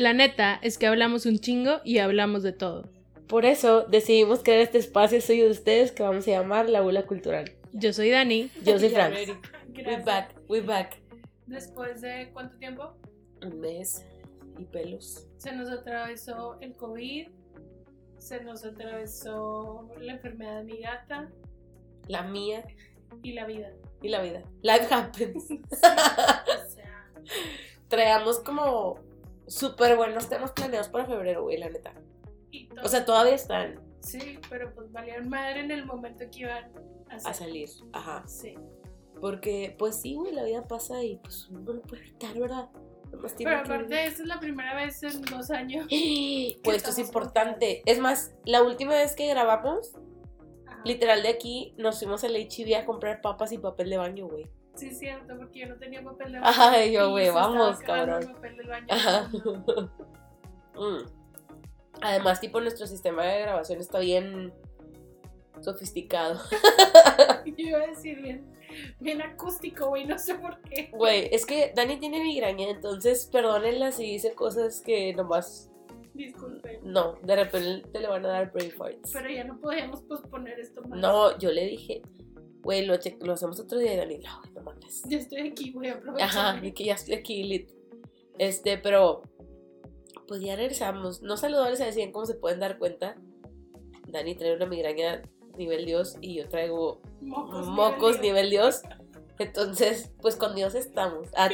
La 0.00 0.14
neta 0.14 0.58
es 0.62 0.78
que 0.78 0.86
hablamos 0.86 1.26
un 1.26 1.38
chingo 1.40 1.82
y 1.84 1.98
hablamos 1.98 2.42
de 2.42 2.52
todo. 2.54 2.88
Por 3.28 3.44
eso 3.44 3.82
decidimos 3.82 4.42
crear 4.42 4.60
este 4.60 4.78
espacio 4.78 5.20
suyo 5.20 5.44
de 5.44 5.50
ustedes 5.50 5.92
que 5.92 6.02
vamos 6.02 6.26
a 6.26 6.30
llamar 6.30 6.70
La 6.70 6.80
Bula 6.80 7.02
Cultural. 7.06 7.52
Yo 7.74 7.92
soy 7.92 8.08
Dani. 8.08 8.50
Yo 8.64 8.78
soy 8.78 8.88
Ya, 8.92 8.94
Fran. 8.94 9.12
Mary. 9.12 9.26
We 9.76 9.82
Gracias. 9.82 10.04
back, 10.06 10.34
we 10.48 10.60
back. 10.62 10.96
Después 11.46 12.00
de 12.00 12.30
cuánto 12.32 12.56
tiempo 12.56 12.94
Un 13.42 13.60
mes 13.60 14.02
y 14.58 14.64
pelos. 14.64 15.26
se 15.36 15.52
nos 15.52 15.68
atravesó 15.70 16.58
el 16.62 16.74
COVID, 16.76 17.28
se 18.16 18.42
nos 18.42 18.64
atravesó 18.64 19.86
la 20.00 20.12
enfermedad 20.14 20.60
de 20.60 20.64
mi 20.64 20.78
gata 20.80 21.28
La 22.08 22.22
mía 22.22 22.64
y 23.22 23.32
la 23.32 23.44
vida. 23.44 23.70
y 24.00 24.08
la 24.08 24.22
vida. 24.22 24.42
Life 24.62 24.86
happens. 24.90 25.44
O 25.72 25.76
sea, 25.76 27.12
Traemos 27.88 28.38
como 28.40 28.98
súper 29.50 29.96
buenos 29.96 30.28
temas 30.28 30.52
planeados 30.52 30.88
para 30.88 31.06
febrero, 31.06 31.42
güey, 31.42 31.58
la 31.58 31.68
neta. 31.68 31.92
O 32.82 32.88
sea, 32.88 33.04
todavía 33.04 33.34
están 33.34 33.80
sí, 34.00 34.38
pero 34.48 34.72
pues 34.74 34.90
valían 34.92 35.28
madre 35.28 35.60
en 35.60 35.70
el 35.70 35.84
momento 35.84 36.24
que 36.32 36.40
iban 36.40 36.72
a, 37.10 37.16
a 37.16 37.34
salir. 37.34 37.68
Ajá. 37.92 38.26
Sí. 38.26 38.54
Porque, 39.20 39.76
pues 39.78 40.00
sí, 40.00 40.14
güey, 40.14 40.32
la 40.32 40.44
vida 40.44 40.66
pasa 40.66 41.04
y 41.04 41.16
pues 41.16 41.48
uno 41.50 41.60
no 41.60 41.72
lo 41.74 41.82
puede 41.82 42.02
evitar, 42.02 42.38
¿verdad? 42.38 42.70
Pero 43.10 43.28
que- 43.36 43.46
aparte, 43.46 44.06
esta 44.06 44.22
es 44.22 44.28
la 44.28 44.40
primera 44.40 44.74
vez 44.74 45.02
en 45.02 45.20
dos 45.22 45.50
años. 45.50 45.86
Pues 46.64 46.76
esto 46.78 46.90
es 46.90 46.98
importante. 46.98 47.82
Es 47.84 47.98
más, 47.98 48.32
la 48.44 48.62
última 48.62 48.92
vez 48.92 49.14
que 49.14 49.26
grabamos, 49.26 49.92
Ajá. 50.66 50.80
literal 50.84 51.22
de 51.22 51.28
aquí, 51.28 51.74
nos 51.76 51.98
fuimos 51.98 52.24
al 52.24 52.34
HB 52.36 52.74
a 52.76 52.86
comprar 52.86 53.20
papas 53.20 53.52
y 53.52 53.58
papel 53.58 53.90
de 53.90 53.96
baño, 53.98 54.28
güey. 54.28 54.46
Sí, 54.74 54.88
es 54.88 54.98
cierto, 54.98 55.36
porque 55.36 55.60
yo 55.60 55.66
no 55.68 55.76
tenía 55.76 56.02
papel 56.02 56.32
de 56.32 56.40
baño. 56.40 56.52
Ay, 56.56 56.92
yo, 56.92 57.10
güey, 57.10 57.30
vamos, 57.30 57.78
cabrón. 57.80 58.22
el 58.22 58.32
papel 58.32 58.56
del 58.56 58.68
baño. 58.68 58.86
Ajá. 58.90 59.30
No. 59.44 59.90
Mm. 60.72 61.04
Además, 62.00 62.40
tipo, 62.40 62.58
nuestro 62.60 62.86
sistema 62.86 63.24
de 63.24 63.42
grabación 63.42 63.80
está 63.80 63.98
bien 63.98 64.50
sofisticado. 65.60 66.40
Yo 67.44 67.52
iba 67.56 67.80
a 67.80 67.86
decir 67.88 68.20
bien, 68.22 68.46
bien 68.98 69.20
acústico, 69.20 69.88
güey, 69.88 70.06
no 70.06 70.18
sé 70.18 70.36
por 70.36 70.60
qué. 70.62 70.90
Güey, 70.92 71.28
es 71.32 71.44
que 71.44 71.72
Dani 71.76 71.98
tiene 71.98 72.22
migraña, 72.22 72.70
entonces 72.70 73.26
perdónenla 73.26 73.92
si 73.92 74.04
dice 74.04 74.32
cosas 74.32 74.80
que 74.80 75.12
nomás 75.14 75.70
Disculpen. 76.14 76.80
no, 76.82 77.14
de 77.22 77.36
repente 77.36 78.00
le 78.00 78.08
van 78.08 78.24
a 78.24 78.28
dar 78.28 78.52
brain 78.52 78.70
farts. 78.70 79.10
Pero 79.12 79.28
ya 79.28 79.44
no 79.44 79.60
podíamos 79.60 80.02
posponer 80.02 80.58
esto 80.58 80.82
más. 80.82 80.98
No, 80.98 81.38
yo 81.38 81.50
le 81.52 81.66
dije, 81.66 82.02
güey, 82.62 82.84
lo, 82.84 82.94
lo 83.20 83.32
hacemos 83.32 83.58
otro 83.60 83.78
día 83.78 83.94
y 83.94 83.96
Dani, 83.96 84.18
no, 84.18 84.42
no 84.54 84.62
mames. 84.62 85.02
Ya 85.06 85.18
estoy 85.18 85.48
aquí, 85.48 85.70
voy 85.70 85.88
a 85.88 85.94
aprovechar. 85.94 86.28
Ajá, 86.28 86.60
de 86.60 86.74
que 86.74 86.84
ya 86.84 86.94
estoy 86.94 87.14
aquí, 87.14 87.42
lit. 87.44 87.70
Este, 88.38 88.78
pero, 88.78 89.22
pues 90.26 90.40
ya 90.40 90.56
regresamos. 90.56 91.22
No 91.22 91.36
saludables 91.36 91.80
a 91.80 91.86
decir 91.86 92.10
cómo 92.12 92.26
se 92.26 92.34
pueden 92.34 92.60
dar 92.60 92.78
cuenta. 92.78 93.16
Dani 94.08 94.34
trae 94.34 94.56
una 94.56 94.66
migraña 94.66 95.22
nivel 95.56 95.84
Dios 95.84 96.16
y 96.20 96.36
yo 96.36 96.48
traigo 96.48 97.00
Mocos. 97.20 97.66
mocos 97.66 98.20
nivel 98.20 98.48
nivel 98.48 98.50
Dios. 98.50 98.82
Entonces, 99.38 100.10
pues 100.20 100.36
con 100.36 100.54
Dios 100.54 100.74
estamos. 100.74 101.28
Ah, 101.34 101.48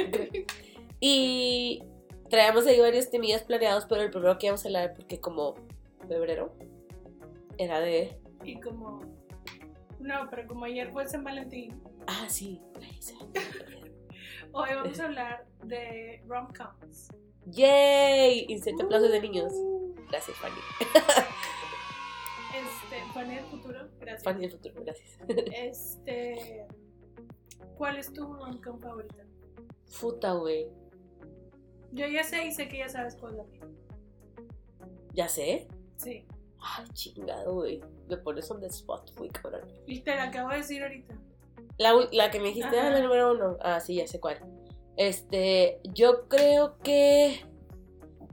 y 1.01 1.83
traíamos 2.29 2.67
ahí 2.67 2.81
varios 2.81 3.11
temillas 3.11 3.43
planeados, 3.43 3.87
pero 3.87 4.03
el 4.03 4.11
primero 4.11 4.39
que 4.39 4.47
íbamos 4.47 4.65
a 4.65 4.69
hablar, 4.69 4.95
porque 4.95 5.21
como 5.21 5.55
febrero, 6.09 6.53
era 7.59 7.81
de. 7.81 8.19
Y 8.45 8.61
como. 8.61 9.01
No, 10.01 10.29
pero 10.31 10.47
como 10.47 10.65
ayer 10.65 10.91
fue 10.93 11.07
San 11.09 11.25
Valentín, 11.25 11.83
Ah, 12.07 12.27
sí. 12.29 12.61
hoy 14.53 14.69
vamos 14.75 15.01
a 15.01 15.05
hablar 15.07 15.47
de 15.65 16.23
rom-coms. 16.27 17.09
¡Yay! 17.47 18.47
Inserte 18.49 18.83
aplausos 18.83 19.11
de 19.11 19.21
niños. 19.21 19.53
Uh, 19.55 19.95
Gracias, 20.11 20.37
Fanny. 20.39 20.55
Este, 22.55 23.13
Fanny 23.13 23.35
del 23.37 23.45
futuro, 23.45 23.89
gracias. 24.01 24.23
Fanny 24.25 24.41
del 24.43 24.51
futuro, 24.53 24.75
gracias. 24.85 25.19
Este. 25.53 26.67
¿Cuál 27.77 27.97
es 27.99 28.13
tu 28.13 28.33
rom-com 28.33 28.81
favorita? 28.81 29.25
Puta, 30.01 30.33
güey. 30.35 30.69
Yo 31.93 32.07
ya 32.07 32.23
sé 32.25 32.47
y 32.47 32.53
sé 32.53 32.69
que 32.69 32.79
ya 32.79 32.89
sabes 32.89 33.17
cuál 33.17 33.33
es 33.33 33.39
la 33.39 33.45
mía. 33.45 33.61
¿Ya 35.13 35.29
sé? 35.29 35.69
Sí. 35.97 36.25
Ay, 36.79 36.85
chingado, 36.93 37.55
güey. 37.55 37.81
Me 38.09 38.17
pones 38.17 38.51
on 38.51 38.61
the 38.61 38.67
spot, 38.67 39.11
güey, 39.17 39.31
cabrón. 39.31 39.63
Y 39.87 40.01
te 40.01 40.17
la 40.17 40.25
acabo 40.25 40.51
de 40.51 40.57
decir 40.57 40.83
ahorita. 40.83 41.15
La, 41.79 41.93
la 42.13 42.31
que 42.31 42.41
me 42.41 42.49
dijiste 42.49 42.77
era 42.77 42.91
la 42.91 43.01
número 43.01 43.33
uno. 43.33 43.57
Ah, 43.61 43.81
sí, 43.81 43.97
ya 43.97 44.07
sé 44.07 44.19
cuál. 44.19 44.39
Este, 44.97 45.81
yo 45.95 46.27
creo 46.29 46.79
que 46.79 47.45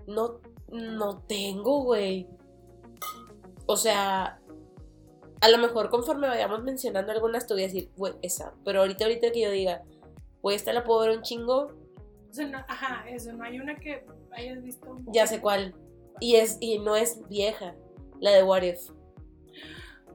no, 0.07 0.39
no 0.69 1.19
tengo, 1.27 1.83
güey. 1.83 2.27
O 3.65 3.75
sea, 3.75 4.39
a 5.41 5.49
lo 5.49 5.57
mejor 5.57 5.89
conforme 5.89 6.27
vayamos 6.27 6.63
mencionando 6.63 7.11
algunas 7.11 7.45
te 7.45 7.53
voy 7.53 7.63
a 7.63 7.67
decir, 7.67 7.91
güey, 7.97 8.13
esa. 8.21 8.53
Pero 8.63 8.79
ahorita, 8.79 9.05
ahorita 9.05 9.31
que 9.31 9.41
yo 9.41 9.51
diga, 9.51 9.83
güey, 10.41 10.55
esta 10.55 10.73
la 10.73 10.83
puedo 10.83 11.01
ver 11.01 11.17
un 11.17 11.23
chingo, 11.23 11.67
O 12.29 12.33
sea, 12.33 12.47
no, 12.47 12.57
ajá, 12.59 13.07
eso, 13.09 13.33
no 13.33 13.43
hay 13.43 13.59
una 13.59 13.75
que 13.75 14.05
hayas 14.31 14.63
visto. 14.63 14.97
ya 15.07 15.27
sé 15.27 15.41
cuál. 15.41 15.75
Y 16.19 16.35
es, 16.35 16.57
y 16.61 16.79
no 16.79 16.95
es 16.95 17.27
vieja, 17.27 17.75
la 18.23 18.31
de 18.31 18.41
What 18.41 18.61
If. 18.63 18.89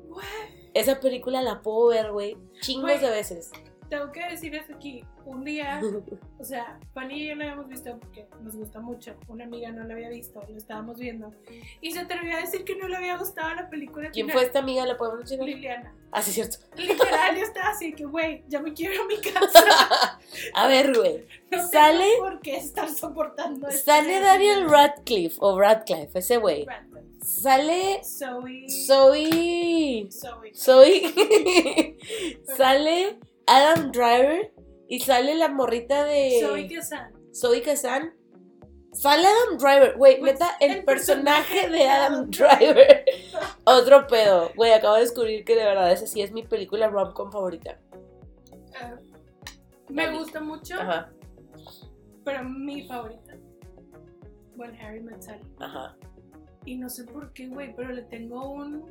What? 0.09 0.25
Esa 0.73 0.99
película 0.99 1.43
la 1.43 1.61
puedo 1.61 1.89
ver, 1.89 2.11
güey, 2.11 2.39
chingos 2.61 3.01
de 3.01 3.11
veces. 3.11 3.51
Tengo 3.91 4.13
que 4.13 4.23
decir 4.31 4.55
esto 4.55 4.75
aquí. 4.75 5.05
Un 5.25 5.45
día, 5.45 5.81
o 6.39 6.45
sea, 6.45 6.79
Fanny 6.95 7.23
y 7.23 7.29
yo 7.29 7.35
la 7.35 7.45
habíamos 7.45 7.69
visto 7.69 7.99
porque 7.99 8.27
nos 8.43 8.57
gusta 8.57 8.81
mucho. 8.81 9.15
Una 9.29 9.45
amiga 9.45 9.71
no 9.73 9.85
la 9.85 9.93
había 9.93 10.09
visto, 10.09 10.43
lo 10.49 10.57
estábamos 10.57 10.99
viendo. 10.99 11.35
Y 11.83 11.91
se 11.93 12.01
atrevió 12.01 12.37
a 12.37 12.41
decir 12.41 12.65
que 12.65 12.77
no 12.77 12.89
le 12.89 12.97
había 12.97 13.19
gustado 13.19 13.55
la 13.55 13.69
película. 13.69 14.11
¿Quién 14.11 14.31
fue 14.31 14.43
esta 14.43 14.61
amiga? 14.61 14.87
¿La 14.87 14.97
podemos 14.97 15.19
mencionar? 15.19 15.47
Liliana. 15.47 15.95
Ah, 16.13 16.23
sí, 16.23 16.33
cierto. 16.33 16.59
Literal, 16.77 17.37
yo 17.37 17.43
estaba 17.43 17.69
así 17.69 17.93
que, 17.93 18.07
güey, 18.07 18.43
ya 18.49 18.61
me 18.61 18.73
quiero 18.73 19.03
a 19.03 19.07
mi 19.07 19.21
casa. 19.21 20.19
A 20.55 20.67
ver, 20.67 20.95
güey. 20.97 21.27
No 21.51 21.67
Sale- 21.69 22.17
por 22.19 22.41
qué 22.41 22.57
estar 22.57 22.89
soportando 22.91 23.69
esto. 23.69 23.91
Sale 23.91 24.21
Daniel 24.21 24.69
Radcliffe 24.71 25.37
o 25.41 25.59
Radcliffe, 25.59 26.19
ese 26.19 26.39
güey. 26.39 26.65
Radcliffe. 26.65 27.08
Sale 27.21 28.01
Zoe. 28.05 28.69
Zoe. 28.69 30.09
Zoe. 30.11 30.55
Zoe. 30.55 31.97
sale 32.56 33.19
Adam 33.47 33.91
Driver. 33.93 34.53
Y 34.89 35.01
sale 35.01 35.34
la 35.34 35.49
morrita 35.49 36.05
de 36.05 36.39
Zoe 36.41 36.67
Kazan. 36.69 37.12
Zoe 37.34 37.61
Kazan. 37.62 38.15
Sale 38.93 39.27
Adam 39.27 39.59
Driver. 39.59 39.97
Güey, 39.99 40.19
Pues, 40.19 40.33
neta, 40.33 40.57
el, 40.61 40.71
el 40.78 40.84
personaje 40.84 41.55
personaje 41.55 41.71
de 41.71 41.89
Adam 41.89 42.31
Driver. 42.31 43.05
Otro 43.65 44.07
pedo. 44.07 44.51
Güey, 44.57 44.73
acabo 44.73 44.95
de 44.95 45.03
descubrir 45.03 45.45
que 45.45 45.55
de 45.57 45.65
verdad 45.65 45.93
esa 45.93 46.07
sí 46.07 46.23
es 46.23 46.33
mi 46.33 46.43
película 46.43 46.89
rom-com 46.89 47.31
favorita. 47.31 47.78
Ah, 48.81 48.95
me 49.91 50.11
gusta 50.17 50.41
mucho, 50.41 50.75
Ajá, 50.81 51.11
pero 52.25 52.45
mi 52.45 52.87
favorita. 52.87 53.34
When 54.57 54.75
Harry 54.81 55.01
Met 55.01 55.23
Sally. 55.23 55.43
ajá. 55.61 55.97
Y 56.65 56.77
no 56.77 56.89
sé 56.89 57.05
por 57.05 57.33
qué, 57.33 57.49
güey, 57.49 57.75
pero 57.75 57.93
le 57.93 58.03
tengo 58.03 58.51
un. 58.51 58.85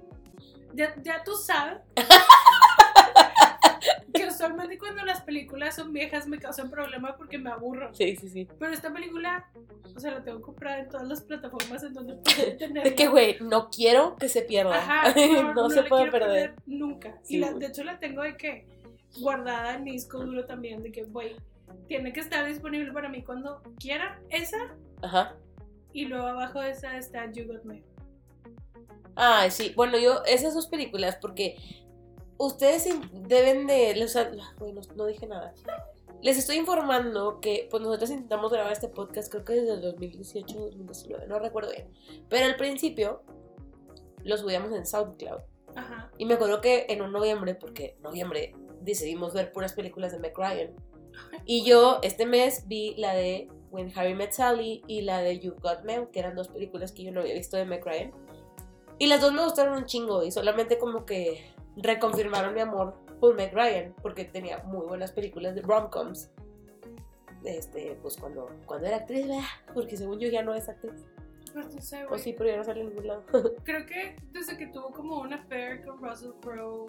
Ya, 0.74 0.94
ya 1.04 1.24
tú 1.24 1.34
sabes. 1.36 1.80
que 4.14 4.26
usualmente 4.28 4.78
cuando 4.78 5.04
las 5.06 5.22
películas 5.22 5.76
son 5.76 5.94
viejas 5.94 6.28
me 6.28 6.40
causan 6.40 6.70
problemas 6.72 7.14
porque 7.18 7.38
me 7.38 7.52
aburro. 7.52 7.94
Sí, 7.94 8.16
sí, 8.16 8.30
sí. 8.30 8.48
Pero 8.60 8.74
esta 8.74 8.92
película, 8.92 9.50
o 9.96 10.00
sea, 10.00 10.12
la 10.12 10.24
tengo 10.24 10.42
comprada 10.42 10.80
en 10.80 10.90
todas 10.90 11.08
las 11.08 11.22
plataformas 11.22 11.84
en 11.84 11.94
donde 11.94 12.16
puedo 12.16 12.48
tenerla. 12.58 12.84
De 12.90 12.96
que, 12.96 13.08
güey, 13.08 13.38
no 13.42 13.70
quiero 13.70 14.16
que 14.16 14.30
se 14.30 14.42
pierda. 14.42 14.78
Ajá, 14.78 15.14
no, 15.16 15.54
no, 15.54 15.70
se 15.70 15.84
la 15.84 15.90
puede 15.90 16.12
perder. 16.12 16.56
nunca. 16.66 17.18
Sí, 17.24 17.36
y 17.36 17.40
la- 17.40 17.54
de 17.54 17.68
hecho 17.68 17.84
la 17.84 18.00
tengo 18.00 18.24
de 18.24 18.36
que 18.38 18.66
guardada 19.20 19.76
en 19.76 19.84
mi 19.84 19.92
disco 19.94 20.20
duro 20.24 20.46
también, 20.46 20.84
de 20.84 20.92
que, 20.92 21.04
güey, 21.04 21.36
tiene 21.88 22.14
que 22.14 22.20
estar 22.20 22.46
disponible 22.46 22.92
para 22.92 23.10
mí 23.10 23.24
cuando 23.24 23.62
quiera 23.80 24.20
esa. 24.30 24.58
Ajá. 25.02 25.36
Y 25.94 26.06
luego 26.06 26.28
abajo 26.28 26.62
de 26.62 26.72
esa 26.72 26.98
está 26.98 27.32
You 27.32 27.48
Got 27.48 27.64
Me. 27.64 27.84
Ay, 29.16 29.50
sí. 29.50 29.74
Bueno, 29.76 29.98
yo, 29.98 30.24
esas 30.26 30.54
dos 30.54 30.68
películas, 30.68 31.18
porque 31.20 31.58
ustedes 32.38 32.88
deben 33.12 33.68
de. 33.68 34.02
o 34.04 34.08
sea, 34.08 34.32
güey, 34.60 34.74
no, 34.96 35.06
dije 35.06 35.28
nada. 35.28 35.54
Les 36.22 36.38
estoy 36.38 36.58
informando 36.58 37.40
que 37.40 37.68
pues 37.70 37.82
nosotros 37.82 38.10
intentamos 38.10 38.52
grabar 38.52 38.72
este 38.72 38.90
podcast, 38.90 39.32
creo 39.32 39.44
que 39.44 39.54
desde 39.54 39.74
el 39.74 39.82
2018, 39.82 40.58
2019, 40.58 41.28
no 41.28 41.40
recuerdo 41.40 41.72
bien. 41.72 41.92
Pero 42.28 42.46
al 42.46 42.56
principio 42.56 43.24
lo 44.24 44.38
subíamos 44.38 44.72
en 44.72 44.86
SoundCloud. 44.86 45.42
Ajá. 45.76 46.12
Y 46.18 46.26
me 46.26 46.36
acuerdo 46.36 46.60
que 46.60 46.88
en 46.90 47.04
un 47.04 47.12
noviembre, 47.12 47.54
porque 47.54 47.96
en 47.98 48.02
noviembre 48.02 48.56
decidimos 48.82 49.34
ver 49.34 49.52
puras 49.52 49.74
películas 49.74 50.12
de 50.12 50.20
Meg 50.20 50.36
Ryan. 50.36 50.74
Y 51.46 51.64
yo 51.64 52.00
este 52.04 52.26
mes 52.26 52.68
vi 52.68 52.96
la 52.98 53.14
de 53.14 53.50
When 53.78 53.92
Harry 53.96 54.16
Met 54.16 54.32
Sally 54.32 54.84
y 54.88 55.02
la 55.02 55.22
de 55.22 55.40
You've 55.40 55.60
Got 55.62 55.84
Mail, 55.84 56.08
que 56.12 56.20
eran 56.20 56.36
dos 56.36 56.48
películas 56.48 56.92
que 56.92 57.04
yo 57.04 57.12
no 57.12 57.22
había 57.22 57.36
visto 57.36 57.58
de 57.58 57.66
Meg 57.66 57.86
Ryan. 57.86 58.12
Y 58.98 59.06
las 59.06 59.22
dos 59.22 59.32
me 59.32 59.44
gustaron 59.44 59.78
un 59.78 59.86
chingo 59.86 60.24
y 60.24 60.32
solamente 60.32 60.80
como 60.80 61.06
que 61.06 61.54
reconfirmaron 61.76 62.56
mi 62.56 62.62
amor 62.62 62.96
por 63.20 63.36
Meg 63.36 63.54
Ryan, 63.54 63.94
porque 64.02 64.26
tenía 64.26 64.64
muy 64.64 64.88
buenas 64.88 65.12
películas 65.12 65.54
de 65.54 65.62
rom-coms. 65.62 66.32
este, 67.44 68.00
pues 68.02 68.18
cuando, 68.18 68.50
cuando 68.66 68.88
era 68.88 68.98
actriz, 68.98 69.28
¿verdad? 69.28 69.44
Porque 69.76 69.96
según 69.96 70.20
yo 70.20 70.28
ya 70.28 70.42
no 70.42 70.56
es 70.56 70.68
actriz. 70.68 71.06
Pues 71.54 71.76
no 71.76 71.82
sé, 71.82 72.06
O 72.08 72.18
sí, 72.18 72.34
pero 72.36 72.50
ya 72.50 72.58
no 72.58 72.64
sale 72.64 72.82
en 72.82 72.90
ningún 72.90 73.08
lado. 73.08 73.24
Creo 73.64 73.86
que 73.86 74.16
desde 74.32 74.58
que 74.58 74.68
tuvo 74.68 74.90
como 74.92 75.22
una 75.22 75.36
affair 75.36 75.86
con 75.86 76.02
Russell 76.02 76.32
Crowe, 76.42 76.88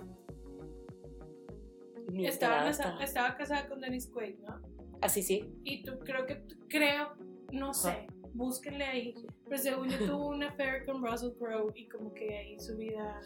estaba. 2.14 2.70
estaba 2.70 3.36
casada 3.36 3.68
con 3.68 3.78
Dennis 3.78 4.06
Quaid, 4.06 4.38
¿no? 4.38 4.77
Así 5.00 5.22
sí. 5.22 5.52
Y 5.64 5.82
tú 5.82 5.98
creo 6.00 6.26
que, 6.26 6.42
creo, 6.68 7.14
no 7.52 7.72
sé, 7.72 8.06
búsquenle 8.34 8.84
ahí. 8.84 9.14
Pero 9.44 9.58
según 9.58 9.88
yo 9.88 9.98
tuvo 10.06 10.28
una 10.28 10.48
affair 10.48 10.84
con 10.84 11.04
Russell 11.04 11.32
Crowe 11.38 11.72
y 11.74 11.88
como 11.88 12.12
que 12.14 12.36
ahí 12.36 12.58
su 12.58 12.76
vida 12.76 13.20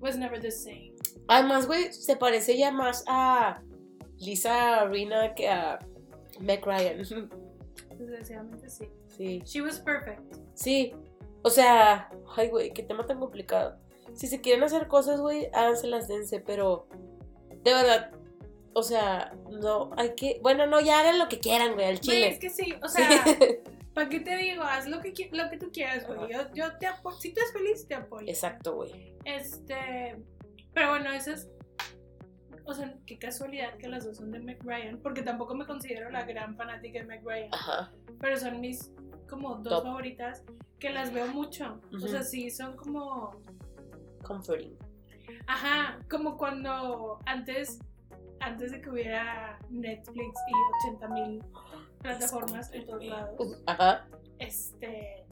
was 0.00 0.16
never 0.16 0.40
the 0.40 0.50
same. 0.50 0.94
Además, 1.28 1.66
güey, 1.66 1.92
se 1.92 2.16
parece 2.16 2.56
ya 2.56 2.70
más 2.70 3.04
a 3.06 3.62
Lisa 4.18 4.86
Rina 4.86 5.34
que 5.34 5.48
a 5.48 5.78
Meg 6.40 6.64
Ryan. 6.64 6.98
Desgraciadamente 7.98 8.68
sí. 8.70 8.88
Sí. 9.08 9.42
She 9.44 9.60
was 9.60 9.78
perfect. 9.78 10.22
Sí. 10.54 10.92
O 11.42 11.50
sea, 11.50 12.10
ay, 12.36 12.48
güey, 12.48 12.72
qué 12.72 12.82
tema 12.82 13.06
tan 13.06 13.18
complicado. 13.18 13.78
Si 14.14 14.26
se 14.26 14.40
quieren 14.40 14.62
hacer 14.64 14.88
cosas, 14.88 15.20
güey, 15.20 15.48
háganselas 15.52 16.08
dense, 16.08 16.40
pero 16.40 16.88
de 17.62 17.72
verdad, 17.72 18.10
o 18.74 18.82
sea, 18.82 19.32
no, 19.50 19.90
hay 19.96 20.14
que, 20.14 20.38
bueno, 20.42 20.66
no, 20.66 20.80
ya 20.80 21.00
hagan 21.00 21.18
lo 21.18 21.28
que 21.28 21.40
quieran, 21.40 21.74
güey, 21.74 21.86
al 21.86 21.96
Güey, 21.96 22.00
chile. 22.00 22.28
es 22.28 22.38
que 22.38 22.50
sí, 22.50 22.74
o 22.82 22.88
sea, 22.88 23.08
¿para 23.94 24.08
qué 24.08 24.20
te 24.20 24.36
digo? 24.36 24.62
Haz 24.62 24.86
lo 24.88 25.00
que, 25.00 25.12
lo 25.32 25.50
que 25.50 25.56
tú 25.58 25.70
quieras, 25.72 26.06
güey. 26.06 26.32
Yo, 26.32 26.52
yo 26.54 26.76
te 26.78 26.86
apoyo. 26.86 27.16
Si 27.18 27.32
tú 27.32 27.40
eres 27.40 27.52
feliz, 27.52 27.86
te 27.88 27.94
apoyo. 27.94 28.26
Exacto, 28.28 28.74
güey. 28.76 29.14
Este. 29.24 30.16
Pero 30.72 30.90
bueno, 30.90 31.10
eso 31.10 31.32
es. 31.32 31.48
O 32.64 32.74
sea, 32.74 32.94
qué 33.06 33.18
casualidad 33.18 33.76
que 33.78 33.88
las 33.88 34.04
dos 34.04 34.18
son 34.18 34.30
de 34.30 34.56
Ryan, 34.60 35.00
porque 35.02 35.22
tampoco 35.22 35.54
me 35.56 35.66
considero 35.66 36.08
la 36.10 36.24
gran 36.24 36.56
fanática 36.56 37.02
de 37.02 37.18
Ryan, 37.20 37.48
Ajá. 37.52 37.92
pero 38.20 38.36
son 38.38 38.60
mis 38.60 38.92
como 39.28 39.56
dos 39.56 39.72
Top. 39.72 39.84
favoritas 39.84 40.44
que 40.78 40.90
las 40.90 41.12
veo 41.12 41.26
mucho. 41.28 41.80
O 41.92 42.06
sea, 42.06 42.22
sí, 42.22 42.50
son 42.50 42.76
como. 42.76 43.40
Comforting. 44.22 44.76
Ajá, 45.46 45.98
como 46.08 46.36
cuando 46.36 47.18
antes, 47.26 47.80
antes 48.40 48.72
de 48.72 48.80
que 48.80 48.90
hubiera 48.90 49.58
Netflix 49.70 50.38
y 50.48 50.88
80 50.88 51.08
mil 51.08 51.44
plataformas 52.02 52.72
en 52.72 52.86
todos 52.86 53.04
lados. 53.04 53.58
Ajá. 53.66 54.06
este 54.38 55.24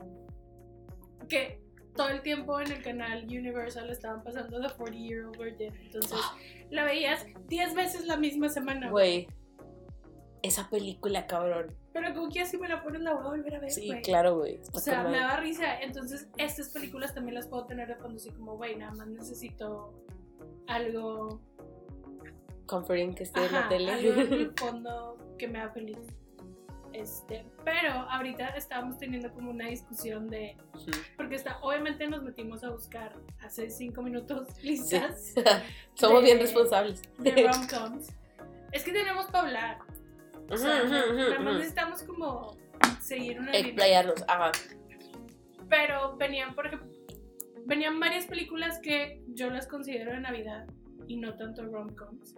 que 1.28 1.60
todo 1.94 2.08
el 2.10 2.22
tiempo 2.22 2.60
en 2.60 2.70
el 2.72 2.82
canal 2.82 3.24
Universal 3.24 3.90
estaban 3.90 4.22
pasando 4.22 4.60
The 4.60 4.74
40 4.74 4.98
Year 4.98 5.24
Old 5.26 5.38
Virgin 5.38 5.74
entonces 5.76 6.18
la 6.70 6.84
veías 6.84 7.26
10 7.48 7.74
veces 7.74 8.06
la 8.06 8.16
misma 8.16 8.48
semana 8.48 8.90
Güey. 8.90 9.26
Esa 10.40 10.70
película, 10.70 11.26
cabrón. 11.26 11.74
pero 11.92 12.14
como 12.14 12.28
que 12.30 12.42
así 12.42 12.56
me 12.58 12.68
la 12.68 12.80
pones 12.82 13.00
la 13.02 13.12
voy 13.14 13.24
a 13.24 13.28
volver 13.30 13.56
a 13.56 13.58
ver 13.60 13.70
Sí, 13.72 13.90
claro, 14.04 14.36
güey. 14.38 14.60
o 14.72 14.78
sea 14.78 15.02
me 15.02 15.16
daba 15.18 15.38
risa 15.38 15.80
entonces 15.80 16.28
estas 16.36 16.68
películas 16.70 17.12
también 17.14 17.34
las 17.34 17.48
puedo 17.48 17.66
tener 17.66 17.88
de 17.88 17.96
fondo 17.96 18.16
así 18.16 18.30
como 18.30 18.56
güey 18.56 18.76
nada 18.76 18.92
más 18.92 19.08
necesito 19.08 19.92
algo 20.68 21.40
Comforting 22.68 23.14
que 23.14 23.24
esté 23.24 23.44
en 23.44 23.52
la 23.52 23.68
tele. 23.68 23.92
algo 23.92 24.20
en 24.20 24.32
el 24.32 24.52
fondo 24.56 25.34
que 25.38 25.48
me 25.48 25.58
haga 25.60 25.72
feliz 25.72 25.98
este, 26.92 27.44
pero 27.64 27.92
ahorita 27.92 28.48
estábamos 28.48 28.98
teniendo 28.98 29.32
como 29.32 29.50
una 29.50 29.68
discusión 29.68 30.28
de. 30.28 30.56
Porque 31.16 31.36
está, 31.36 31.58
obviamente 31.60 32.06
nos 32.08 32.22
metimos 32.22 32.64
a 32.64 32.70
buscar 32.70 33.14
hace 33.40 33.70
cinco 33.70 34.02
minutos 34.02 34.48
listas 34.62 35.34
Somos 35.94 36.22
bien 36.22 36.38
responsables. 36.38 37.02
de 37.18 37.46
rom-coms. 37.46 38.08
Es 38.72 38.84
que 38.84 38.92
tenemos 38.92 39.26
para 39.26 39.46
hablar. 39.46 39.78
O 40.50 40.56
sea, 40.56 40.84
nada 40.84 41.38
más 41.40 41.54
necesitamos 41.54 42.02
como 42.02 42.56
seguir 43.00 43.38
una. 43.38 43.52
Explayarnos. 43.52 44.24
Ajá. 44.26 44.52
Pero 45.68 46.16
venían, 46.16 46.54
por 46.54 46.66
ejemplo, 46.66 46.88
venían 47.66 48.00
varias 48.00 48.26
películas 48.26 48.78
que 48.78 49.22
yo 49.28 49.50
las 49.50 49.66
considero 49.66 50.12
de 50.12 50.20
Navidad 50.20 50.66
y 51.08 51.16
no 51.16 51.36
tanto 51.36 51.62
rom-coms. 51.64 52.36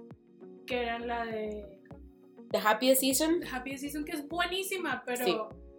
Que 0.66 0.82
eran 0.84 1.06
la 1.06 1.24
de 1.26 1.78
The 2.50 2.58
Happiest 2.58 3.00
Season. 3.02 3.40
Happy 3.52 3.76
Season, 3.76 4.04
que 4.04 4.12
es 4.12 4.26
buenísima, 4.28 5.02
pero 5.04 5.24
Sí. 5.24 5.36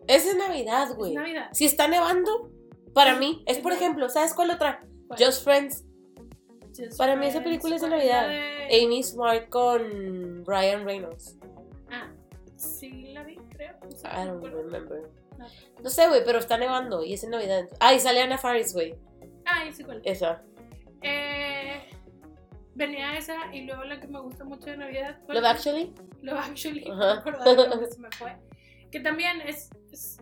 Es 0.07 0.25
de 0.25 0.37
Navidad, 0.37 0.89
es 0.91 0.95
güey. 0.95 1.13
Navidad. 1.13 1.49
Si 1.53 1.65
está 1.65 1.87
nevando, 1.87 2.51
para 2.93 3.15
mí, 3.17 3.43
es 3.47 3.57
por 3.59 3.71
Es 3.71 3.77
ejemplo, 3.79 4.09
¿sabes 4.09 4.33
cuál 4.33 4.51
otra? 4.51 4.85
¿Cuál? 5.07 5.19
Just 5.23 5.43
Friends. 5.43 5.85
Just 6.77 6.97
para 6.97 7.15
mí 7.15 7.25
esa 7.27 7.43
película 7.43 7.75
es 7.75 7.81
de 7.81 7.87
¿cuál 7.87 7.99
la 7.99 8.05
Navidad. 8.15 8.27
de- 8.29 8.83
Amy 8.85 9.03
Smart 9.03 9.49
con 9.49 10.45
Ryan 10.45 10.85
Reynolds. 10.85 11.37
Ah, 11.91 12.11
sí 12.55 13.11
la 13.13 13.23
vi, 13.23 13.35
creo. 13.55 13.73
No 13.83 13.91
sé, 13.91 14.07
I 14.07 14.25
don't 14.25 14.43
remember. 14.43 15.01
No. 15.37 15.45
No 15.83 15.89
sé, 15.89 16.07
güey, 16.07 16.21
pero 16.25 16.39
está 16.39 16.57
nevando 16.57 17.03
y 17.03 17.13
es 17.13 17.23
en 17.23 17.31
Navidad. 17.31 17.67
Ah, 17.79 17.93
y 17.93 17.99
sale 17.99 18.21
Anna 18.21 18.37
Faris, 18.37 18.73
güey. 18.73 18.95
Ah, 19.45 19.63
sí, 19.71 19.83
cuál. 19.83 20.01
Esa. 20.05 20.43
Eh, 21.01 21.81
venía 22.75 23.17
esa 23.17 23.53
y 23.53 23.65
luego 23.65 23.83
la 23.83 23.99
que 23.99 24.07
me 24.07 24.19
gusta 24.21 24.43
mucho 24.43 24.69
de 24.69 24.77
Navidad. 24.77 25.19
fue 25.25 25.35
Love 25.35 25.45
Actually. 25.45 25.93
Love 26.21 26.39
Actually, 26.39 26.85
no 26.85 26.93
Ajá. 27.03 27.23
me 27.79 27.87
se 27.87 28.17
fue. 28.17 28.35
Que 28.91 28.99
también 28.99 29.41
es. 29.41 29.69
es- 29.91 30.17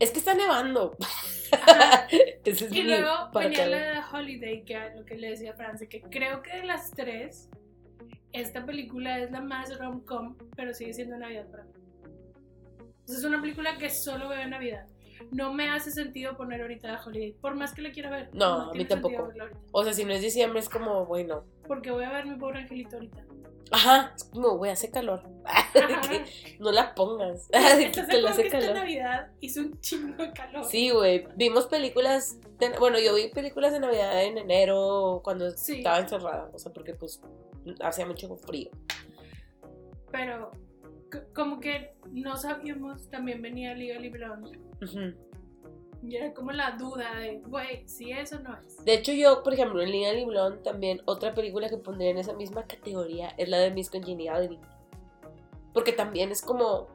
Es 0.00 0.10
que 0.10 0.18
está 0.18 0.34
nevando. 0.34 0.96
ajá. 1.52 2.06
Ese 2.44 2.66
es 2.66 2.72
Y 2.72 2.82
luego 2.82 3.30
venía 3.34 3.66
la 3.66 3.76
de 3.76 3.98
Holiday, 4.12 4.64
que 4.64 4.86
es 4.86 4.96
lo 4.96 5.04
que 5.04 5.16
le 5.16 5.30
decía 5.30 5.52
a 5.52 5.54
Francia, 5.54 5.88
que 5.88 6.00
creo 6.02 6.42
que 6.42 6.56
de 6.56 6.64
las 6.64 6.90
tres, 6.90 7.48
esta 8.32 8.64
película 8.64 9.18
es 9.20 9.30
la 9.30 9.40
más 9.40 9.78
rom-com, 9.78 10.36
pero 10.56 10.74
sigue 10.74 10.92
siendo 10.92 11.16
Navidad 11.18 11.46
para 11.50 11.64
mí. 11.64 11.72
Entonces 12.78 13.18
es 13.18 13.24
una 13.24 13.40
película 13.40 13.76
que 13.78 13.90
solo 13.90 14.28
veo 14.28 14.40
en 14.40 14.50
Navidad. 14.50 14.86
No 15.30 15.52
me 15.52 15.70
hace 15.70 15.90
sentido 15.90 16.36
poner 16.36 16.60
ahorita 16.62 16.94
a 16.96 17.04
Holiday, 17.04 17.32
por 17.32 17.54
más 17.54 17.72
que 17.74 17.82
la 17.82 17.92
quiera 17.92 18.10
ver. 18.10 18.30
No, 18.34 18.70
a 18.70 18.74
mí 18.74 18.84
tampoco. 18.84 19.30
O 19.72 19.84
sea, 19.84 19.92
si 19.92 20.04
no 20.04 20.12
es 20.12 20.20
diciembre, 20.22 20.60
es 20.60 20.68
como, 20.68 21.06
bueno. 21.06 21.44
porque 21.66 21.90
voy 21.90 22.04
a 22.04 22.10
ver 22.10 22.26
mi 22.26 22.36
pobre 22.36 22.60
angelito 22.60 22.96
ahorita. 22.96 23.24
Ajá, 23.74 24.12
es 24.14 24.24
como, 24.24 24.56
güey, 24.58 24.70
hace 24.70 24.90
calor. 24.90 25.22
Que 25.72 26.56
no 26.60 26.70
la 26.72 26.94
pongas. 26.94 27.48
que 27.52 27.84
¿Estás 27.86 28.06
te 28.06 28.16
de 28.16 28.22
la 28.22 28.30
acuerdo 28.30 28.32
hace 28.32 28.42
que 28.42 28.48
esta 28.48 28.58
calor. 28.60 28.74
Navidad 28.76 29.30
hizo 29.40 29.60
un 29.62 29.80
chingo 29.80 30.22
de 30.22 30.32
calor? 30.32 30.64
Sí, 30.66 30.90
güey. 30.90 31.26
Vimos 31.36 31.66
películas. 31.66 32.38
de- 32.58 32.78
bueno, 32.78 32.98
yo 33.00 33.14
vi 33.14 33.28
películas 33.30 33.72
de 33.72 33.80
Navidad 33.80 34.22
en 34.24 34.36
enero 34.36 35.22
cuando 35.24 35.50
Sí. 35.52 35.78
estaba 35.78 35.98
encerrada. 36.00 36.50
O 36.52 36.58
sea, 36.58 36.70
porque 36.72 36.92
pues 36.94 37.22
hacía 37.80 38.04
mucho 38.04 38.36
frío. 38.36 38.68
Pero 40.10 40.50
como 41.34 41.58
que 41.60 41.94
no 42.10 42.36
sabíamos, 42.36 43.08
también 43.08 43.40
venía 43.40 43.74
Legally 43.74 44.10
Ujú. 44.82 45.14
Y 46.04 46.16
era 46.16 46.34
como 46.34 46.50
la 46.50 46.72
duda 46.72 47.14
de, 47.20 47.38
güey, 47.46 47.86
si 47.88 48.10
eso 48.10 48.40
no 48.40 48.56
es. 48.66 48.84
De 48.84 48.94
hecho, 48.94 49.12
yo, 49.12 49.42
por 49.44 49.54
ejemplo, 49.54 49.80
en 49.82 49.90
Lina 49.92 50.10
Blonde 50.26 50.58
también, 50.62 51.00
otra 51.04 51.32
película 51.32 51.68
que 51.68 51.76
pondría 51.76 52.10
en 52.10 52.18
esa 52.18 52.32
misma 52.32 52.64
categoría 52.66 53.28
es 53.38 53.48
la 53.48 53.58
de 53.58 53.70
Miss 53.70 53.88
Congeniality. 53.90 54.58
Porque 55.72 55.92
también 55.92 56.30
es 56.32 56.42
como. 56.42 56.88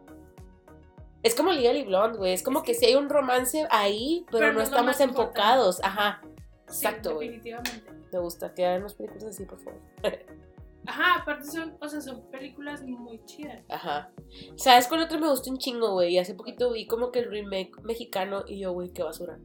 Es 1.23 1.33
como 1.35 1.51
Legally 1.51 1.83
Blonde, 1.83 2.17
güey. 2.17 2.33
Es 2.33 2.43
como 2.43 2.61
que 2.63 2.73
que- 2.73 2.77
sí 2.79 2.85
hay 2.85 2.95
un 2.95 3.09
romance 3.09 3.65
ahí, 3.71 4.25
pero, 4.27 4.39
Pero 4.39 4.47
no 4.51 4.53
no 4.59 4.61
es 4.63 4.69
estamos 4.69 4.99
importante. 4.99 5.21
enfocados. 5.21 5.79
Ajá. 5.83 6.21
Sí, 6.67 6.85
Exacto, 6.85 7.15
güey. 7.15 7.29
definitivamente. 7.29 7.83
Me 8.11 8.19
gusta 8.19 8.53
que 8.53 8.65
hagan 8.65 8.83
las 8.83 8.93
películas 8.93 9.23
así, 9.23 9.45
por 9.45 9.59
favor. 9.59 9.79
Ajá, 10.87 11.21
aparte 11.21 11.43
son, 11.43 11.77
o 11.81 11.89
sea, 11.89 11.99
son 11.99 12.31
películas 12.31 12.81
muy 12.83 13.23
chidas. 13.25 13.61
Ajá. 13.69 14.09
¿Sabes 14.55 14.87
cuál 14.87 15.01
otro 15.01 15.19
me 15.19 15.29
gusta 15.29 15.51
un 15.51 15.57
chingo, 15.57 15.91
güey? 15.91 16.13
Y 16.13 16.17
hace 16.17 16.33
poquito 16.33 16.71
vi 16.71 16.87
como 16.87 17.11
que 17.11 17.19
el 17.19 17.29
remake 17.29 17.71
mexicano 17.83 18.45
y 18.47 18.59
yo, 18.59 18.71
güey, 18.71 18.93
qué 18.93 19.03
basura. 19.03 19.37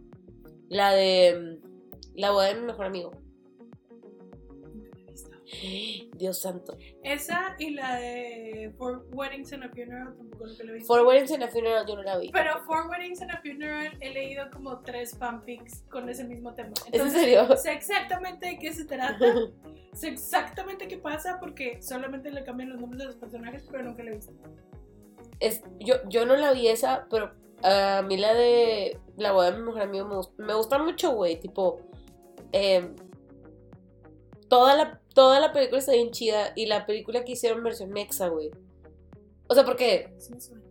La 0.69 0.93
de 0.93 1.59
mm, 1.61 1.69
La 2.15 2.31
boda 2.31 2.47
de 2.47 2.55
mi 2.55 2.67
mejor 2.67 2.87
amigo. 2.87 3.22
Dios 6.17 6.41
santo. 6.41 6.77
Esa 7.03 7.55
y 7.59 7.71
la 7.71 7.97
de 7.97 8.73
Four 8.79 9.07
Weddings 9.13 9.53
and 9.53 9.65
a 9.65 9.69
Funeral 9.69 10.15
tampoco 10.17 10.47
nunca 10.47 10.65
la 10.65 10.71
he 10.71 10.75
visto. 10.75 10.87
For 10.95 11.07
Weddings 11.07 11.33
and 11.33 11.43
a 11.43 11.49
Funeral 11.49 11.87
yo 11.87 11.97
no 11.97 12.03
la 12.03 12.19
vi. 12.19 12.31
Pero 12.31 12.63
Four 12.65 12.87
Weddings 12.89 13.21
and 13.23 13.31
a 13.31 13.41
Funeral 13.43 13.93
he 14.01 14.11
leído 14.11 14.51
como 14.51 14.81
tres 14.81 15.17
fanfics 15.19 15.83
con 15.91 16.09
ese 16.09 16.25
mismo 16.25 16.55
tema. 16.55 16.73
¿Es 16.91 17.01
en 17.01 17.11
serio? 17.11 17.57
sé 17.57 17.73
exactamente 17.73 18.47
de 18.47 18.59
qué 18.59 18.73
se 18.73 18.85
trata, 18.85 19.19
sé 19.93 20.09
exactamente 20.09 20.89
qué 20.89 20.97
pasa 20.99 21.39
porque 21.41 21.81
solamente 21.83 22.31
le 22.31 22.45
cambian 22.45 22.71
los 22.71 22.81
nombres 22.81 22.99
de 23.01 23.07
los 23.07 23.17
personajes, 23.17 23.65
pero 23.71 23.83
nunca 23.85 24.03
la 24.03 24.11
he 24.13 24.15
visto. 24.15 24.33
Es, 25.41 25.63
yo, 25.81 25.97
yo 26.09 26.25
no 26.25 26.37
la 26.37 26.53
vi 26.53 26.69
esa, 26.69 27.07
pero 27.11 27.33
a 27.65 28.03
mí 28.03 28.17
la 28.17 28.33
de 28.35 28.99
La 29.17 29.33
boda 29.33 29.51
de 29.51 29.59
mi 29.59 29.65
mejor 29.65 29.83
amigo 29.83 30.07
me, 30.07 30.15
gust- 30.17 30.35
me 30.39 30.55
gusta 30.55 30.79
mucho, 30.79 31.13
güey. 31.13 31.39
Tipo, 31.39 31.81
eh, 32.53 32.95
toda, 34.49 34.77
la, 34.77 35.01
toda 35.15 35.41
la 35.41 35.53
película 35.53 35.79
está 35.79 35.93
bien 35.93 36.11
chida 36.11 36.53
y 36.57 36.67
la 36.67 36.87
película 36.87 37.25
que 37.25 37.33
hicieron 37.33 37.63
versión 37.63 37.91
mexa, 37.91 38.29
güey. 38.29 38.51
O 39.49 39.55
sea, 39.55 39.65
porque 39.65 40.13
Sí 40.19 40.33
me 40.33 40.41
suena. 40.41 40.63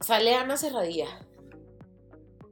sale 0.00 0.34
Ana 0.34 0.56
Cerradilla. 0.56 1.06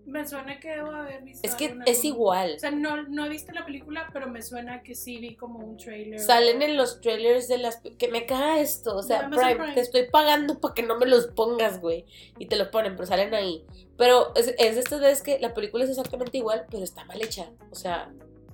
Me 0.04 0.26
suena 0.26 0.58
que 0.58 0.70
debo 0.70 0.90
haber 0.90 1.22
visto. 1.22 1.46
Es 1.46 1.54
que 1.54 1.76
es 1.84 2.02
igual. 2.02 2.54
O 2.56 2.58
sea, 2.58 2.70
no, 2.70 3.02
no 3.02 3.26
he 3.26 3.28
visto 3.28 3.52
la 3.52 3.66
película, 3.66 4.08
pero 4.10 4.26
me 4.26 4.40
suena 4.40 4.82
que 4.82 4.94
sí 4.94 5.18
vi 5.18 5.36
como 5.36 5.58
un 5.58 5.76
trailer. 5.76 6.18
Salen 6.18 6.62
en 6.62 6.78
los 6.78 7.02
trailers 7.02 7.46
de 7.46 7.58
las... 7.58 7.82
Que 7.98 8.08
me 8.08 8.24
caga 8.24 8.58
esto. 8.58 8.96
O 8.96 9.02
sea, 9.02 9.26
Amazon 9.26 9.44
Prime, 9.44 9.56
Prime. 9.56 9.74
te 9.74 9.80
estoy 9.80 10.08
pagando 10.10 10.60
para 10.60 10.72
que 10.72 10.82
no 10.82 10.98
me 10.98 11.04
los 11.04 11.26
pongas, 11.26 11.82
güey. 11.82 12.06
Y 12.38 12.46
te 12.46 12.56
los 12.56 12.68
ponen, 12.68 12.96
pero 12.96 13.04
salen 13.06 13.34
ahí. 13.34 13.66
Pero 13.98 14.34
es, 14.34 14.54
es 14.58 14.76
de 14.76 14.80
estas 14.80 15.00
veces 15.02 15.22
que 15.22 15.38
la 15.40 15.52
película 15.52 15.84
es 15.84 15.90
exactamente 15.90 16.38
igual, 16.38 16.64
pero 16.70 16.84
está 16.84 17.04
mal 17.04 17.20
hecha. 17.20 17.50
O 17.70 17.74
sea, 17.74 18.10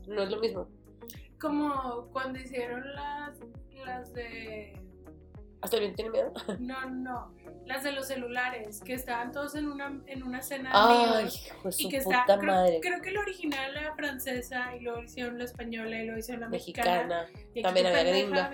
no 0.08 0.25
es 0.25 0.30
lo 0.30 0.40
mismo. 0.40 0.66
Como 1.44 2.08
cuando 2.10 2.38
hicieron 2.40 2.82
las, 2.94 3.36
las 3.84 4.14
de. 4.14 4.80
¿Hasta 5.60 5.78
bien 5.78 5.94
tiene 5.94 6.10
miedo? 6.10 6.32
No, 6.58 6.88
no. 6.88 7.34
Las 7.66 7.82
de 7.84 7.92
los 7.92 8.06
celulares, 8.06 8.80
que 8.82 8.94
estaban 8.94 9.30
todos 9.30 9.54
en 9.54 9.66
una, 9.68 10.00
en 10.06 10.22
una 10.22 10.38
escena 10.38 10.70
de 10.70 10.76
Ay, 10.76 11.04
amigos. 11.04 11.44
de 11.64 11.70
Y 11.82 11.88
que 11.90 12.00
puta 12.00 12.20
está, 12.20 12.38
creo, 12.38 12.52
madre. 12.52 12.78
creo 12.80 13.02
que 13.02 13.10
la 13.10 13.20
original 13.20 13.76
era 13.76 13.94
francesa 13.94 14.74
y 14.74 14.80
luego 14.80 15.02
hicieron 15.02 15.36
la 15.38 15.44
española 15.44 15.98
y 15.98 16.04
luego 16.06 16.18
hicieron 16.18 16.40
la 16.42 16.48
mexicana. 16.48 17.26
Mexicana. 17.26 17.50
Y 17.54 17.62
También 17.62 17.86
había 17.88 18.04
gringa. 18.04 18.50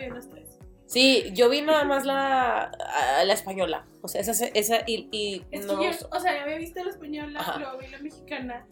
Sí, 0.87 1.31
yo 1.33 1.49
vi 1.49 1.63
nada 1.63 1.85
más 1.85 2.05
la, 2.05 2.73
la 3.25 3.33
española. 3.33 3.87
O 4.03 4.09
sea, 4.09 4.21
esa, 4.21 4.47
esa 4.47 4.79
y, 4.85 5.09
y 5.13 5.45
Es 5.53 5.65
no 5.67 5.79
que 5.79 5.93
yo, 5.93 6.09
o 6.11 6.19
sea, 6.19 6.35
ya 6.35 6.43
había 6.43 6.59
visto 6.59 6.83
la 6.83 6.91
española, 6.91 7.39
Ajá. 7.39 7.59
luego 7.61 7.79
vi 7.79 7.87
la 7.87 7.99
mexicana 8.01 8.67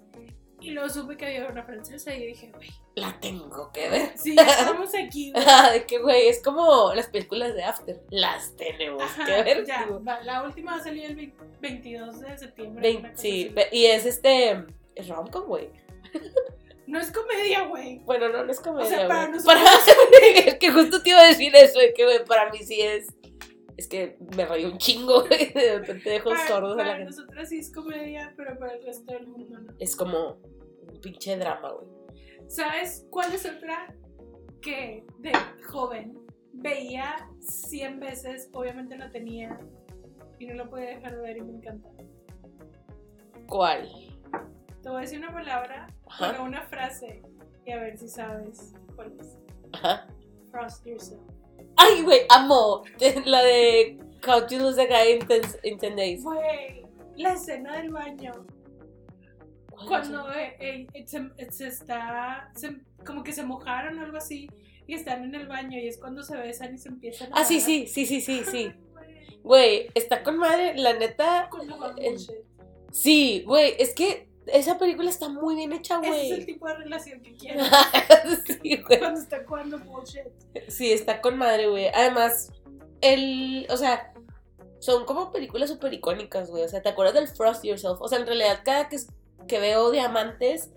y 0.68 0.72
luego 0.72 0.88
supe 0.88 1.16
que 1.16 1.26
había 1.26 1.48
una 1.48 1.62
francesa 1.64 2.14
y 2.14 2.20
yo 2.20 2.26
dije, 2.26 2.50
güey, 2.54 2.68
La 2.94 3.18
tengo 3.20 3.70
que 3.72 3.88
ver. 3.88 4.12
sí, 4.16 4.36
estamos 4.38 4.90
aquí, 4.94 5.32
güey. 5.34 5.44
de 5.72 5.86
que, 5.86 5.98
güey, 5.98 6.28
es 6.28 6.42
como 6.42 6.92
las 6.94 7.08
películas 7.08 7.54
de 7.54 7.64
After. 7.64 8.00
Las 8.10 8.54
tenemos 8.56 9.02
Ajá, 9.02 9.24
que 9.24 9.42
ver. 9.42 9.64
ya, 9.66 9.86
la 10.24 10.42
última 10.42 10.72
va 10.72 10.78
a 10.78 10.84
salir 10.84 11.04
el 11.04 11.14
20 11.16 11.36
22 11.60 12.20
de 12.20 12.38
septiembre. 12.38 13.02
Sí, 13.14 13.52
así. 13.54 13.54
y 13.72 13.86
es 13.86 14.06
este. 14.06 14.64
Es 14.94 15.08
romcom, 15.08 15.44
güey. 15.46 15.70
No 16.86 16.98
es 16.98 17.10
comedia, 17.12 17.64
güey. 17.66 17.98
Bueno, 18.00 18.28
no, 18.30 18.44
no 18.44 18.50
es 18.50 18.60
comedia. 18.60 18.86
O 18.86 18.88
sea, 18.88 19.08
para 19.08 19.28
nosotros 19.28 19.60
es 20.46 20.54
que 20.58 20.70
justo 20.70 21.02
te 21.02 21.10
iba 21.10 21.20
a 21.20 21.26
decir 21.28 21.54
eso, 21.54 21.78
de 21.78 21.92
que, 21.92 22.04
güey, 22.04 22.24
para 22.24 22.50
mí 22.50 22.58
sí 22.58 22.80
es. 22.80 23.08
Es 23.76 23.86
que 23.86 24.16
me 24.36 24.44
rayó 24.44 24.72
un 24.72 24.78
chingo, 24.78 25.24
güey. 25.26 25.52
De 25.52 25.78
repente 25.78 26.10
dejo 26.10 26.30
Para, 26.30 26.48
sordos 26.48 26.72
a 26.74 26.76
la 26.78 26.82
para 26.84 26.96
gente. 26.96 27.10
nosotros 27.12 27.48
sí 27.48 27.58
es 27.58 27.72
comedia, 27.72 28.32
pero 28.36 28.58
para 28.58 28.72
el 28.74 28.82
resto 28.82 29.12
del 29.12 29.26
mundo 29.28 29.58
no. 29.60 29.72
Es 29.78 29.94
como 29.94 30.38
un 30.98 31.00
pinche 31.00 31.36
drama, 31.36 31.72
güey. 31.72 31.88
¿Sabes 32.48 33.06
cuál 33.10 33.32
es 33.32 33.46
otra 33.46 33.94
que 34.60 35.04
de 35.18 35.32
joven 35.68 36.18
veía 36.52 37.28
100 37.40 38.00
veces? 38.00 38.50
Obviamente 38.52 38.96
no 38.96 39.10
tenía 39.10 39.58
y 40.38 40.46
no 40.46 40.54
lo 40.54 40.70
podía 40.70 40.90
dejar 40.90 41.16
de 41.16 41.22
ver 41.22 41.36
y 41.36 41.42
me 41.42 41.52
encanta. 41.54 41.88
¿Cuál? 43.48 43.88
Te 44.82 44.88
voy 44.88 44.98
a 44.98 45.00
decir 45.00 45.18
una 45.18 45.32
palabra, 45.32 45.86
Ajá. 46.06 46.30
pero 46.30 46.44
una 46.44 46.62
frase 46.62 47.22
y 47.64 47.72
a 47.72 47.78
ver 47.80 47.98
si 47.98 48.08
sabes 48.08 48.72
cuál 48.94 49.12
es. 49.20 49.38
Ajá. 49.72 50.06
Frost 50.50 50.86
yourself. 50.86 51.20
Ay, 51.76 52.02
güey, 52.02 52.20
amo. 52.30 52.82
La 53.26 53.42
de 53.42 53.98
How 54.26 54.46
to 54.46 54.58
Lose 54.58 54.80
a 54.80 54.86
Guy 54.86 55.12
in 55.12 55.26
10 55.26 55.58
in 55.64 55.78
10 55.78 55.96
Days. 55.96 56.24
Güey, 56.24 56.86
la 57.16 57.32
escena 57.34 57.76
del 57.76 57.90
baño. 57.90 58.32
Cuando 59.86 60.32
eh, 60.32 60.56
eh, 60.60 60.86
eh, 60.94 61.04
se, 61.06 61.30
se 61.50 61.68
está, 61.68 62.50
se- 62.56 62.80
como 63.06 63.22
que 63.22 63.32
se 63.32 63.42
mojaron 63.44 63.98
o 63.98 64.02
algo 64.04 64.16
así 64.16 64.48
y 64.86 64.94
están 64.94 65.24
en 65.24 65.34
el 65.34 65.46
baño 65.46 65.78
y 65.78 65.86
es 65.88 65.98
cuando 65.98 66.22
se 66.22 66.36
besan 66.36 66.74
y 66.74 66.78
se 66.78 66.88
empiezan 66.88 67.32
a 67.32 67.40
Ah, 67.40 67.44
sí, 67.44 67.60
sí, 67.60 67.86
sí, 67.86 68.06
sí, 68.06 68.20
sí, 68.20 68.42
sí. 68.50 68.72
Güey, 68.92 69.38
Güey, 69.42 69.90
está 69.94 70.22
con 70.22 70.36
madre, 70.38 70.76
la 70.76 70.94
neta. 70.94 71.48
Con 71.50 71.62
eh. 71.98 72.16
Sí, 72.90 73.42
güey, 73.46 73.74
es 73.78 73.94
que 73.94 74.28
esa 74.46 74.78
película 74.78 75.10
está 75.10 75.28
muy 75.28 75.54
bien 75.56 75.72
hecha, 75.72 76.00
Ese 76.02 76.08
es 76.08 76.30
el 76.30 76.34
güey. 76.36 76.46
tipo 76.46 76.66
de 76.68 76.74
relación 76.74 77.20
que 77.20 77.34
quiero. 77.34 77.60
sí, 78.46 78.76
güey. 78.82 78.98
cuando 78.98 79.20
está 79.20 79.44
jugando 79.46 79.78
bullshit. 79.78 80.22
Sí, 80.68 80.90
está 80.92 81.20
con 81.20 81.36
madre, 81.36 81.68
güey. 81.68 81.88
Además, 81.88 82.50
el. 83.00 83.66
O 83.70 83.76
sea, 83.76 84.12
son 84.80 85.04
como 85.04 85.30
películas 85.32 85.68
súper 85.70 85.92
icónicas, 85.92 86.50
güey. 86.50 86.62
O 86.64 86.68
sea, 86.68 86.82
¿te 86.82 86.88
acuerdas 86.88 87.14
del 87.14 87.28
Frost 87.28 87.62
Yourself? 87.64 88.00
O 88.00 88.08
sea, 88.08 88.18
en 88.18 88.26
realidad, 88.26 88.60
cada 88.64 88.88
que, 88.88 88.96
que 89.46 89.60
veo 89.60 89.90
diamantes, 89.90 90.72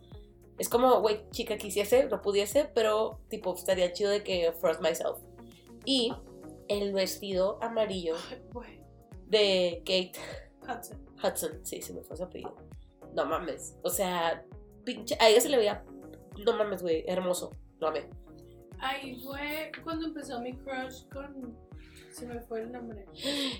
es 0.58 0.70
como, 0.70 1.02
güey, 1.02 1.28
chica, 1.32 1.58
quisiese, 1.58 2.06
no 2.06 2.22
pudiese, 2.22 2.70
pero, 2.76 3.20
tipo, 3.30 3.54
estaría 3.56 3.92
chido 3.94 4.12
de 4.12 4.24
que 4.24 4.52
Frost 4.54 4.82
Myself. 4.82 5.18
Y 5.86 6.14
el 6.68 6.94
vestido 6.94 7.58
amarillo 7.64 8.16
de 9.28 9.80
Kate 9.80 10.14
Hudson. 10.62 11.00
Hudson, 11.24 11.66
sí, 11.66 11.82
se 11.82 11.94
me 11.94 12.04
fue 12.04 12.16
su 12.16 12.24
apellido. 12.24 12.56
No 13.16 13.26
mames. 13.26 13.76
O 13.84 13.90
sea, 13.90 14.46
pinche. 14.84 15.18
A 15.20 15.30
ella 15.30 15.42
se 15.42 15.50
le 15.50 15.58
veía. 15.58 15.84
No 16.46 16.56
mames, 16.56 16.82
güey, 16.82 17.04
hermoso. 17.08 17.52
Lo 17.80 17.88
amé. 17.88 18.08
Ahí 18.80 19.22
fue 19.24 19.72
cuando 19.84 20.08
empezó 20.08 20.40
mi 20.42 20.56
crush 20.58 21.08
con. 21.10 21.58
Se 22.12 22.26
me 22.26 22.40
fue 22.42 22.62
el 22.62 22.72
nombre. 22.72 23.06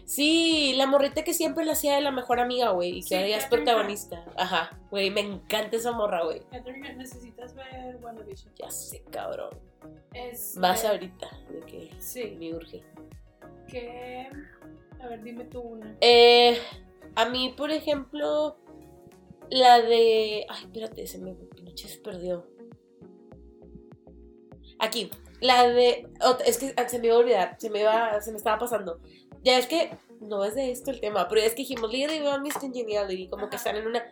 Sí, 0.06 0.74
la 0.76 0.86
morrita 0.88 1.24
que 1.24 1.34
siempre 1.34 1.64
la 1.66 1.72
hacía 1.74 1.96
de 1.96 2.02
la 2.02 2.12
mejor 2.12 2.40
amiga, 2.40 2.72
güey, 2.72 2.98
y 2.98 3.02
que 3.02 3.08
Sí, 3.08 3.16
ahora 3.16 3.28
ya 3.30 3.38
es 3.38 3.46
protagonista. 3.46 4.26
Ajá, 4.36 4.80
güey, 4.90 5.10
me 5.10 5.22
encanta 5.22 5.78
esa 5.78 5.92
morra, 5.94 6.24
güey. 6.24 6.42
Catherine, 6.52 6.94
necesitas 6.96 7.56
ver 7.56 7.98
WandaVision. 8.02 8.54
Ya 8.56 8.70
sé, 8.70 9.04
cabrón. 9.10 9.58
Es. 10.14 10.58
Más 10.58 10.84
ahorita, 10.86 11.28
de 11.50 11.60
que 11.62 11.90
Sí, 12.00 12.36
me 12.38 12.54
urge. 12.54 12.84
que. 13.68 14.28
A 15.02 15.08
ver, 15.08 15.24
dime 15.24 15.46
tú 15.46 15.62
una. 15.62 15.96
Eh, 16.02 16.58
a 17.16 17.26
mí, 17.30 17.54
por 17.58 17.72
ejemplo, 17.72 18.58
la 19.50 19.82
de. 19.82 20.46
Ay, 20.50 20.64
espérate, 20.66 21.08
se 21.08 21.18
me 21.20 21.34
pinche 21.34 21.88
se 21.88 22.00
perdió. 22.00 22.46
Aquí, 24.80 25.10
la 25.42 25.68
de. 25.68 26.08
ot- 26.22 26.42
Es 26.46 26.58
que 26.58 26.74
se 26.88 27.00
me 27.00 27.08
iba 27.08 27.16
a 27.16 27.20
olvidar, 27.20 27.56
se 27.60 27.70
me 27.70 27.82
iba, 27.82 28.20
se 28.22 28.32
me 28.32 28.38
estaba 28.38 28.58
pasando. 28.60 29.00
Ya 29.44 29.58
es 29.58 29.68
que 29.68 29.92
no 30.22 30.46
es 30.46 30.56
de 30.56 30.72
esto 30.72 30.92
el 30.92 31.02
tema, 31.02 31.28
pero 31.28 31.42
es 31.42 31.50
que 31.52 31.64
dijimos 31.64 31.92
Legally 31.92 32.20
Blonde, 32.20 32.42
Miss 32.42 32.54
Congeniality, 32.58 33.28
como 33.28 33.50
que 33.50 33.56
Ajá. 33.58 33.70
están 33.70 33.76
en 33.82 33.88
una 33.88 34.04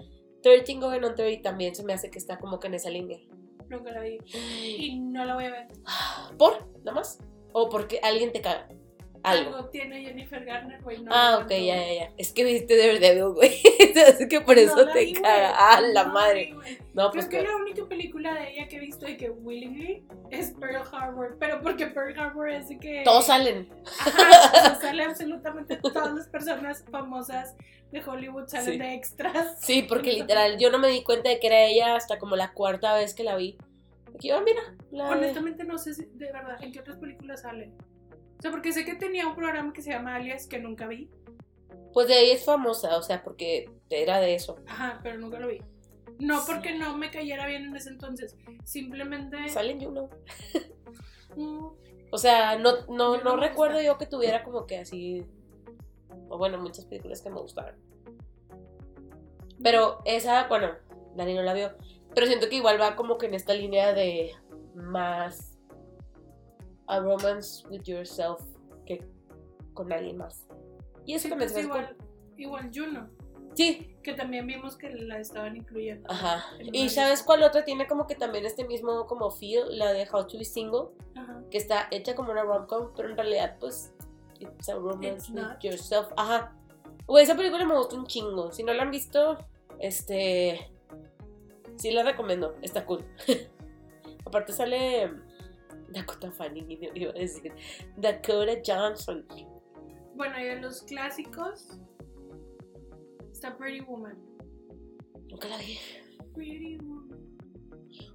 13 0.42 0.74
Going 0.76 1.04
on 1.04 1.16
30 1.16 1.44
también 1.50 1.76
se 1.76 1.84
me 1.84 1.94
hace 1.94 2.10
que 2.10 2.18
está 2.18 2.38
como 2.40 2.60
que 2.60 2.68
en 2.68 2.74
esa 2.74 2.90
línea. 2.90 3.20
Nunca 3.70 3.92
la 3.92 4.02
vi. 4.02 4.18
Y 4.34 5.00
no 5.00 5.24
la 5.26 5.36
voy 5.36 5.46
a 5.46 5.52
ver. 5.52 5.68
¿Por? 6.38 6.68
¿Nada 6.80 6.94
más? 6.94 7.20
¿O 7.54 7.70
porque 7.70 8.00
alguien 8.02 8.32
te 8.32 8.42
caga? 8.42 8.68
Algo. 9.24 9.66
tiene 9.70 10.02
Jennifer 10.04 10.44
Garner, 10.46 10.82
güey. 10.82 11.02
No 11.02 11.12
Ah, 11.14 11.40
ok, 11.44 11.50
ya, 11.50 11.76
ya, 11.78 11.94
ya. 11.94 12.12
Es 12.18 12.32
que 12.34 12.44
viste 12.44 12.78
Daredevil, 12.78 13.34
güey. 13.34 13.52
Así 14.08 14.28
que 14.28 14.42
por 14.42 14.56
No 14.56 14.62
eso 14.62 14.88
te 14.88 15.06
vi, 15.06 15.14
caga. 15.14 15.54
Ah, 15.58 15.82
la 15.82 16.06
No 16.06 16.14
madre. 16.14 16.54
vi. 16.64 16.78
No, 16.94 17.12
pues 17.12 17.28
Creo 17.28 17.42
que 17.42 17.48
que. 17.48 17.52
la 17.52 17.58
única 17.58 17.86
película 17.88 18.34
de 18.34 18.52
ella 18.54 18.68
que 18.68 18.78
he 18.78 18.80
visto 18.80 19.08
y 19.08 19.18
que 19.18 19.30
willingly 19.30 20.04
es 20.32 20.52
Pearl 20.60 20.82
Harbor. 20.92 21.38
Pero 21.40 21.62
porque 21.62 21.88
Pearl 21.88 22.18
Harbor 22.20 22.50
es 22.50 22.70
de 22.70 22.78
que. 22.80 23.02
Todos 23.04 23.26
salen. 23.28 23.70
Ajá, 24.00 24.52
o 24.52 24.56
sea, 24.56 24.76
sale 24.82 25.04
absolutamente 25.04 25.78
todas 25.78 26.14
las 26.14 26.28
personas 26.28 26.84
famosas 26.92 27.56
de 27.92 28.04
Hollywood 28.04 28.48
salen 28.48 28.74
Sí. 28.74 28.78
de 28.78 28.94
extras. 28.94 29.58
Sí, 29.62 29.82
porque 29.84 30.14
literal, 30.14 30.58
yo 30.60 30.70
no 30.72 30.78
me 30.78 30.90
di 30.90 31.04
cuenta 31.04 31.30
de 31.30 31.40
que 31.40 31.48
era 31.48 31.64
ella 31.64 31.96
hasta 31.96 32.20
como 32.20 32.36
la 32.36 32.54
cuarta 32.54 32.94
vez 32.94 33.14
que 33.14 33.24
la 33.24 33.36
vi. 33.36 33.58
Aquí, 34.14 34.30
ah, 34.32 34.42
mira. 34.44 34.62
La 34.92 35.06
de- 35.06 35.12
Honestamente 35.12 35.64
no 35.64 35.78
sé 35.78 35.94
si, 35.94 36.06
de 36.06 36.32
verdad 36.32 36.62
en 36.62 36.72
qué 36.72 36.80
otras 36.82 36.98
películas 36.98 37.42
sale. 37.42 37.72
O 38.40 38.42
sea, 38.42 38.52
porque 38.52 38.72
sé 38.72 38.86
que 38.86 38.96
tenía 38.96 39.28
un 39.28 39.36
programa 39.36 39.74
que 39.74 39.82
se 39.82 39.92
llama 39.92 40.16
Alias 40.16 40.48
que 40.48 40.60
nunca 40.60 40.88
vi. 40.88 41.12
Pues 41.94 42.08
de 42.08 42.14
ahí 42.14 42.32
es 42.32 42.46
famosa, 42.46 42.98
o 42.98 43.02
sea, 43.02 43.22
porque 43.22 43.70
era 43.90 44.20
de 44.22 44.36
eso. 44.36 44.60
Ajá, 44.66 45.00
pero 45.04 45.18
nunca 45.18 45.40
lo 45.40 45.48
vi. 45.48 45.62
No 46.20 46.46
porque 46.46 46.78
no 46.78 46.98
me 46.98 47.12
cayera 47.12 47.48
bien 47.48 47.66
en 47.66 47.76
ese 47.76 47.90
entonces. 47.90 48.38
Simplemente. 48.64 49.50
Sale 49.50 49.72
en 49.72 49.84
Juno. 49.84 50.10
mm, 51.36 51.68
O 52.12 52.18
sea, 52.18 52.58
no, 52.58 52.86
no, 52.88 53.18
no 53.18 53.24
no 53.24 53.36
recuerdo 53.38 53.82
yo 53.82 53.98
que 53.98 54.06
tuviera 54.06 54.44
como 54.44 54.66
que 54.66 54.78
así. 54.80 55.26
O 56.30 56.38
bueno, 56.38 56.58
muchas 56.58 56.86
películas 56.86 57.22
que 57.22 57.30
me 57.30 57.42
gustaron. 57.42 57.76
Pero 59.62 60.00
esa, 60.06 60.48
bueno, 60.48 60.72
Dani 61.16 61.34
no 61.34 61.44
la 61.44 61.54
vio. 61.54 61.72
Pero 62.16 62.28
siento 62.28 62.48
que 62.50 62.56
igual 62.56 62.80
va 62.80 62.96
como 62.96 63.18
que 63.18 63.26
en 63.26 63.34
esta 63.34 63.54
línea 63.54 63.94
de 63.94 64.32
más 64.76 65.49
a 66.90 67.00
romance 67.00 67.66
with 67.70 67.84
yourself 67.84 68.42
que 68.86 69.04
con 69.74 69.92
alguien 69.94 70.18
más. 70.18 70.46
Y 71.06 71.14
eso 71.14 71.24
sí, 71.24 71.30
también 71.30 71.50
pues 71.52 71.62
se 71.62 71.68
me 71.68 71.74
hace 71.74 71.82
igual, 71.86 71.98
igual 72.38 72.72
Juno. 72.74 73.10
cool. 73.10 73.52
Sí, 73.56 73.96
Que 74.04 74.14
también 74.14 74.46
vimos 74.48 74.78
que 74.78 74.90
la 74.92 75.20
estaban 75.20 75.56
incluyendo. 75.56 76.10
ajá. 76.10 76.44
¿Y 76.72 76.90
sabes 76.90 77.24
cuál 77.24 77.44
otra 77.44 77.64
tiene 77.66 77.88
como 77.88 78.06
que 78.08 78.16
también 78.16 78.46
este 78.46 78.66
mismo 78.66 79.06
como 79.08 79.30
feel? 79.32 79.78
La 79.78 79.92
de 79.94 80.08
How 80.12 80.28
to 80.28 80.38
be 80.38 80.46
Single. 80.46 80.90
Ajá. 81.16 81.42
que 81.52 81.58
está 81.58 81.88
hecha 81.92 82.16
como 82.16 82.32
una 82.32 82.44
rom-com, 82.44 82.92
pero 82.96 83.10
en 83.10 83.18
realidad, 83.18 83.58
pues, 83.60 83.94
it's 84.40 84.70
a 84.70 84.76
romance 84.76 85.10
It's 85.16 85.30
with 85.30 85.42
not. 85.42 85.64
yourself. 85.64 86.08
Ajá. 86.16 86.56
Güey, 87.08 87.24
esa 87.24 87.36
película 87.36 87.66
me 87.66 87.76
gustó 87.76 87.96
un 87.98 88.06
chingo. 88.06 88.52
Si 88.52 88.64
no 88.64 88.74
la 88.74 88.84
han 88.84 88.92
visto, 88.92 89.38
este. 89.80 90.72
Sí 91.78 91.92
la 91.92 92.04
recomiendo. 92.04 92.56
Está 92.62 92.86
cool. 92.86 93.04
Aparte 94.26 94.54
sale. 94.54 95.12
Dakota 95.94 96.32
Fanning, 96.32 96.70
iba 96.96 97.10
a 97.12 97.14
decir. 97.14 97.52
Dakota 97.98 98.54
Johnson. 98.66 99.26
Bueno, 100.16 100.40
y 100.40 100.46
de 100.46 100.62
los 100.62 100.82
clásicos 100.84 101.80
está 103.32 103.58
Pretty 103.58 103.82
Woman. 103.82 104.18
Nunca 105.30 105.48
la 105.48 105.58
vi. 105.58 105.78
Pretty 106.34 106.78
woman. 106.78 107.20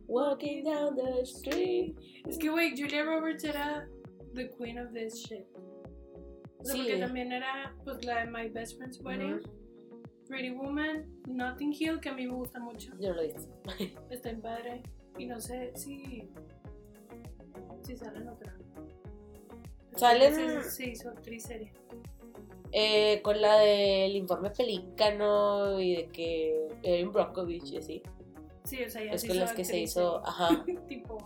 Walking 0.06 0.64
down 0.64 0.96
the 0.96 1.22
street. 1.22 1.96
Es 2.26 2.36
que, 2.38 2.48
güey, 2.50 2.70
Julia 2.76 3.04
Roberts 3.04 3.44
era 3.44 3.88
the 4.34 4.50
queen 4.50 4.78
of 4.78 4.92
this 4.92 5.14
shit. 5.26 5.46
O 6.58 6.64
sea, 6.64 6.74
Sí. 6.74 6.82
porque 6.82 6.98
también 6.98 7.32
era, 7.32 7.74
pues, 7.84 8.04
la 8.04 8.24
de 8.24 8.30
My 8.30 8.48
Best 8.48 8.76
Friend's 8.76 9.00
Wedding. 9.00 9.40
Pretty 10.28 10.50
Woman, 10.50 11.06
Notting 11.26 11.72
Hill, 11.78 12.00
que 12.00 12.08
a 12.08 12.14
mí 12.14 12.26
me 12.26 12.34
gusta 12.34 12.58
mucho. 12.58 12.92
Yo 12.98 13.12
lo 13.14 13.22
vi. 13.22 13.32
Está 14.10 14.30
en 14.30 14.40
padre. 14.40 14.82
Y 15.18 15.26
no 15.26 15.40
sé 15.40 15.72
si. 15.76 16.28
Si 17.82 17.96
sale 17.96 18.18
en 18.18 18.28
otra. 18.28 18.56
Salen- 19.96 20.62
Se, 20.64 20.70
se 20.70 20.86
hizo 20.90 21.08
actriz 21.10 21.44
seria. 21.44 21.72
Eh, 22.72 23.20
con 23.22 23.40
la 23.40 23.58
del 23.58 24.16
informe 24.16 24.50
pelícano 24.50 25.80
y 25.80 25.94
de 25.94 26.08
que 26.08 26.68
Erin 26.82 27.12
Brockovich 27.12 27.70
y 27.72 27.76
así. 27.76 28.02
Sí, 28.64 28.82
o 28.82 28.90
sea, 28.90 29.04
ya 29.04 29.12
Es 29.12 29.20
se 29.20 29.28
con 29.28 29.38
las 29.38 29.52
que 29.52 29.64
se 29.64 29.78
hizo. 29.78 30.26
Ajá. 30.26 30.64
tipo, 30.88 31.18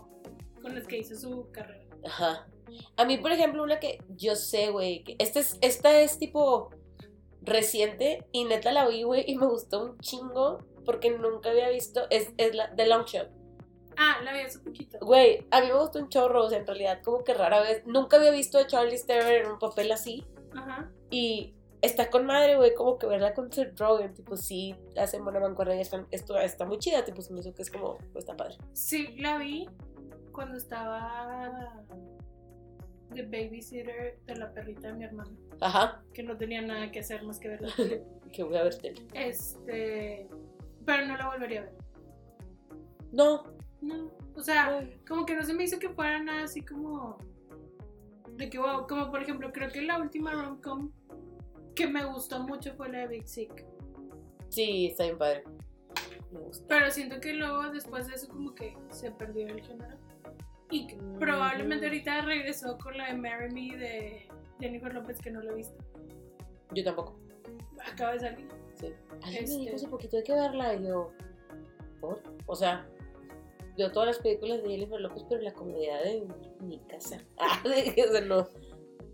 con 0.61 0.75
las 0.75 0.85
que 0.85 0.97
hizo 0.99 1.15
su 1.15 1.49
carrera. 1.51 1.85
Ajá. 2.05 2.47
A 2.97 3.05
mí, 3.05 3.17
por 3.17 3.31
ejemplo, 3.31 3.63
una 3.63 3.79
que 3.79 3.97
yo 4.09 4.35
sé, 4.35 4.69
güey, 4.69 5.03
que 5.03 5.15
esta 5.17 5.39
es, 5.39 5.57
esta 5.61 5.99
es 6.01 6.19
tipo 6.19 6.69
reciente 7.41 8.25
y 8.31 8.43
neta 8.45 8.71
la 8.71 8.87
vi, 8.87 9.01
güey, 9.03 9.23
y 9.25 9.35
me 9.37 9.47
gustó 9.47 9.83
un 9.85 9.97
chingo 9.99 10.59
porque 10.85 11.09
nunca 11.09 11.49
había 11.49 11.69
visto, 11.69 12.01
es, 12.11 12.31
es 12.37 12.53
la 12.53 12.75
The 12.75 12.85
Long 12.85 13.05
Shot. 13.05 13.29
Ah, 14.01 14.17
la 14.23 14.31
vi 14.31 14.39
hace 14.39 14.59
poquito. 14.59 14.97
Güey, 15.01 15.45
a 15.51 15.59
mí 15.59 15.67
me 15.67 15.73
gustó 15.77 15.99
un 15.99 16.07
chorro, 16.07 16.45
o 16.45 16.49
sea, 16.49 16.57
en 16.59 16.65
realidad 16.65 17.01
como 17.03 17.21
que 17.23 17.33
rara 17.33 17.59
vez, 17.59 17.85
nunca 17.85 18.15
había 18.15 18.31
visto 18.31 18.57
a 18.57 18.65
Charlie 18.65 18.97
Theron 19.05 19.27
en 19.29 19.47
un 19.51 19.59
papel 19.59 19.91
así 19.91 20.25
Ajá. 20.55 20.89
y 21.09 21.53
está 21.81 22.09
con 22.09 22.25
madre, 22.25 22.55
güey, 22.55 22.73
como 22.75 22.97
que 22.97 23.07
verla 23.07 23.33
con 23.33 23.51
Seth 23.51 23.77
Rogen, 23.77 24.13
tipo, 24.13 24.37
sí, 24.37 24.73
hacen 24.97 25.23
buena 25.25 25.41
mancuerna 25.41 25.75
y 25.75 25.81
están, 25.81 26.07
esto 26.11 26.37
está 26.39 26.65
muy 26.65 26.77
chida, 26.79 27.03
tipo, 27.03 27.21
se 27.21 27.33
me 27.33 27.41
hizo 27.41 27.53
que 27.53 27.61
es 27.61 27.69
como, 27.71 27.97
pues, 28.13 28.23
está 28.23 28.37
padre. 28.37 28.55
Sí, 28.73 29.15
la 29.17 29.37
vi 29.37 29.67
cuando 30.31 30.55
estaba 30.57 31.83
de 33.11 33.23
babysitter 33.23 34.19
de 34.25 34.35
la 34.35 34.53
perrita 34.53 34.87
de 34.87 34.93
mi 34.93 35.03
hermana, 35.03 35.31
Ajá, 35.59 36.01
que 36.13 36.23
no 36.23 36.37
tenía 36.37 36.61
nada 36.61 36.89
que 36.91 36.99
hacer 36.99 37.23
más 37.23 37.37
que 37.39 37.49
ver 37.49 37.61
la 37.61 37.69
tele. 37.75 38.03
que 38.31 38.43
voy 38.43 38.55
a 38.55 38.63
verte. 38.63 38.93
Este, 39.13 40.29
pero 40.85 41.05
no 41.05 41.17
la 41.17 41.27
volvería 41.27 41.61
a 41.61 41.63
ver. 41.63 41.73
No, 43.11 43.43
No, 43.81 44.11
o 44.35 44.41
sea, 44.41 44.87
como 45.07 45.25
que 45.25 45.35
no 45.35 45.43
se 45.43 45.53
me 45.53 45.63
hizo 45.63 45.79
que 45.79 45.89
fuera 45.89 46.21
nada 46.21 46.43
así 46.43 46.61
como 46.61 47.17
de 48.35 48.49
que 48.49 48.57
wow, 48.59 48.87
como 48.87 49.09
por 49.09 49.21
ejemplo, 49.21 49.51
creo 49.51 49.69
que 49.71 49.81
la 49.81 49.99
última 49.99 50.31
rom-com 50.33 50.91
que 51.75 51.87
me 51.87 52.03
gustó 52.05 52.39
mucho 52.45 52.73
fue 52.75 52.89
la 52.89 52.99
de 52.99 53.07
Big 53.07 53.27
Sick. 53.27 53.65
sí, 54.49 54.87
está 54.87 55.03
bien 55.05 55.17
padre. 55.17 55.43
Me 56.31 56.39
gusta. 56.39 56.65
Pero 56.67 56.91
siento 56.91 57.19
que 57.19 57.33
luego 57.33 57.69
después 57.71 58.07
de 58.07 58.15
eso 58.15 58.27
como 58.27 58.53
que 58.53 58.77
se 58.89 59.11
perdió 59.11 59.47
el 59.47 59.61
género. 59.61 59.97
Y 60.69 60.85
que 60.87 60.97
probablemente 61.17 61.85
ahorita 61.87 62.21
regresó 62.21 62.77
con 62.77 62.95
la 62.97 63.07
de 63.07 63.13
Marry 63.15 63.51
Me 63.51 63.77
de 63.77 64.27
Jennifer 64.59 64.93
López 64.93 65.19
que 65.19 65.31
no 65.31 65.41
lo 65.41 65.51
he 65.51 65.55
visto. 65.55 65.75
Yo 66.75 66.83
tampoco. 66.83 67.19
Acaba 67.91 68.11
de 68.13 68.19
salir. 68.19 68.47
Sí. 68.75 68.93
Alguien 69.23 69.43
Este- 69.45 69.55
me 69.57 69.61
dijo 69.63 69.75
hace 69.77 69.87
poquito 69.87 70.17
hay 70.17 70.23
que 70.23 70.33
verla 70.33 70.75
y 70.75 70.83
yo. 70.85 71.11
¿Por? 71.99 72.21
O 72.45 72.55
sea, 72.55 72.87
yo 73.79 73.91
todas 73.91 74.07
las 74.07 74.19
películas 74.19 74.61
de 74.61 74.69
Jennifer 74.69 74.99
López, 74.99 75.23
pero 75.29 75.41
la 75.41 75.53
comodidad 75.53 76.03
de 76.03 76.27
mi 76.61 76.79
casa. 76.81 77.23
Ah, 77.37 77.63
o 77.63 78.11
sea, 78.11 78.21
no. 78.21 78.47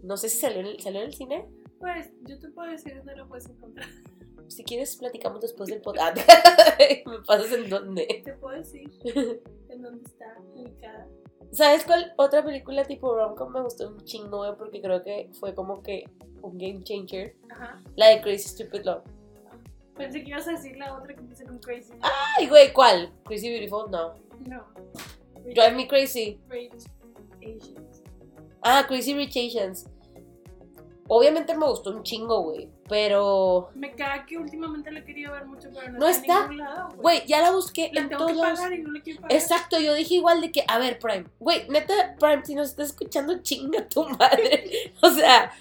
No 0.03 0.17
sé 0.17 0.29
si 0.29 0.39
salió 0.39 0.60
en 0.60 0.67
el, 0.67 0.79
salió 0.81 1.01
en 1.01 1.07
el 1.07 1.13
cine. 1.13 1.48
Pues 1.79 2.12
yo 2.27 2.39
te 2.39 2.50
puedo 2.50 2.69
decir 2.69 2.95
dónde 2.98 3.15
lo 3.15 3.27
puedes 3.27 3.48
encontrar. 3.48 3.88
Si 4.48 4.63
quieres, 4.63 4.95
platicamos 4.98 5.41
después 5.41 5.69
del 5.69 5.81
podcast. 5.81 6.17
me 7.05 7.19
pasas 7.19 7.51
en 7.51 7.69
dónde. 7.69 8.22
Te 8.24 8.34
puedo 8.34 8.55
decir 8.55 8.91
en 9.69 9.81
dónde 9.81 10.03
está 10.03 10.38
ubicada. 10.53 11.07
¿Sabes 11.51 11.86
cuál 11.86 12.13
otra 12.17 12.43
película 12.43 12.84
tipo 12.84 13.15
rom-com 13.15 13.51
me 13.51 13.62
gustó 13.62 13.89
un 13.89 14.03
chingo? 14.03 14.55
Porque 14.57 14.81
creo 14.81 15.03
que 15.03 15.29
fue 15.39 15.55
como 15.55 15.81
que 15.81 16.03
un 16.41 16.57
game 16.57 16.84
changer. 16.84 17.36
Ajá. 17.50 17.81
La 17.95 18.10
de 18.10 18.22
Crazy 18.22 18.50
Stupid 18.50 18.84
Love. 18.84 19.03
Pensé 19.95 20.24
que 20.24 20.29
ibas 20.29 20.48
a 20.48 20.51
decir 20.51 20.75
la 20.77 20.98
otra 20.98 21.13
que 21.13 21.22
empieza 21.22 21.45
con 21.45 21.57
Crazy. 21.60 21.93
Ay, 22.38 22.48
güey, 22.48 22.74
¿cuál? 22.74 23.13
Crazy 23.24 23.50
Beautiful, 23.50 23.89
no. 23.89 24.15
No. 24.45 24.65
Drive 25.53 25.75
Me 25.75 25.88
Crazy. 25.88 26.39
Rich 26.49 26.86
Asians. 27.41 28.03
Ah, 28.62 28.86
Crazy 28.88 29.13
Rich 29.13 29.38
Asians. 29.38 29.86
Obviamente 31.08 31.55
me 31.55 31.67
gustó 31.67 31.91
un 31.91 32.01
chingo, 32.01 32.41
güey. 32.41 32.67
Pero. 32.89 33.69
Me 33.75 33.91
caga 33.95 34.25
que 34.25 34.38
últimamente 34.38 34.91
la 34.91 34.99
he 34.99 35.03
querido 35.05 35.31
ver 35.34 35.45
mucho, 35.45 35.69
pero 35.71 35.91
no, 35.91 35.99
No 35.99 36.08
está. 36.08 36.49
Güey, 36.97 37.25
ya 37.27 37.41
la 37.41 37.51
busqué 37.51 37.91
la 37.93 38.01
en 38.01 38.10
tengo 38.10 38.21
todos 38.25 38.31
que 38.36 38.41
lados. 38.41 38.60
pagar 38.60 38.73
y 38.73 38.81
no 38.81 38.91
la 38.91 39.01
quiero 39.01 39.21
pagar. 39.21 39.38
Exacto, 39.38 39.79
yo 39.79 39.93
dije 39.93 40.15
igual 40.15 40.41
de 40.41 40.51
que, 40.51 40.63
a 40.67 40.79
ver, 40.79 40.97
Prime. 40.97 41.25
Güey, 41.39 41.67
neta, 41.69 42.15
Prime, 42.19 42.43
si 42.43 42.55
nos 42.55 42.69
estás 42.69 42.88
escuchando, 42.88 43.38
chinga 43.43 43.88
tu 43.88 44.03
madre. 44.10 44.93
O 45.03 45.10
sea, 45.12 45.51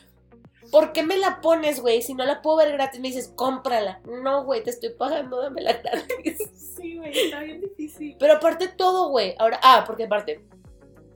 ¿por 0.74 0.90
qué 0.92 1.04
me 1.04 1.16
la 1.16 1.40
pones, 1.40 1.78
güey? 1.78 2.02
Si 2.02 2.14
no 2.14 2.24
la 2.24 2.42
puedo 2.42 2.56
ver 2.56 2.72
gratis, 2.72 2.98
me 3.00 3.06
dices, 3.06 3.32
cómprala. 3.36 4.00
No, 4.24 4.42
güey, 4.42 4.64
te 4.64 4.70
estoy 4.70 4.90
pagando, 4.90 5.40
dámela 5.40 5.74
gratis. 5.74 6.38
Sí, 6.74 6.96
güey, 6.96 7.16
está 7.16 7.38
bien 7.38 7.60
difícil. 7.60 8.16
Pero 8.18 8.32
aparte 8.32 8.66
todo, 8.66 9.10
güey. 9.10 9.36
Ahora, 9.38 9.60
ah, 9.62 9.84
porque 9.86 10.04
aparte. 10.06 10.44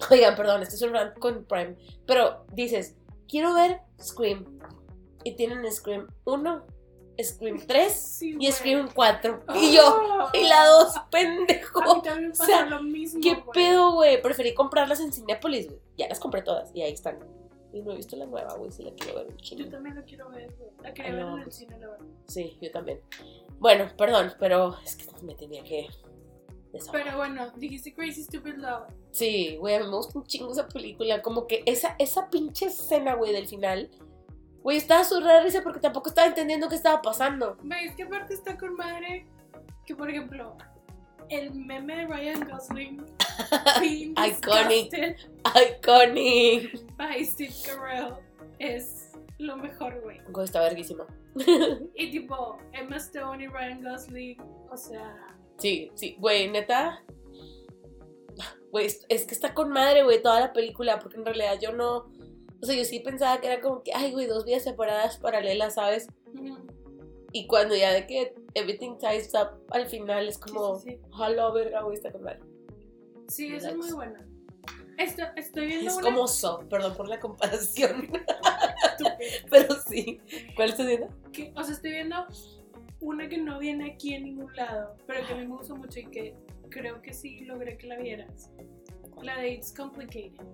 Oigan, 0.08 0.36
perdón, 0.36 0.62
este 0.62 0.76
es 0.76 0.82
un 0.82 0.92
rant 0.92 1.18
con 1.18 1.44
Prime. 1.44 1.74
Pero 2.06 2.46
dices, 2.52 2.94
quiero 3.28 3.52
ver 3.52 3.80
Scream. 4.00 4.60
Y 5.24 5.34
tienen 5.34 5.70
Scream 5.72 6.06
1, 6.24 6.66
Scream 7.20 7.58
3 7.66 7.92
Sí, 7.92 8.36
y. 8.38 8.52
Scream 8.52 8.88
4. 8.94 9.42
Y 9.56 9.74
yo, 9.74 10.30
y 10.32 10.46
la 10.46 10.64
2, 10.66 10.96
A 10.96 11.00
mí 11.00 11.06
pendejo. 11.10 12.00
también 12.02 12.30
pasa 12.30 12.44
O 12.44 12.46
sea, 12.46 12.66
lo 12.66 12.82
mismo. 12.84 13.20
¿Qué 13.20 13.42
pedo, 13.52 13.94
güey? 13.94 14.22
Preferí 14.22 14.54
comprarlas 14.54 15.00
en 15.00 15.12
Cinépolis, 15.12 15.66
güey. 15.66 15.80
Ya 15.96 16.08
las 16.08 16.20
compré 16.20 16.42
todas 16.42 16.70
y 16.72 16.82
ahí 16.82 16.92
están. 16.92 17.18
Y 17.72 17.82
no 17.82 17.92
he 17.92 17.96
visto 17.96 18.16
la 18.16 18.26
nueva, 18.26 18.54
güey, 18.54 18.70
si 18.70 18.82
la 18.82 18.92
quiero 18.92 19.18
ver 19.18 19.26
un 19.26 19.36
Yo 19.36 19.68
también 19.68 19.96
lo 19.96 20.04
quiero 20.04 20.30
ver, 20.30 20.50
güey. 20.56 20.70
La 20.82 20.94
quería 20.94 21.12
ver 21.12 21.24
no, 21.24 21.36
en 21.36 21.42
el 21.42 21.52
cine, 21.52 21.78
la 21.78 21.88
verdad. 21.88 22.06
Sí, 22.26 22.58
yo 22.62 22.70
también. 22.70 23.00
Bueno, 23.58 23.90
perdón, 23.96 24.32
pero 24.38 24.76
es 24.84 24.96
que 24.96 25.04
me 25.24 25.34
tenía 25.34 25.62
que 25.64 25.88
desahogar. 26.72 27.04
Pero 27.04 27.16
bueno, 27.18 27.50
dijiste 27.56 27.94
Crazy 27.94 28.24
Stupid 28.24 28.54
Love. 28.54 28.88
Sí, 29.10 29.56
güey, 29.56 29.74
a 29.74 29.80
mí 29.80 29.86
me 29.86 29.96
gusta 29.96 30.18
un 30.18 30.24
chingo 30.24 30.52
esa 30.52 30.66
película. 30.66 31.20
Como 31.20 31.46
que 31.46 31.62
esa, 31.66 31.94
esa 31.98 32.30
pinche 32.30 32.66
escena, 32.66 33.14
güey, 33.14 33.32
del 33.32 33.46
final. 33.46 33.90
Güey, 34.62 34.78
estaba 34.78 35.04
surrada 35.04 35.42
risa 35.42 35.62
porque 35.62 35.80
tampoco 35.80 36.08
estaba 36.08 36.26
entendiendo 36.26 36.68
qué 36.68 36.74
estaba 36.74 37.02
pasando. 37.02 37.58
Es 37.82 37.94
que 37.94 38.04
aparte 38.04 38.34
está 38.34 38.56
con 38.56 38.74
madre 38.74 39.26
que, 39.84 39.94
por 39.94 40.08
ejemplo, 40.08 40.56
el 41.28 41.54
meme 41.54 41.96
de 41.96 42.06
Ryan 42.06 42.48
Gosling 42.48 43.04
Iconic. 43.82 45.16
Iconic. 45.44 46.96
by 46.96 47.24
Steve 47.24 47.54
Carell 47.64 48.14
es 48.58 49.12
lo 49.38 49.56
mejor, 49.56 50.00
güey. 50.02 50.20
Güey, 50.28 50.44
está 50.44 50.60
verguísima. 50.60 51.06
Y 51.94 52.10
tipo, 52.10 52.58
Emma 52.72 52.96
Stone 52.96 53.44
y 53.44 53.46
Ryan 53.46 53.82
Gosling, 53.82 54.40
o 54.70 54.76
sea, 54.76 55.38
Sí, 55.58 55.90
sí, 55.94 56.16
güey, 56.18 56.48
neta. 56.48 57.04
Güey, 58.70 58.86
es, 58.86 59.24
que 59.26 59.34
está 59.34 59.54
con 59.54 59.70
madre, 59.70 60.04
güey, 60.04 60.22
toda 60.22 60.40
la 60.40 60.52
película, 60.52 60.98
porque 61.00 61.16
en 61.16 61.24
realidad 61.24 61.58
yo 61.60 61.72
no. 61.72 62.10
O 62.60 62.66
sea, 62.66 62.76
yo 62.76 62.84
sí 62.84 63.00
pensaba 63.00 63.40
que 63.40 63.48
era 63.48 63.60
como 63.60 63.82
que, 63.82 63.92
ay, 63.94 64.12
güey, 64.12 64.26
dos 64.26 64.44
vidas 64.44 64.64
separadas 64.64 65.18
paralelas, 65.18 65.74
¿sabes? 65.74 66.08
Y 67.32 67.46
cuando 67.46 67.74
ya 67.76 67.92
de 67.92 68.06
que 68.06 68.34
everything 68.54 68.98
ties 68.98 69.32
up 69.34 69.60
al 69.70 69.86
final 69.86 70.28
es 70.28 70.38
como, 70.38 70.78
sí, 70.78 70.92
sí, 70.92 71.00
hola, 71.12 71.50
verga, 71.50 71.82
güey, 71.82 71.96
está 71.96 72.12
con 72.12 72.22
madre. 72.22 72.40
Sí, 73.28 73.54
eso 73.54 73.68
es 73.68 73.76
muy 73.76 73.92
buena. 73.92 74.26
Esto, 74.98 75.22
estoy 75.36 75.66
viendo 75.68 75.90
Es 75.90 75.96
una 75.96 76.04
como 76.04 76.26
so, 76.26 76.68
perdón 76.68 76.96
por 76.96 77.08
la 77.08 77.20
comparación, 77.20 78.10
pero 79.50 79.76
sí. 79.88 80.20
¿Cuál 80.56 80.70
estás 80.70 80.86
viendo? 80.86 81.08
que, 81.32 81.52
o 81.54 81.62
sea, 81.62 81.74
estoy 81.74 81.92
viendo 81.92 82.26
una 83.00 83.28
que 83.28 83.38
no 83.38 83.60
viene 83.60 83.92
aquí 83.92 84.14
en 84.14 84.24
ningún 84.24 84.54
lado, 84.56 84.96
pero 85.06 85.24
que 85.24 85.34
a 85.34 85.36
mí 85.36 85.46
me 85.46 85.56
gusta 85.56 85.74
mucho 85.74 86.00
y 86.00 86.06
que 86.06 86.34
creo 86.68 87.00
que 87.00 87.12
sí 87.12 87.44
logré 87.44 87.78
que 87.78 87.86
la 87.86 87.96
vieras. 87.96 88.50
La 89.22 89.38
de 89.38 89.50
It's 89.50 89.72
Complicated 89.72 90.44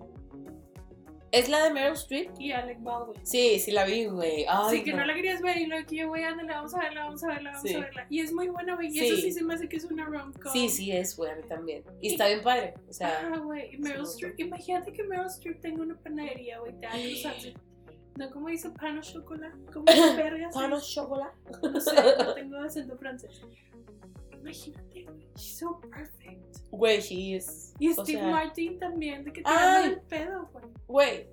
¿Es 1.35 1.49
la 1.49 1.63
de 1.63 1.71
Meryl 1.73 1.93
Streep? 1.93 2.31
y 2.39 2.51
Alec 2.51 2.81
Baldwin. 2.81 3.25
Sí, 3.25 3.59
sí 3.59 3.71
la 3.71 3.83
vi, 3.85 4.05
güey. 4.05 4.45
Sí, 4.69 4.83
que 4.83 4.93
no. 4.93 5.05
la 5.05 5.13
querías 5.13 5.41
ver 5.41 5.57
y 5.57 5.65
luego 5.65 5.85
que 5.87 5.95
yo 5.97 6.07
voy 6.07 6.21
a 6.23 6.31
la 6.35 6.55
vamos 6.55 6.73
a 6.73 6.79
verla, 6.79 7.05
vamos 7.05 7.23
a 7.23 7.27
verla, 7.27 7.51
vamos 7.51 7.69
Sí. 7.69 7.75
a 7.75 7.79
verla. 7.79 8.07
Y 8.09 8.19
es 8.21 8.31
muy 8.33 8.47
buena, 8.47 8.75
güey. 8.75 8.87
Y 8.87 8.91
Sí. 8.91 9.05
eso 9.07 9.15
sí 9.17 9.31
se 9.31 9.43
me 9.43 9.53
hace 9.53 9.67
que 9.67 9.77
es 9.77 9.85
una 9.85 10.05
rom-com. 10.05 10.51
Sí, 10.53 10.69
sí 10.69 10.91
es, 10.91 11.15
güey, 11.17 11.31
a 11.31 11.35
mí 11.35 11.43
también. 11.47 11.83
Y 12.01 12.09
está 12.13 12.27
bien 12.27 12.41
padre, 12.41 12.73
o 12.89 12.93
sea... 12.93 13.31
Ah, 13.33 13.37
güey. 13.37 13.73
Y 13.75 13.77
Meryl 13.77 14.03
Streep. 14.03 14.39
Imagínate 14.39 14.93
que 14.93 15.03
Meryl 15.03 15.25
Streep 15.27 15.59
tenga 15.61 15.81
una 15.83 15.95
panadería, 15.97 16.59
güey. 16.59 16.73
Te 16.79 16.87
hace- 16.87 17.53
No, 18.17 18.29
¿cómo 18.31 18.47
dice 18.47 18.69
pan 18.69 18.97
o 18.97 19.01
chocolate? 19.01 19.57
¿Cómo 19.73 19.85
dice 19.85 20.15
verga? 20.15 20.49
¿Pan 20.53 20.71
o 20.71 20.79
chocolate? 20.79 21.35
No 21.61 21.81
sé, 21.81 21.95
no 22.17 22.33
tengo 22.33 22.57
acento 22.59 22.97
francés. 22.97 23.41
Imagínate. 24.45 25.05
She's 25.35 25.57
so 25.59 25.79
perfect. 25.81 26.57
Güey, 26.71 27.01
she 27.01 27.35
is. 27.35 27.73
Y 27.79 27.91
Steve 27.93 28.19
sea, 28.19 28.27
Martin 28.29 28.79
también, 28.79 29.23
de 29.23 29.33
que 29.33 29.41
te 29.41 29.49
Ay. 29.49 29.91
el 29.91 30.01
pedo, 30.01 30.49
güey. 30.51 30.65
Güey, 30.87 31.29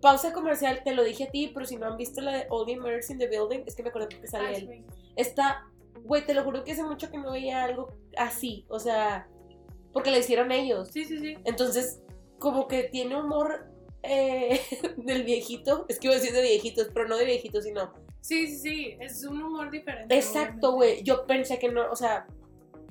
pausa 0.00 0.32
comercial, 0.32 0.82
te 0.84 0.94
lo 0.94 1.02
dije 1.04 1.24
a 1.24 1.30
ti, 1.30 1.50
pero 1.54 1.66
si 1.66 1.76
no 1.76 1.86
han 1.86 1.96
visto 1.96 2.20
la 2.20 2.32
de 2.32 2.46
All 2.50 2.66
the 2.66 2.76
Murders 2.76 3.10
in 3.10 3.18
the 3.18 3.28
Building, 3.28 3.64
es 3.66 3.74
que 3.74 3.82
me 3.82 3.88
acuerdo 3.88 4.08
porque 4.10 4.26
sale 4.26 4.48
Ay, 4.48 4.54
él. 4.56 4.66
güey. 4.66 4.84
Está 5.16 5.64
Güey, 6.04 6.24
te 6.24 6.34
lo 6.34 6.44
juro 6.44 6.64
que 6.64 6.72
hace 6.72 6.82
mucho 6.82 7.10
que 7.10 7.18
no 7.18 7.32
veía 7.32 7.64
algo 7.64 7.92
así. 8.16 8.64
O 8.68 8.78
sea, 8.78 9.28
porque 9.92 10.10
lo 10.10 10.18
hicieron 10.18 10.52
ellos. 10.52 10.88
Sí, 10.90 11.04
sí, 11.04 11.18
sí. 11.18 11.36
Entonces, 11.44 12.00
como 12.38 12.68
que 12.68 12.84
tiene 12.84 13.20
humor 13.20 13.66
eh, 14.02 14.60
del 14.96 15.24
viejito. 15.24 15.86
Es 15.88 15.98
que 15.98 16.06
iba 16.06 16.16
a 16.16 16.18
decir 16.18 16.34
de 16.34 16.42
viejitos, 16.42 16.88
pero 16.94 17.08
no 17.08 17.16
de 17.16 17.24
viejitos, 17.24 17.64
sino. 17.64 17.92
Sí, 18.20 18.46
sí, 18.46 18.56
sí. 18.56 18.96
Es 19.00 19.24
un 19.24 19.42
humor 19.42 19.70
diferente. 19.70 20.14
Exacto, 20.14 20.72
güey. 20.72 21.02
Yo 21.02 21.26
pensé 21.26 21.58
que 21.58 21.70
no, 21.70 21.90
o 21.90 21.96
sea, 21.96 22.26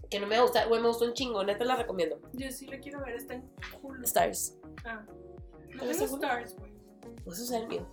que 0.09 0.19
no 0.19 0.27
me 0.27 0.39
gusta. 0.41 0.65
Güey, 0.65 0.81
me 0.81 0.87
gustó 0.87 1.05
un 1.05 1.13
chingo. 1.13 1.43
Neta 1.43 1.65
la 1.65 1.75
recomiendo. 1.75 2.19
Yo 2.33 2.51
sí 2.51 2.65
la 2.67 2.79
quiero 2.79 3.01
ver, 3.01 3.15
está 3.15 3.35
en 3.35 3.49
Hulu. 3.81 4.03
Stars. 4.03 4.57
Ah. 4.85 5.05
No. 5.73 5.83
Stars, 5.83 6.55
güey. 6.57 6.71
Pues 7.23 7.39
eso 7.39 7.55
es 7.55 7.61
el 7.61 7.67
mío. 7.67 7.87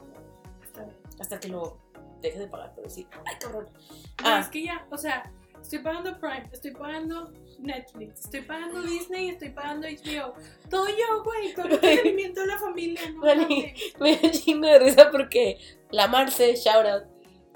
Está 0.62 0.84
bien. 0.84 0.96
Hasta 1.20 1.40
que 1.40 1.48
lo 1.48 1.78
deje 2.20 2.38
de 2.38 2.46
pagar, 2.48 2.72
pero 2.74 2.88
sí. 2.88 3.06
Ay, 3.26 3.36
cabrón. 3.40 3.66
Güey, 3.66 3.82
Ah. 4.24 4.40
Es 4.40 4.48
que 4.48 4.64
ya, 4.64 4.86
o 4.90 4.96
sea, 4.96 5.30
estoy 5.60 5.80
pagando 5.80 6.18
Prime, 6.18 6.48
estoy 6.52 6.70
pagando 6.72 7.32
Netflix, 7.58 8.20
estoy 8.24 8.42
pagando 8.42 8.82
Disney, 8.82 9.28
estoy 9.30 9.50
pagando 9.50 9.86
HBO. 9.86 10.34
Todo 10.70 10.88
yo, 10.88 11.22
güey, 11.24 11.54
todo 11.54 11.66
el 11.68 11.72
entretenimiento 11.74 12.40
de 12.40 12.46
la 12.46 12.58
familia, 12.58 13.10
no 13.10 13.20
mames. 13.20 13.74
Me 14.00 14.16
da 14.16 14.30
chingo 14.30 14.66
de 14.66 14.78
risa 14.78 15.10
porque 15.10 15.58
la 15.90 16.06
Marce, 16.08 16.54
shout 16.56 16.86
out, 16.86 17.04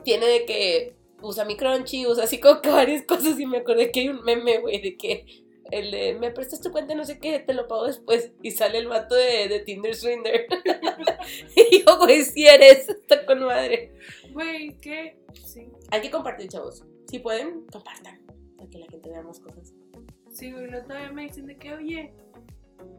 tiene 0.05 0.27
de 0.27 0.45
que 0.47 0.97
usa 1.23 1.45
mi 1.45 1.57
crunchy, 1.57 2.07
usa 2.07 2.25
así 2.25 2.41
como 2.41 2.61
que 2.61 2.71
varias 2.71 3.03
cosas 3.03 3.39
y 3.39 3.47
me 3.47 3.59
acordé 3.59 3.91
que 3.91 4.01
hay 4.01 4.09
un 4.09 4.23
meme, 4.25 4.59
güey, 4.59 4.81
de 4.81 4.97
que 4.97 5.45
el 5.71 5.91
de 5.91 6.15
me 6.15 6.31
prestas 6.31 6.61
tu 6.61 6.71
cuenta, 6.71 6.95
no 6.95 7.05
sé 7.05 7.19
qué, 7.19 7.39
te 7.41 7.53
lo 7.53 7.69
pago 7.69 7.87
después 7.87 8.33
y 8.43 8.53
sale 8.53 8.79
el 8.79 8.89
vato 8.89 9.15
de, 9.15 9.49
de 9.49 9.61
Tinder 9.61 9.95
Swinder. 9.95 10.47
y 11.57 11.85
yo, 11.85 11.99
güey, 11.99 12.25
si 12.25 12.47
eres, 12.47 12.89
está 12.89 13.27
con 13.27 13.41
madre. 13.45 13.93
Güey, 14.33 14.79
que 14.79 15.19
sí, 15.45 15.69
Hay 15.91 16.01
que 16.01 16.11
compartir, 16.11 16.49
chavos. 16.49 16.85
Si 17.07 17.19
pueden, 17.19 17.67
compartan. 17.71 18.21
Para 18.57 18.71
que 18.71 18.79
la 18.79 18.87
gente 18.87 19.11
vea 19.11 19.23
más 19.23 19.41
cosas. 19.41 19.75
sí, 20.31 20.53
güey, 20.53 20.75
otra 20.75 21.03
vez 21.03 21.13
me 21.13 21.25
dicen 21.25 21.47
de 21.47 21.57
que, 21.57 21.73
oye, 21.75 22.13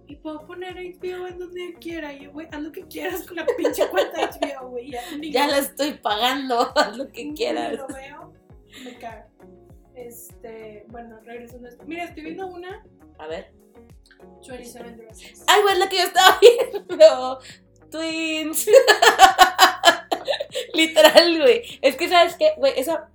y 0.08 0.15
puedo 0.18 0.46
poner 0.46 0.76
HBO 0.76 1.28
en 1.28 1.39
donde 1.39 1.76
quiera, 1.80 2.13
y 2.13 2.26
yo, 2.26 2.32
güey, 2.32 2.48
haz 2.52 2.62
lo 2.62 2.72
que 2.72 2.86
quieras 2.88 3.26
con 3.26 3.38
la 3.38 3.46
pinche 3.58 3.88
cuenta 3.89 4.28
de 4.28 4.56
HBO, 4.58 4.70
güey, 4.70 4.92
ya, 4.92 5.02
Ya 5.22 5.48
la 5.48 5.60
estoy 5.60 5.94
pagando, 5.94 6.60
haz 6.76 6.98
lo 6.98 7.12
que 7.12 7.34
quieras. 7.34 7.78
lo 7.78 7.88
veo, 7.88 8.34
me 8.84 8.98
cago. 8.98 9.26
Este, 9.96 10.86
bueno, 10.89 11.20
regresando 11.24 11.68
a 11.68 11.72
esto. 11.72 11.84
Mira, 11.86 12.06
estoy 12.06 12.24
viendo 12.24 12.48
una, 12.48 12.84
A 13.18 13.28
ver. 13.28 13.54
27 14.48 14.92
Dresses. 14.96 15.44
Ay, 15.48 15.62
güey, 15.62 15.74
es 15.74 15.80
la 15.80 15.89
que 15.89 15.98
yo 15.98 16.04
estaba 16.04 16.39
viendo. 16.42 17.39
Twins. 17.92 18.70
Literal, 20.74 21.42
güey. 21.42 21.62
Es 21.82 21.96
que, 21.96 22.10
¿sabes 22.10 22.36
qué? 22.36 22.54
Güey, 22.58 22.74
esa. 22.78 23.10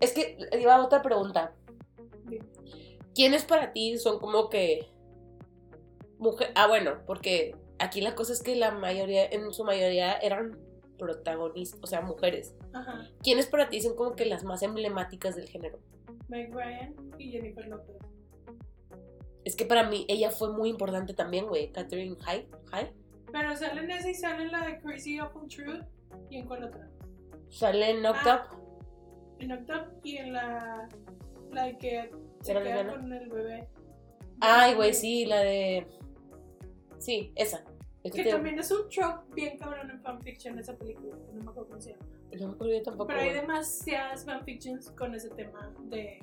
Es 0.00 0.12
que 0.12 0.38
iba 0.58 0.74
a 0.74 0.84
otra 0.84 1.02
pregunta. 1.02 1.52
¿Quiénes 3.14 3.44
para 3.44 3.72
ti 3.72 3.98
son 3.98 4.18
como 4.20 4.48
que. 4.48 4.88
Mujer. 6.20 6.52
Ah, 6.54 6.68
bueno, 6.68 6.98
porque 7.06 7.56
aquí 7.78 8.00
la 8.00 8.14
cosa 8.14 8.32
es 8.32 8.42
que 8.42 8.54
la 8.54 8.70
mayoría, 8.70 9.26
en 9.26 9.52
su 9.52 9.64
mayoría, 9.64 10.12
eran 10.18 10.56
protagonistas, 10.98 11.80
o 11.82 11.86
sea, 11.86 12.02
mujeres. 12.02 12.54
Ajá, 12.74 13.08
¿Quiénes 13.22 13.46
para 13.46 13.68
ti 13.70 13.80
son 13.80 13.96
como 13.96 14.14
que 14.14 14.26
las 14.26 14.44
más 14.44 14.62
emblemáticas 14.62 15.34
del 15.34 15.48
género? 15.48 15.78
Meg 16.28 16.54
Ryan 16.54 16.94
y 17.18 17.30
Jennifer 17.30 17.66
Lopez. 17.66 17.96
Es 19.44 19.56
que 19.56 19.64
para 19.64 19.88
mí 19.88 20.04
ella 20.08 20.30
fue 20.30 20.52
muy 20.52 20.68
importante 20.68 21.14
también, 21.14 21.46
güey. 21.46 21.72
Catherine 21.72 22.16
High. 22.20 22.46
High. 22.70 22.92
Pero 23.32 23.56
sale 23.56 23.80
en 23.80 23.90
esa 23.90 24.10
y 24.10 24.14
sale 24.14 24.42
en 24.44 24.52
la 24.52 24.66
de 24.66 24.78
Crazy 24.80 25.18
Awful 25.18 25.48
Truth 25.48 25.84
y 26.28 26.36
en 26.36 26.46
cuál 26.46 26.64
otra. 26.64 26.88
Sale 27.48 27.90
en 27.90 28.02
Knocked 28.02 28.20
Ah. 28.28 28.46
Up. 28.52 28.60
En 29.38 29.52
Octop 29.52 30.04
y 30.04 30.18
en 30.18 30.34
la, 30.34 30.86
la 31.50 31.64
de 31.64 31.78
que 31.78 32.10
se 32.42 32.52
¿Era 32.52 32.62
queda 32.62 32.90
con 32.90 33.10
el 33.10 33.28
bebé. 33.30 33.68
Ay, 34.40 34.74
güey, 34.74 34.92
sí, 34.92 35.24
la 35.24 35.40
de. 35.40 35.86
Sí, 37.00 37.32
esa. 37.34 37.64
Es 38.02 38.12
Que 38.12 38.22
te- 38.24 38.30
también 38.30 38.58
es 38.58 38.70
un 38.70 38.88
trope 38.88 39.34
bien 39.34 39.58
cabrón 39.58 39.90
en 39.90 40.00
fanfiction 40.00 40.58
esa 40.58 40.74
película, 40.76 41.16
que 41.26 41.32
no 41.34 41.42
me 41.44 41.50
acuerdo 41.50 41.68
cómo 41.68 41.80
se 41.82 41.90
llama. 41.90 42.04
No 42.38 42.46
me 42.48 42.52
acuerdo 42.54 42.72
yo 42.74 42.82
tampoco. 42.82 43.08
Pero 43.08 43.20
hay 43.20 43.32
demasiadas 43.34 44.24
fanfictions 44.24 44.90
con 44.92 45.14
ese 45.14 45.28
tema 45.30 45.70
de 45.84 46.20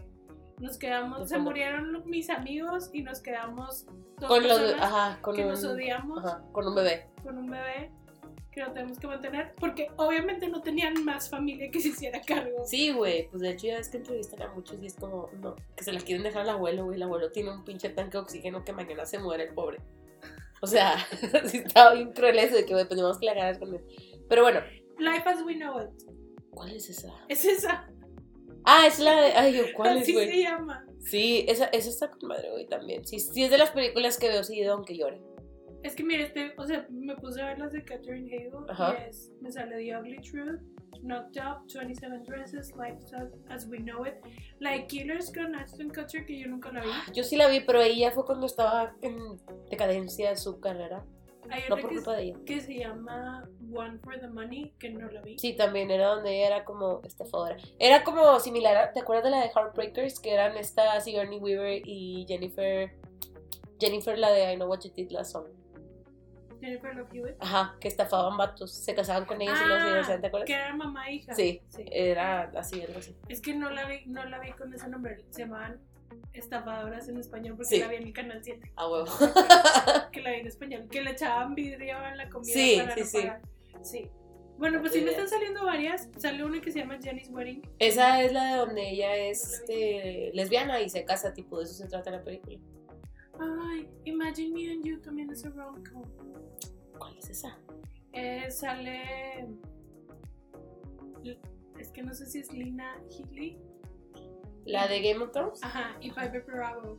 nos 0.60 0.74
De 0.74 0.80
quedamos, 0.80 1.30
se 1.30 1.36
cómo- 1.36 1.50
murieron 1.50 2.04
mis 2.10 2.30
amigos 2.32 2.90
y 2.94 3.04
nos 3.04 3.20
quedamos 3.20 3.86
dos 4.20 4.28
Con 4.28 4.48
los. 4.48 4.60
Ajá, 4.80 5.20
con 5.22 5.36
que 5.36 5.44
un. 5.44 5.50
nos 5.50 5.64
odiamos 5.66 6.26
Ajá, 6.26 6.44
con 6.52 6.68
un 6.68 6.74
bebé. 6.74 7.06
con 7.24 7.38
un 7.38 7.48
bebé 7.48 7.92
que 8.52 8.62
lo 8.64 8.72
tenemos 8.74 8.98
que 8.98 9.06
mantener 9.06 9.54
porque 9.60 9.92
obviamente 9.98 10.48
no 10.50 10.64
tenían 10.64 11.06
más 11.06 11.30
familia 11.30 11.70
que 11.70 11.80
se 11.80 11.90
hiciera 11.90 12.20
cargo. 12.22 12.66
Sí, 12.66 12.92
güey. 12.92 13.30
Pues 13.30 13.42
de 13.44 13.52
hecho 13.52 13.68
ya 13.68 13.78
es 13.78 13.90
que 13.90 13.98
entrevistan 13.98 14.42
a 14.42 14.52
muchos 14.52 14.82
y 14.82 14.88
es 14.88 14.96
como. 14.96 15.30
No, 15.42 15.54
que 15.76 15.84
se 15.84 15.94
la 15.94 16.00
quieren 16.00 16.24
dejar 16.24 16.42
al 16.42 16.50
abuelo, 16.50 16.86
güey. 16.86 16.96
El 16.96 17.04
abuelo 17.04 17.32
tiene 17.32 17.52
un 17.52 17.64
pinche 17.64 17.90
tanque 17.90 18.14
de 18.18 18.24
oxígeno 18.24 18.64
que 18.66 18.74
mañana 18.74 19.06
se 19.06 19.20
muere 19.20 19.44
el 19.44 19.54
pobre. 19.54 19.78
O 20.62 20.68
sea, 20.68 20.98
sí 21.46 21.58
estaba 21.58 21.94
bien 21.94 22.12
cruel 22.14 22.38
eso 22.40 22.56
de 22.56 22.66
que, 22.66 22.86
tenemos 22.86 23.20
que 23.20 23.26
la 23.26 23.34
ganas 23.34 23.58
con 23.60 23.74
él. 23.74 23.82
Pero 24.28 24.44
bueno, 24.44 24.62
Life 25.00 25.30
as 25.30 25.42
we 25.44 25.56
know 25.56 25.80
it. 25.80 25.90
¿cuál 26.52 26.76
es 26.76 26.90
esa? 26.90 27.14
Es 27.30 27.46
esa. 27.46 27.88
Ah, 28.66 28.88
es 28.88 29.00
la 29.00 29.22
de. 29.22 29.32
Ay, 29.34 29.56
yo, 29.56 29.64
¿cuál 29.76 29.98
es, 29.98 30.12
güey? 30.12 30.30
se 30.30 30.42
llama. 30.42 30.86
Sí, 31.00 31.46
esa, 31.48 31.66
esa 31.66 31.90
está 31.90 32.12
con 32.12 32.28
madre, 32.28 32.50
güey, 32.52 32.68
también. 32.68 33.06
Sí, 33.06 33.20
sí, 33.20 33.44
es 33.44 33.52
de 33.52 33.58
las 33.58 33.72
películas 33.72 34.18
que 34.18 34.28
veo 34.28 34.44
seguido 34.44 34.74
aunque 34.74 34.98
llore. 34.98 35.22
Es 35.84 35.96
que 35.96 36.04
mire, 36.04 36.24
este, 36.24 36.54
o 36.58 36.66
sea, 36.66 36.86
me 36.90 37.16
puse 37.16 37.42
a 37.42 37.46
ver 37.46 37.60
las 37.60 37.72
de 37.72 37.86
Catherine 37.86 38.30
Hale 38.30 38.52
Ajá. 38.68 38.98
y 39.00 39.10
es, 39.10 39.32
me 39.40 39.52
sale 39.52 39.78
The 39.78 39.98
Ugly 39.98 40.18
Truth, 40.18 40.62
Knocked 41.02 41.38
Up, 41.38 41.68
27 41.72 42.24
Dresses, 42.24 42.76
Life 42.76 43.00
as 43.50 43.68
We 43.68 43.78
Know 43.80 44.06
It, 44.06 44.16
la 44.60 44.72
de 44.72 44.88
Killers 44.88 45.32
con 45.34 45.56
Ashton 45.56 45.90
Kutcher 45.90 46.26
que 46.26 46.40
yo 46.40 46.48
nunca 46.48 46.72
la 46.72 46.82
vi. 46.82 46.90
Yo 47.14 47.24
sí 47.24 47.36
la 47.38 47.48
vi, 47.48 47.60
pero 47.62 47.82
ella 47.82 48.12
fue 48.12 48.26
cuando 48.26 48.46
estaba 48.48 48.96
en 49.02 49.18
decadencia 49.70 50.30
de 50.30 50.36
su 50.38 50.60
carrera. 50.60 51.06
Hay 51.50 51.62
No 51.70 51.78
por 51.78 51.90
culpa 51.92 52.14
de 52.18 52.24
ella. 52.24 52.38
que 52.46 52.60
se 52.60 52.78
llama 52.78 53.48
One 53.74 54.00
for 54.00 54.20
the 54.20 54.28
Money 54.28 54.74
que 54.80 54.90
no 54.90 55.10
la 55.10 55.22
vi. 55.22 55.38
Sí, 55.40 55.54
también 55.56 55.90
era 55.92 56.08
donde 56.08 56.36
ella 56.38 56.48
era 56.48 56.66
como 56.66 57.02
estafadora. 57.06 57.56
Era 57.80 58.04
como 58.04 58.38
similar, 58.42 58.76
a- 58.76 58.92
¿te 58.92 59.00
acuerdas 59.00 59.26
de 59.26 59.30
la 59.32 59.42
de 59.44 59.50
Heartbreakers? 59.56 60.20
Que 60.20 60.34
eran 60.34 60.58
esta 60.58 61.00
Sigourney 61.00 61.40
Weaver 61.40 61.84
y 61.86 62.26
Jennifer. 62.28 62.92
Jennifer, 63.80 64.18
la 64.18 64.32
de 64.32 64.52
I 64.54 64.56
Know 64.58 64.68
What 64.68 64.80
You 64.84 64.92
Did 64.94 65.12
Last 65.12 65.32
Summer. 65.34 65.52
Jennifer 66.60 66.96
Love 66.96 67.14
Hewitt. 67.14 67.36
Ajá, 67.40 67.76
que 67.80 67.88
estafaban 67.88 68.38
vatos, 68.38 68.72
se 68.74 68.94
casaban 68.96 69.26
con 69.26 69.42
ellos 69.42 69.58
y 69.64 69.68
los 69.68 69.84
divorciaban, 69.84 70.22
¿te 70.22 70.28
Ah, 70.28 70.32
que 70.32 70.38
acuerdas? 70.38 70.50
era 70.50 70.76
mamá 70.76 71.08
e 71.10 71.14
hija. 71.16 71.34
Sí, 71.34 71.62
era 71.92 72.52
así, 72.58 72.82
algo 72.82 73.00
así. 73.00 73.16
Es 73.30 73.42
que 73.42 73.54
no 73.54 73.70
la 73.70 73.86
vi, 73.88 74.06
no 74.06 74.24
la 74.26 74.40
vi 74.40 74.52
con 74.52 74.74
ese 74.74 74.88
nombre, 74.88 75.24
se 75.30 75.42
llamaban 75.42 75.80
estafadoras 76.34 77.08
en 77.10 77.18
español 77.18 77.56
porque 77.58 77.76
Sí. 77.76 77.80
la 77.80 77.88
vi 77.88 77.96
en 77.98 78.04
el 78.04 78.14
canal 78.14 78.40
7. 78.44 78.72
A 78.76 78.88
huevo. 78.90 79.06
que 80.12 80.22
la 80.22 80.32
vi 80.32 80.38
en 80.38 80.48
español, 80.48 80.88
que 80.90 81.02
le 81.02 81.12
echaban 81.12 81.56
vidrio 81.56 81.98
en 82.06 82.18
la 82.18 82.30
comida 82.30 82.54
Sí, 82.54 82.78
para 82.80 82.94
sí, 82.96 83.00
no 83.02 83.06
sí. 83.06 83.18
pagar. 83.18 83.42
Sí. 83.84 84.10
Bueno, 84.58 84.80
pues 84.80 84.94
sí 84.94 85.02
me 85.02 85.12
están 85.12 85.28
saliendo 85.30 85.64
varias. 85.66 86.10
Sale 86.18 86.44
una 86.44 86.60
que 86.60 86.72
se 86.72 86.80
llama 86.80 86.98
Jenny's 87.00 87.30
Wedding. 87.30 87.62
Esa 87.78 88.24
es 88.24 88.34
la 88.34 88.46
de 88.46 88.56
donde 88.58 88.90
ella 88.90 89.16
es 89.16 89.54
este, 89.54 90.32
lesbiana 90.34 90.82
y 90.82 90.90
se 90.90 91.06
casa, 91.06 91.32
tipo, 91.32 91.60
de 91.60 91.66
eso 91.66 91.74
se 91.76 91.88
trata 91.88 92.10
la 92.10 92.24
película. 92.24 92.58
Ay, 93.40 93.90
Imagine 94.06 94.54
Me 94.54 94.72
and 94.72 94.84
You 94.84 95.00
también 95.02 95.30
es 95.32 95.44
un 95.44 95.56
rom-com. 95.56 96.04
¿Cuál 96.98 97.18
es 97.18 97.30
esa? 97.30 97.58
Eh, 98.14 98.50
sale. 98.50 99.48
Es 101.80 101.92
que 101.92 102.02
no 102.02 102.14
sé 102.14 102.26
si 102.26 102.40
es 102.40 102.52
Lina 102.52 102.98
Headley. 103.12 103.60
¿La 104.66 104.88
de 104.88 105.02
Game 105.02 105.24
of 105.24 105.32
Thrones? 105.32 105.64
Ajá, 105.64 105.96
y 106.02 106.10
Piper 106.10 106.44
Bravo. 106.46 106.98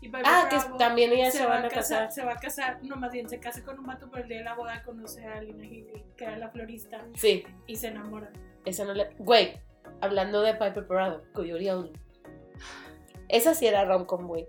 Y 0.00 0.08
Piper 0.08 0.22
Ah, 0.26 0.46
que 0.50 0.56
Bravo 0.56 0.76
también 0.76 1.12
ellas 1.12 1.32
se, 1.34 1.44
van 1.46 1.64
a 1.64 1.68
casar. 1.68 2.12
Se 2.12 2.24
va 2.24 2.32
a 2.32 2.36
casar, 2.36 2.78
no 2.84 2.96
más 2.96 3.10
bien, 3.12 3.28
se 3.28 3.40
casa 3.40 3.64
con 3.64 3.78
un 3.78 3.86
vato, 3.86 4.08
pero 4.10 4.22
el 4.24 4.28
día 4.28 4.38
de 4.38 4.44
la 4.44 4.54
boda 4.54 4.82
conoce 4.84 5.24
a 5.26 5.40
Lina 5.40 5.64
Headley, 5.64 6.04
que 6.16 6.24
era 6.24 6.36
la 6.36 6.50
florista, 6.50 7.04
Sí, 7.14 7.44
y 7.66 7.76
se 7.76 7.88
enamoran. 7.88 8.32
esa 8.64 8.84
no 8.84 8.92
le... 8.92 9.08
Güey, 9.18 9.58
hablando 10.00 10.42
de 10.42 10.52
Piper 10.52 10.86
Parado, 10.86 11.24
Coyote. 11.32 11.92
Esa 13.28 13.54
sí 13.54 13.66
era 13.66 13.84
rom-com, 13.84 14.26
güey. 14.26 14.46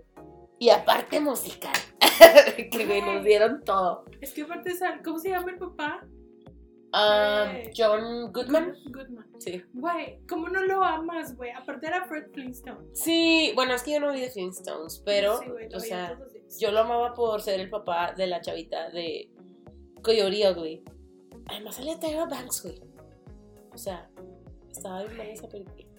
Y 0.60 0.68
aparte 0.68 1.18
musical. 1.20 1.72
que 2.70 2.86
güey, 2.86 3.00
nos 3.00 3.24
dieron 3.24 3.64
todo. 3.64 4.04
Es 4.20 4.34
que 4.34 4.42
aparte, 4.42 4.72
¿cómo 5.02 5.18
se 5.18 5.30
llama 5.30 5.52
el 5.52 5.58
papá? 5.58 6.06
Eh, 6.92 7.72
John 7.74 8.30
Goodman. 8.30 8.76
Goodman. 8.92 9.26
Sí. 9.38 9.62
Güey, 9.72 10.18
¿cómo 10.28 10.50
no 10.50 10.62
lo 10.62 10.84
amas, 10.84 11.34
güey? 11.34 11.50
Aparte 11.50 11.86
era 11.86 12.04
Fred 12.04 12.30
Flintstone. 12.34 12.78
Sí, 12.92 13.52
bueno, 13.54 13.72
es 13.72 13.82
que 13.82 13.92
yo 13.92 14.00
no 14.00 14.12
vi 14.12 14.20
de 14.20 14.28
Flintstones, 14.28 15.02
pero, 15.02 15.38
Sí, 15.38 15.46
o 15.74 15.80
sea, 15.80 16.18
yo 16.58 16.70
lo 16.72 16.80
amaba 16.80 17.14
por 17.14 17.40
ser 17.40 17.58
el 17.58 17.70
papá 17.70 18.12
de 18.12 18.26
la 18.26 18.42
chavita 18.42 18.90
de 18.90 19.30
Coyote 20.02 20.50
Ugly. 20.50 20.84
Además 21.46 21.76
salía 21.76 21.98
Tyra 21.98 22.26
Banks, 22.26 22.64
güey. 22.64 22.82
O 23.72 23.78
sea, 23.78 24.10
estaba 24.70 25.04
bien 25.04 25.16
buena 25.16 25.32
esa 25.32 25.48
película. 25.48 25.89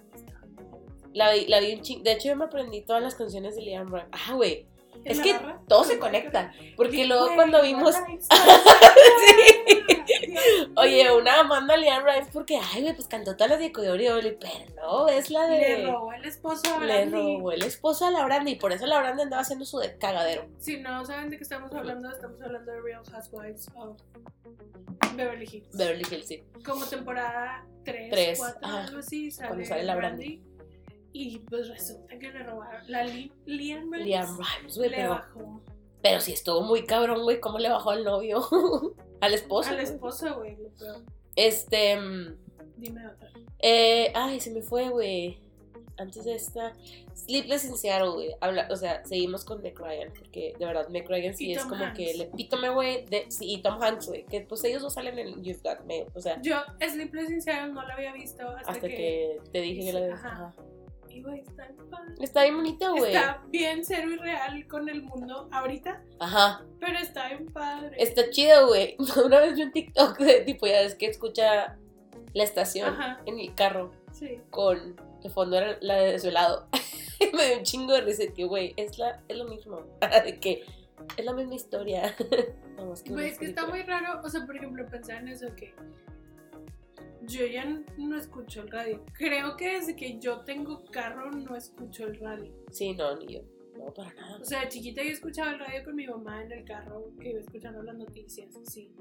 La 1.14 1.32
vi, 1.34 1.46
la 1.48 1.60
vi 1.60 1.74
un 1.74 1.82
ching... 1.82 2.04
De 2.04 2.14
hecho, 2.14 2.30
yo 2.30 2.36
me 2.36 2.46
aprendí 2.46 2.82
todas 2.82 3.02
las 3.02 3.16
canciones 3.16 3.56
de 3.56 3.62
Liam 3.64 3.90
Brown. 3.92 4.08
Ah, 4.12 4.34
güey. 4.34 4.66
¿En 5.04 5.12
Es 5.14 5.20
que 5.20 5.34
barra? 5.34 5.60
todo 5.68 5.84
se 5.84 5.98
Con- 6.00 6.10
conecta. 6.10 6.54
Porque 6.78 7.06
luego 7.06 7.28
cuando 7.36 7.62
vimos... 7.62 7.96
Sí. 9.22 10.38
Oye, 10.76 11.12
una 11.12 11.40
amando 11.42 11.74
a 11.74 11.78
Liam 11.78 12.04
Rimes 12.06 12.28
porque, 12.34 12.58
ay, 12.58 12.82
güey, 12.82 12.96
pues 12.96 13.08
cantó 13.08 13.36
todas 13.36 13.52
las 13.52 13.60
de 13.60 13.72
Coyote 13.72 14.38
pero 14.40 14.54
no, 14.76 15.08
es 15.08 15.30
la 15.30 15.46
de. 15.48 15.60
Le 15.60 15.92
robó 15.92 16.14
el 16.14 16.26
esposo 16.26 16.62
a 16.76 16.80
Le 16.80 16.86
Brandy. 17.06 17.38
robó 17.38 17.52
el 17.52 17.64
esposo 17.64 18.06
a 18.06 18.12
la 18.12 18.26
Brandy 18.26 18.52
y 18.52 18.56
por 18.56 18.72
eso 18.72 18.86
la 18.86 19.00
Brandy 19.00 19.24
andaba 19.24 19.42
haciendo 19.42 19.66
su 19.66 19.80
de 19.80 19.98
cagadero. 19.98 20.46
Si 20.60 20.78
no 20.78 21.06
saben 21.06 21.30
de 21.30 21.38
qué 21.38 21.44
estamos 21.44 21.72
hablando, 21.74 22.10
estamos 22.10 22.42
hablando 22.42 22.72
de 22.72 22.82
Real 22.82 23.04
Housewives 23.12 23.68
of 23.76 23.98
Beverly 25.16 25.46
Hills. 25.52 25.78
Beverly 25.78 26.06
Hills, 26.10 26.28
sí. 26.28 26.44
Como 26.66 26.86
temporada 26.86 27.66
3, 27.86 28.10
Tres, 28.12 28.40
4, 28.40 28.60
ajá. 28.62 28.84
algo 28.86 29.00
así, 29.00 29.32
sale, 29.32 29.48
Cuando 29.50 29.66
sale 29.66 29.84
la 29.84 29.96
Brandy. 29.96 30.42
Y 31.14 31.40
pues 31.40 31.68
resulta 31.70 32.18
que 32.18 32.32
le 32.32 32.44
robaron. 32.44 32.82
La 32.90 33.04
Li- 33.04 33.32
Liam 33.46 33.92
Rimes 33.92 34.06
Liam 34.08 34.38
Rimes, 34.38 34.78
güey, 34.78 34.90
le 34.90 34.96
pero, 34.98 35.10
bajó 35.12 35.62
pero 36.02 36.20
sí 36.20 36.32
estuvo 36.34 36.62
muy 36.62 36.84
cabrón, 36.86 37.22
güey, 37.24 37.40
cómo 37.40 37.60
le 37.60 37.70
bajó 37.70 37.92
al 37.92 38.04
novio, 38.04 38.42
al 39.22 39.34
esposo. 39.36 39.70
al 39.70 39.80
esposo, 39.82 40.36
güey. 40.36 40.58
Este, 41.36 41.96
mm, 42.00 42.36
Dime 42.78 43.06
otra. 43.08 43.30
eh, 43.60 44.12
ay, 44.16 44.40
se 44.40 44.52
me 44.52 44.62
fue, 44.62 44.90
güey. 44.90 45.38
Antes 45.98 46.26
de 46.26 46.34
esta, 46.34 46.74
Sleepless 47.14 47.66
in 47.66 47.78
Seattle, 47.78 48.10
güey. 48.10 48.30
O 48.72 48.76
sea, 48.76 49.06
seguimos 49.06 49.46
con 49.46 49.62
Meg 49.62 49.78
Ryan, 49.78 50.12
porque 50.18 50.56
de 50.58 50.66
verdad 50.66 50.88
Meg 50.90 51.08
Ryan 51.08 51.36
sí 51.36 51.50
Y 51.50 51.54
es 51.54 51.60
Tom 51.62 51.70
como 51.70 51.84
Hanks. 51.84 51.98
que 51.98 52.12
el 52.12 52.22
epítome, 52.22 52.70
güey, 52.70 53.06
sí, 53.30 53.54
y 53.54 53.62
Tom 53.62 53.80
Hanks, 53.80 54.08
güey, 54.08 54.26
que 54.26 54.42
pues 54.42 54.64
ellos 54.64 54.82
dos 54.82 54.94
salen 54.96 55.20
en 55.20 55.44
You've 55.44 55.60
Got 55.64 55.86
Mail, 55.86 56.06
o 56.16 56.20
sea, 56.22 56.42
Yo, 56.42 56.56
Sleepless 56.80 57.30
in 57.30 57.42
Seattle 57.44 57.74
no 57.74 57.84
la 57.86 57.94
había 57.94 58.14
visto 58.14 58.48
hasta, 58.48 58.72
hasta 58.72 58.88
que... 58.88 58.96
que, 58.96 59.40
te 59.52 59.62
dije 59.62 59.86
que 59.86 59.94
la 59.94 60.00
ves. 60.00 60.14
Ajá. 60.14 60.28
Ajá. 60.30 60.56
Y 61.14 61.22
güey, 61.22 61.40
está 61.42 61.68
bien 61.68 61.90
padre. 61.90 62.14
Está 62.20 62.44
bien 62.44 62.56
bonita, 62.58 62.90
güey. 62.90 63.14
Está 63.16 63.42
bien 63.50 63.84
cero 63.84 64.12
y 64.12 64.18
real 64.18 64.68
con 64.68 64.90
el 64.90 65.04
mundo 65.04 65.50
ahorita, 65.52 66.02
Ajá. 66.20 66.64
pero 66.80 66.98
está 67.00 67.28
bien 67.30 67.48
padre. 67.52 67.96
Está 67.98 68.30
chido, 68.30 68.68
güey. 68.68 68.96
Una 69.26 69.40
vez 69.40 69.56
vi 69.56 69.64
un 69.64 69.72
TikTok 69.72 70.18
de 70.20 70.42
tipo, 70.42 70.68
ya 70.68 70.82
es 70.82 70.96
que 70.96 71.08
escucha 71.08 71.78
la 72.34 72.44
estación 72.44 72.90
Ajá. 72.94 73.22
en 73.26 73.40
el 73.40 73.54
carro 73.56 73.92
Sí. 74.14 74.40
con 74.50 74.96
de 75.22 75.30
fondo 75.30 75.58
era 75.58 75.78
la 75.82 75.96
de 75.96 76.12
desvelado. 76.14 76.68
Me 77.34 77.46
dio 77.48 77.58
un 77.60 77.64
chingo 77.64 77.94
de 77.94 78.02
risa 78.02 78.24
que, 78.34 78.46
güey, 78.46 78.74
es, 78.78 78.98
la, 78.98 79.22
es 79.28 79.38
lo 79.38 79.46
mismo. 79.46 79.82
de 80.26 80.40
que 80.40 80.64
es 81.18 81.26
la 81.26 81.34
misma 81.34 81.56
historia. 81.56 82.16
Más 82.88 83.04
que 83.04 83.12
Güey, 83.12 83.30
es 83.30 83.38
que 83.38 83.46
está 83.46 83.68
muy 83.68 83.84
raro, 83.84 84.22
o 84.24 84.30
sea, 84.30 84.46
por 84.46 84.56
ejemplo, 84.56 84.86
pensar 84.88 85.18
en 85.22 85.28
eso 85.28 85.48
que 85.56 85.74
yo 87.28 87.46
ya 87.46 87.66
no 87.98 88.18
escucho 88.18 88.62
el 88.62 88.70
radio. 88.72 89.04
Creo 89.14 89.56
que 89.58 89.74
desde 89.76 89.96
que 89.96 90.20
yo 90.20 90.42
tengo 90.42 90.84
carro 90.92 91.32
no 91.32 91.56
escucho 91.56 92.06
el 92.08 92.20
radio. 92.20 92.52
Sí, 92.72 92.94
no, 92.94 93.16
ni 93.18 93.34
yo. 93.36 93.42
No, 93.78 93.94
para 93.94 94.14
nada. 94.14 94.38
O 94.42 94.46
sea, 94.46 94.62
de 94.62 94.70
chiquita 94.70 95.02
yo 95.04 95.10
escuchaba 95.12 95.52
el 95.52 95.60
radio 95.60 95.84
con 95.86 95.96
mi 95.96 96.06
mamá 96.08 96.44
en 96.44 96.52
el 96.52 96.64
carro, 96.66 97.12
que 97.20 97.30
iba 97.32 97.40
escuchando 97.40 97.82
las 97.84 97.96
noticias, 97.96 98.50
sí. 98.66 98.92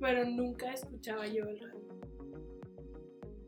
Pero 0.00 0.24
nunca 0.24 0.72
escuchaba 0.72 1.26
yo 1.26 1.44
el 1.46 1.58
radio. 1.58 1.80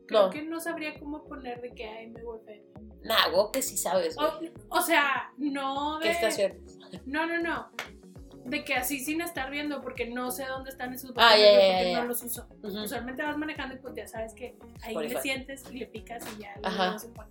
Creo 0.07 0.23
No. 0.25 0.29
que 0.31 0.41
no 0.41 0.59
sabría 0.59 0.99
cómo 0.99 1.23
poner 1.23 1.61
de 1.61 1.71
qué 1.71 1.85
AM 1.87 2.15
o 2.25 2.35
FM. 2.37 2.63
Nah, 3.03 3.29
güey, 3.31 3.45
que 3.53 3.61
sí 3.61 3.77
sabes, 3.77 4.15
o 4.69 4.81
sea, 4.81 5.31
no 5.37 5.99
de... 5.99 6.05
¿Qué 6.05 6.11
estación? 6.11 6.53
No, 7.05 7.25
no, 7.27 7.39
no. 7.41 7.69
De 8.49 8.63
que 8.63 8.73
así 8.75 8.99
sin 8.99 9.21
estar 9.21 9.49
viendo, 9.51 9.81
porque 9.81 10.09
no 10.09 10.31
sé 10.31 10.45
dónde 10.45 10.69
están 10.71 10.93
esos 10.93 11.11
Ah, 11.11 11.13
botones, 11.35 11.39
ya, 11.39 11.51
güey, 11.53 11.67
ya, 11.69 11.77
porque 11.77 11.91
ya. 11.91 12.01
no 12.01 12.05
los 12.07 12.23
uso. 12.23 12.47
Ujú. 12.63 12.83
Usualmente 12.83 13.23
vas 13.23 13.37
manejando 13.37 13.75
y 13.75 13.77
pues 13.79 13.93
ya 13.95 14.07
sabes 14.07 14.33
que 14.33 14.55
ahí 14.81 14.91
Spotify. 14.93 15.13
le 15.13 15.21
sientes 15.21 15.63
y 15.71 15.77
le 15.77 15.85
picas 15.87 16.23
y 16.37 16.41
ya 16.41 16.55
Ajá. 16.63 16.83
luego 16.85 16.99
se 16.99 17.07
pone. 17.09 17.29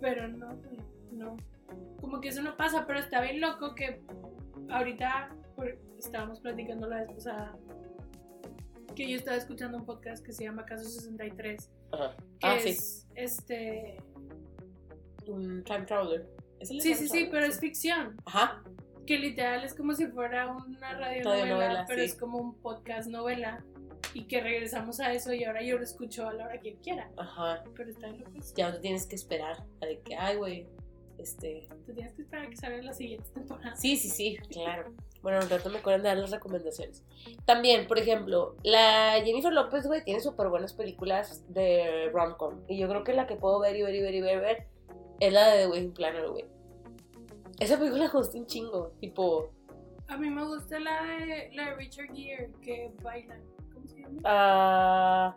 Pero 0.00 0.28
no, 0.28 0.48
no. 1.12 1.36
Como 2.00 2.20
que 2.20 2.28
eso 2.28 2.42
no 2.42 2.56
pasa, 2.56 2.86
pero 2.86 2.98
está 2.98 3.20
bien 3.20 3.40
loco 3.40 3.74
que 3.74 4.02
ahorita 4.70 5.34
por- 5.54 5.78
estábamos 5.98 6.40
platicando 6.40 6.88
la 6.88 7.00
vez 7.00 7.12
pasada 7.12 7.56
que 8.96 9.08
yo 9.08 9.16
estaba 9.16 9.36
escuchando 9.36 9.78
un 9.78 9.84
podcast 9.86 10.24
que 10.24 10.32
se 10.32 10.44
llama 10.44 10.64
Caso 10.66 10.84
63, 10.84 11.70
Ajá. 11.92 12.14
que 12.40 12.46
Ah, 12.46 12.58
sí. 12.60 12.68
es 12.70 13.06
este 13.14 13.96
Un 15.26 15.62
time 15.64 15.82
traveler. 15.82 16.26
¿Es 16.58 16.70
el 16.70 16.78
de 16.78 16.82
Sí, 16.82 16.94
sí, 16.94 17.08
sí, 17.08 17.28
pero 17.30 17.46
es 17.46 17.58
ficción. 17.60 18.16
Ajá. 18.24 18.62
Que 19.06 19.18
literal 19.18 19.64
es 19.64 19.74
como 19.74 19.94
si 19.94 20.06
fuera 20.06 20.52
una 20.52 20.98
radionovela, 20.98 21.84
pero 21.88 22.00
sí. 22.00 22.06
es 22.06 22.14
como 22.14 22.38
un 22.38 22.54
podcast 22.54 23.08
novela. 23.08 23.64
Y 24.14 24.24
que 24.24 24.40
regresamos 24.40 25.00
a 25.00 25.12
eso 25.12 25.32
y 25.32 25.44
ahora 25.44 25.62
yo 25.62 25.78
lo 25.78 25.84
escucho 25.84 26.28
a 26.28 26.34
la 26.34 26.44
hora 26.44 26.60
que 26.60 26.74
quiera. 26.74 27.10
Ajá. 27.16 27.64
Pero 27.74 27.90
está 27.90 28.08
en 28.08 28.20
lo 28.20 28.26
que 28.26 28.40
Ya 28.56 28.68
no 28.68 28.74
te 28.74 28.80
tienes 28.80 29.06
que 29.06 29.16
esperar 29.16 29.64
a 29.80 29.86
de 29.86 30.00
que, 30.00 30.14
ay, 30.14 30.36
güey, 30.36 30.66
este... 31.18 31.66
Te 31.86 31.94
tienes 31.94 32.12
que 32.12 32.22
esperar 32.22 32.46
a 32.46 32.50
que 32.50 32.56
salgan 32.56 32.84
las 32.84 32.98
siguientes 32.98 33.32
temporadas. 33.32 33.80
Sí, 33.80 33.96
sí, 33.96 34.10
sí, 34.10 34.38
claro. 34.50 34.92
Bueno, 35.22 35.38
un 35.40 35.48
rato 35.48 35.70
me 35.70 35.78
acuerdan 35.78 36.02
de 36.02 36.08
dar 36.08 36.18
las 36.18 36.30
recomendaciones. 36.30 37.04
También, 37.44 37.86
por 37.86 37.98
ejemplo, 37.98 38.56
la 38.64 39.14
Jennifer 39.24 39.52
López, 39.52 39.86
güey, 39.86 40.04
tiene 40.04 40.20
súper 40.20 40.48
buenas 40.48 40.74
películas 40.74 41.44
de 41.48 42.10
rom-com. 42.12 42.60
Y 42.68 42.78
yo 42.78 42.88
creo 42.88 43.04
que 43.04 43.14
la 43.14 43.26
que 43.26 43.36
puedo 43.36 43.60
ver 43.60 43.76
y 43.76 43.82
ver 43.82 43.94
y 43.94 44.00
ver 44.02 44.14
y 44.14 44.20
ver, 44.20 44.40
ver 44.40 44.66
es 45.20 45.32
la 45.32 45.48
de 45.48 45.58
The 45.60 45.66
Wedding 45.68 45.92
Planner, 45.92 46.28
güey. 46.28 46.44
Esa 47.58 47.78
película 47.78 48.04
me 48.04 48.10
gusta 48.10 48.38
un 48.38 48.46
chingo. 48.46 48.92
Tipo, 49.00 49.50
A 50.08 50.16
mí 50.16 50.28
me 50.30 50.44
gusta 50.44 50.78
la 50.80 51.02
de, 51.04 51.50
la 51.54 51.70
de 51.70 51.74
Richard 51.76 52.14
Gere 52.14 52.50
que 52.60 52.92
baila. 53.02 53.36
¿Cómo 53.72 53.86
se 53.86 54.00
llama? 54.00 54.20
ah, 54.24 55.36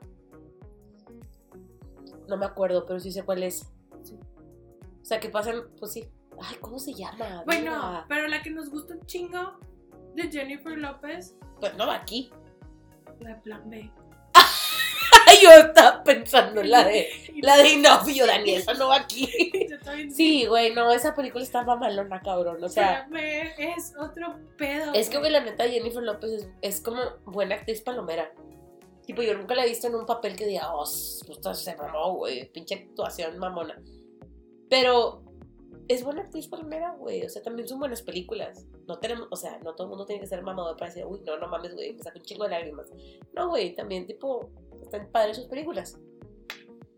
no 2.28 2.38
me 2.38 2.46
acuerdo, 2.46 2.86
pero 2.86 3.00
sí 3.00 3.12
sé 3.12 3.24
cuál 3.24 3.44
es. 3.44 3.72
Sí. 4.04 4.18
O 5.02 5.06
sea, 5.06 5.20
que 5.20 5.30
pasan, 5.30 5.64
pues 5.80 5.94
sí. 5.94 6.10
Ay, 6.42 6.58
¿cómo 6.60 6.80
se 6.80 6.94
llama? 6.94 7.44
Bueno, 7.46 7.72
Mira. 7.72 8.06
pero 8.10 8.28
la 8.28 8.42
que 8.42 8.50
nos 8.50 8.70
gusta 8.70 8.96
un 8.96 9.06
chingo 9.06 9.58
de 10.16 10.24
Jennifer 10.30 10.78
López, 10.78 11.38
Pues 11.60 11.76
no 11.78 11.90
aquí. 11.90 12.30
la 13.20 13.40
Plan 13.42 13.70
B. 13.70 13.90
Yo 15.42 15.50
estaba 15.50 16.04
pensando 16.04 16.62
en 16.62 16.72
la 16.72 16.84
de 16.84 17.08
la 17.42 17.58
de 17.58 17.70
Inofio, 17.74 18.26
Daniel, 18.26 18.62
esa 18.62 18.74
no 18.74 18.88
va 18.90 18.98
aquí. 18.98 19.30
Sí, 20.10 20.46
güey, 20.46 20.74
no, 20.74 20.92
esa 20.92 21.16
película 21.16 21.44
está 21.44 21.64
mamalona, 21.64 22.22
cabrón. 22.22 22.64
O 22.64 22.70
sea, 22.70 23.08
es 23.58 23.94
otro 24.00 24.40
pedo. 24.58 24.94
es 24.94 25.10
que, 25.10 25.18
güey, 25.18 25.32
la 25.32 25.42
neta, 25.42 25.68
Jennifer 25.68 26.02
López 26.02 26.32
es, 26.32 26.50
es 26.62 26.82
como 26.82 27.02
buena 27.26 27.56
actriz 27.56 27.82
palomera. 27.82 28.32
Tipo, 29.06 29.22
yo 29.22 29.36
nunca 29.38 29.54
la 29.54 29.66
he 29.66 29.70
visto 29.70 29.88
en 29.88 29.96
un 29.96 30.06
papel 30.06 30.36
que 30.36 30.48
diga, 30.48 30.74
oh, 30.74 30.86
puta, 31.28 31.54
se 31.54 31.76
mamó, 31.76 32.16
güey, 32.16 32.52
pinche 32.52 32.76
actuación 32.76 33.38
mamona. 33.38 33.80
Pero 34.70 35.22
es 35.88 36.04
buena 36.04 36.22
actriz 36.22 36.48
palomera, 36.48 36.96
güey. 36.98 37.24
O 37.24 37.30
sea, 37.30 37.44
también 37.44 37.68
son 37.68 37.80
buenas 37.80 38.02
películas. 38.02 38.66
No 38.88 38.98
tenemos, 39.00 39.28
o 39.30 39.36
sea, 39.36 39.60
no 39.60 39.76
todo 39.76 39.86
el 39.86 39.90
mundo 39.90 40.06
tiene 40.06 40.22
que 40.22 40.28
ser 40.28 40.42
mamador 40.42 40.78
para 40.78 40.90
decir, 40.92 41.06
uy, 41.06 41.22
no, 41.26 41.38
no 41.38 41.48
mames, 41.48 41.76
güey, 41.76 41.94
me 41.94 42.02
saca 42.02 42.18
un 42.18 42.26
chingo 42.26 42.46
de 42.46 42.52
lágrimas. 42.52 42.88
No, 43.34 43.50
güey, 43.50 43.76
también, 43.76 44.08
tipo, 44.08 44.50
están 44.86 45.08
padres 45.12 45.38
sus 45.38 45.46
películas. 45.48 45.98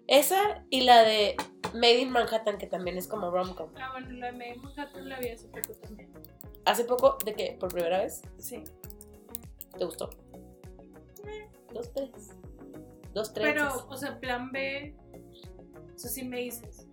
Esa 0.07 0.63
y 0.69 0.81
la 0.81 1.01
de 1.03 1.35
Made 1.73 1.99
in 1.99 2.11
Manhattan, 2.11 2.57
que 2.57 2.67
también 2.67 2.97
es 2.97 3.07
como 3.07 3.29
rom-com. 3.29 3.69
Ah, 3.75 3.89
bueno, 3.91 4.11
la 4.11 4.27
de 4.27 4.31
Made 4.33 4.53
in 4.55 4.61
Manhattan 4.61 5.09
la 5.09 5.19
vi 5.19 5.29
hace 5.29 5.47
poco 5.49 5.73
también. 5.81 6.09
Hace 6.65 6.83
poco, 6.85 7.17
de 7.25 7.33
que 7.33 7.57
por 7.59 7.71
primera 7.73 7.99
vez, 7.99 8.21
Sí. 8.37 8.63
¿te 9.77 9.85
gustó? 9.85 10.09
Dos, 11.73 11.91
tres. 11.93 12.09
Dos, 13.13 13.33
tres. 13.33 13.47
Pero, 13.53 13.87
o 13.89 13.97
sea, 13.97 14.19
plan 14.19 14.51
B. 14.51 14.95
O 15.95 15.99
sea, 15.99 16.09
si 16.09 16.23
me 16.23 16.39
dices, 16.39 16.87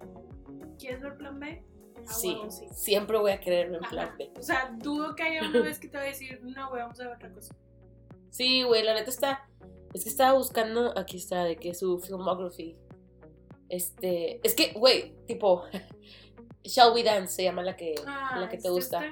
¿quieres 0.78 1.00
ver 1.02 1.16
plan 1.16 1.38
B? 1.38 1.62
Ah, 1.96 2.12
sí, 2.12 2.36
siempre 2.72 3.16
voy 3.18 3.30
a 3.32 3.40
quererme 3.40 3.78
en 3.78 3.84
Ajá. 3.84 3.90
plan 3.92 4.14
B. 4.18 4.32
O 4.38 4.42
sea, 4.42 4.74
dudo 4.78 5.14
que 5.14 5.22
haya 5.22 5.48
una 5.48 5.60
vez 5.62 5.78
que 5.78 5.88
te 5.88 5.96
voy 5.96 6.06
a 6.06 6.10
decir, 6.10 6.40
no, 6.42 6.68
güey, 6.70 6.82
vamos 6.82 6.98
a 7.00 7.04
ver 7.04 7.14
otra 7.16 7.30
cosa. 7.32 7.54
Sí, 8.30 8.62
güey, 8.64 8.82
la 8.82 8.94
neta 8.94 9.10
está. 9.10 9.48
Es 9.94 10.02
que 10.02 10.10
estaba 10.10 10.36
buscando. 10.36 10.92
Aquí 10.98 11.16
está, 11.16 11.44
de 11.44 11.56
que 11.56 11.72
su 11.72 11.98
filmography. 12.00 12.76
Este. 13.68 14.40
Es 14.46 14.54
que, 14.54 14.72
güey, 14.72 15.14
tipo. 15.26 15.62
Shall 16.64 16.94
We 16.94 17.02
Dance 17.02 17.34
se 17.34 17.44
llama 17.44 17.62
la 17.62 17.76
que, 17.76 17.94
Ah, 18.06 18.38
la 18.40 18.48
que 18.48 18.56
te 18.56 18.68
este 18.68 18.70
gusta. 18.70 19.02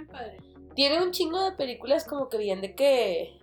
Tiene 0.74 1.02
un 1.02 1.10
chingo 1.10 1.42
de 1.44 1.52
películas 1.52 2.04
como 2.04 2.28
que 2.28 2.38
bien 2.38 2.60
de 2.60 2.74
que. 2.74 3.38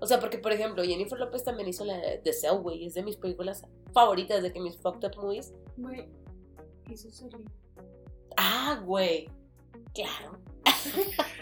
O 0.00 0.06
sea, 0.06 0.18
porque 0.18 0.38
por 0.38 0.52
ejemplo, 0.52 0.82
Jennifer 0.82 1.18
López 1.18 1.44
también 1.44 1.68
hizo 1.68 1.84
la 1.84 1.98
de 1.98 2.18
The 2.24 2.32
Cell, 2.32 2.58
güey. 2.62 2.86
Es 2.86 2.94
de 2.94 3.02
mis 3.02 3.16
películas 3.16 3.66
favoritas, 3.92 4.42
de 4.42 4.52
que 4.52 4.60
mis 4.60 4.76
fucked 4.78 5.06
up 5.06 5.22
movies. 5.22 5.52
Güey, 5.76 6.08
hizo. 6.90 7.08
Ah, 8.36 8.82
güey. 8.84 9.28
Claro. 9.94 10.38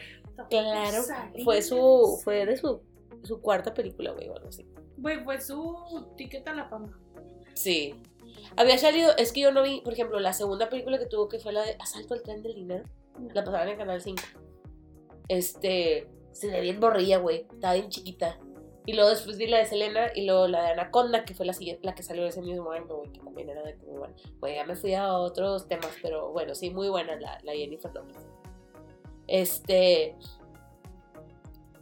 Claro. 0.48 1.02
Fue 1.42 1.62
su. 1.62 2.20
Fue 2.22 2.46
de 2.46 2.56
su, 2.56 2.80
su 3.24 3.40
cuarta 3.40 3.74
película, 3.74 4.12
güey, 4.12 4.28
o 4.28 4.36
algo 4.36 4.48
así. 4.48 4.64
Güey, 4.98 5.22
fue 5.24 5.40
su 5.40 6.06
ticket 6.16 6.46
a 6.48 6.54
la 6.54 6.68
fama. 6.68 6.98
Sí. 7.54 7.94
Había 8.56 8.78
salido, 8.78 9.16
es 9.16 9.32
que 9.32 9.40
yo 9.40 9.52
no 9.52 9.62
vi, 9.62 9.80
por 9.80 9.92
ejemplo, 9.92 10.18
la 10.20 10.32
segunda 10.32 10.68
película 10.68 10.98
que 10.98 11.06
tuvo 11.06 11.28
que 11.28 11.38
fue 11.38 11.52
la 11.52 11.62
de 11.62 11.76
Asalto 11.78 12.14
al 12.14 12.22
tren 12.22 12.42
del 12.42 12.54
dinero. 12.54 12.84
La 13.34 13.44
pasaban 13.44 13.68
en 13.68 13.76
Canal 13.76 14.00
5. 14.00 14.22
Este, 15.28 16.08
se 16.32 16.48
ve 16.48 16.60
bien 16.60 16.80
borrilla, 16.80 17.18
güey. 17.18 17.46
Estaba 17.52 17.74
bien 17.74 17.88
chiquita. 17.88 18.38
Y 18.86 18.94
luego 18.94 19.10
después 19.10 19.36
vi 19.36 19.46
la 19.46 19.58
de 19.58 19.66
Selena 19.66 20.06
y 20.14 20.24
luego 20.24 20.48
la 20.48 20.62
de 20.62 20.68
Anaconda, 20.70 21.24
que 21.24 21.34
fue 21.34 21.44
la 21.44 21.52
siguiente, 21.52 21.84
la 21.84 21.94
que 21.94 22.02
salió 22.02 22.26
ese 22.26 22.40
mismo 22.40 22.70
año, 22.70 22.86
güey, 22.86 23.12
que 23.12 23.20
también 23.20 23.50
era 23.50 23.62
de 23.62 23.76
muy 23.76 23.98
buena. 23.98 24.14
Güey, 24.40 24.54
ya 24.54 24.64
me 24.64 24.76
fui 24.76 24.94
a 24.94 25.12
otros 25.12 25.68
temas, 25.68 25.90
pero 26.00 26.32
bueno, 26.32 26.54
sí, 26.54 26.70
muy 26.70 26.88
buena 26.88 27.16
la, 27.16 27.38
la 27.42 27.52
Jennifer 27.52 27.92
López. 27.92 28.16
Este. 29.26 30.16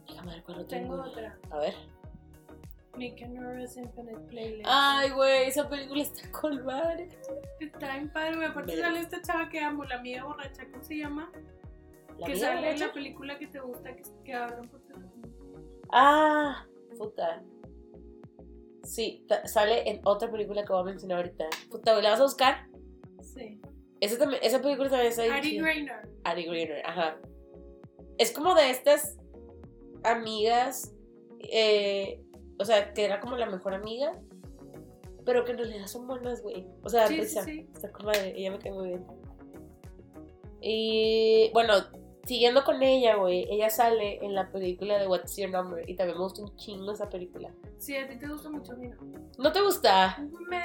Déjame 0.05 0.33
ver 0.33 0.43
cuál 0.43 0.65
Tengo 0.65 1.01
otra. 1.01 1.39
A 1.49 1.59
ver. 1.59 1.96
Nick 2.97 3.21
and 3.21 3.37
Infinite 3.77 4.19
Playlist. 4.27 4.65
Ay, 4.65 5.11
güey, 5.11 5.47
esa 5.47 5.69
película 5.69 6.01
está 6.01 6.31
con 6.31 6.65
madre. 6.65 7.09
Está 7.59 7.93
bien 7.93 8.11
padre, 8.11 8.35
güey. 8.35 8.47
Aparte 8.47 8.77
sale 8.77 8.99
esta 8.99 9.21
chava 9.21 9.49
que 9.49 9.59
amo, 9.59 9.83
la 9.85 9.95
amiga 9.95 10.23
borracha, 10.23 10.65
¿cómo 10.71 10.83
se 10.83 10.97
llama? 10.97 11.31
¿La 12.17 12.27
que 12.27 12.35
sale 12.35 12.71
en 12.71 12.79
la 12.79 12.91
película 12.91 13.37
que 13.37 13.47
te 13.47 13.59
gusta, 13.59 13.95
que, 13.95 14.03
que 14.23 14.33
hablan 14.33 14.67
por 14.69 14.81
teléfono. 14.81 15.27
Ah, 15.91 16.65
puta. 16.97 17.43
Sí, 18.83 19.25
sale 19.45 19.89
en 19.89 20.01
otra 20.05 20.31
película 20.31 20.63
que 20.63 20.73
voy 20.73 20.81
a 20.81 20.85
mencionar 20.85 21.17
ahorita. 21.17 21.45
Puta, 21.69 21.91
güey, 21.91 22.03
¿la 22.03 22.11
vas 22.11 22.21
a 22.21 22.23
buscar? 22.23 22.67
Sí. 23.21 23.59
Esa, 23.99 24.17
también, 24.17 24.41
esa 24.43 24.61
película 24.61 24.89
también 24.89 25.09
está 25.09 25.23
bien 25.23 25.33
Ari. 25.33 25.57
Grainer. 25.57 26.09
Ari 26.23 26.45
Greener, 26.45 26.85
ajá. 26.85 27.17
Es 28.17 28.31
como 28.31 28.55
de 28.55 28.69
estas 28.69 29.17
amigas, 30.03 30.95
eh, 31.39 32.21
o 32.59 32.65
sea, 32.65 32.93
que 32.93 33.05
era 33.05 33.19
como 33.19 33.35
la 33.37 33.45
mejor 33.45 33.73
amiga, 33.73 34.11
pero 35.25 35.43
que 35.45 35.51
en 35.51 35.57
realidad 35.57 35.87
son 35.87 36.07
buenas, 36.07 36.41
güey. 36.41 36.65
O 36.83 36.89
sea, 36.89 37.07
Sí, 37.07 37.15
sí, 37.15 37.21
risa. 37.21 37.43
sí. 37.43 37.67
Está 37.73 37.91
con 37.91 38.05
madre, 38.05 38.33
ella 38.35 38.51
me 38.51 38.59
cae 38.59 38.71
muy 38.71 38.87
bien. 38.89 39.05
Y 40.61 41.51
bueno, 41.53 41.73
siguiendo 42.25 42.63
con 42.63 42.81
ella, 42.81 43.15
güey, 43.15 43.45
ella 43.49 43.69
sale 43.69 44.23
en 44.25 44.33
la 44.33 44.51
película 44.51 44.97
de 44.97 45.07
What's 45.07 45.35
Your 45.37 45.49
Number 45.51 45.87
y 45.89 45.95
también 45.95 46.17
me 46.17 46.23
gusta 46.23 46.41
un 46.41 46.55
chingo 46.55 46.91
esa 46.91 47.09
película. 47.09 47.53
Sí, 47.77 47.95
a 47.95 48.07
ti 48.07 48.17
te 48.17 48.27
gusta 48.27 48.49
mucho, 48.49 48.73
a 48.73 48.75
mí 48.75 48.87
no. 48.87 48.97
¿No 49.37 49.51
te 49.51 49.61
gusta? 49.61 50.17
Me. 50.49 50.63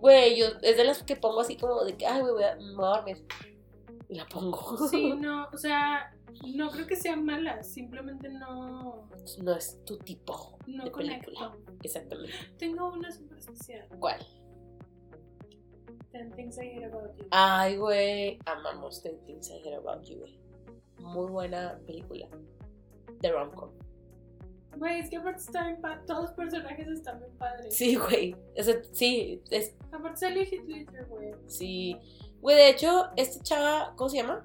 Güey, 0.00 0.36
yo 0.36 0.46
es 0.62 0.76
de 0.76 0.84
las 0.84 1.02
que 1.02 1.16
pongo 1.16 1.40
así 1.40 1.56
como 1.56 1.84
de 1.84 1.96
que, 1.96 2.06
ay, 2.06 2.20
güey, 2.22 2.34
me 2.34 2.74
voy 2.74 2.84
a 2.86 2.96
dormir. 2.96 3.24
Y 4.08 4.16
la 4.16 4.26
pongo. 4.26 4.88
Sí, 4.88 5.12
no, 5.18 5.48
o 5.52 5.56
sea, 5.56 6.14
no 6.54 6.70
creo 6.70 6.86
que 6.86 6.96
sea 6.96 7.16
mala, 7.16 7.62
simplemente 7.62 8.28
no, 8.28 9.08
no 9.42 9.52
es 9.56 9.82
tu 9.84 9.98
tipo 9.98 10.58
no 10.66 10.84
de 10.84 10.90
conecto. 10.92 11.26
película. 11.26 11.56
Exactamente. 11.82 12.34
Tengo 12.58 12.92
una 12.92 13.10
súper 13.10 13.38
especial. 13.38 13.86
¿Cuál? 13.98 14.24
Ten 16.12 16.30
Things 16.32 16.56
I 16.58 16.68
Hate 16.76 16.84
About 16.86 17.16
You. 17.16 17.26
Ay, 17.30 17.76
güey, 17.76 18.38
amamos 18.46 19.02
Ten 19.02 19.18
Things 19.24 19.50
I 19.50 19.58
Hear 19.64 19.78
About 19.78 20.04
You, 20.04 20.18
güey. 20.18 20.38
Muy 20.98 21.30
buena 21.30 21.78
película. 21.86 22.28
De 23.20 23.32
rom-com. 23.32 23.70
Güey, 24.76 25.00
es 25.00 25.08
que 25.10 25.16
aparte 25.16 25.40
está 25.40 25.66
bien 25.66 25.80
padre, 25.80 26.02
todos 26.06 26.22
los 26.22 26.32
personajes 26.32 26.86
están 26.88 27.18
bien 27.20 27.32
padres. 27.38 27.74
Sí, 27.76 27.94
güey. 27.96 28.34
O 28.58 28.62
sea, 28.62 28.74
sí, 28.92 29.40
es, 29.50 29.74
Aparte 29.92 30.18
sale 30.18 30.42
Heath 30.44 30.66
Ledger, 30.66 31.06
güey. 31.06 31.32
sí. 31.46 31.96
Güey, 32.44 32.56
de 32.58 32.68
hecho, 32.68 33.08
esta 33.16 33.42
chava, 33.42 33.94
¿cómo 33.96 34.10
se 34.10 34.18
llama? 34.18 34.44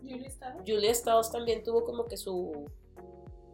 Julia 0.00 0.28
está. 0.28 0.54
Julia 0.64 0.94
Stiles 0.94 1.32
también 1.32 1.64
tuvo 1.64 1.84
como 1.84 2.04
que 2.06 2.16
su, 2.16 2.64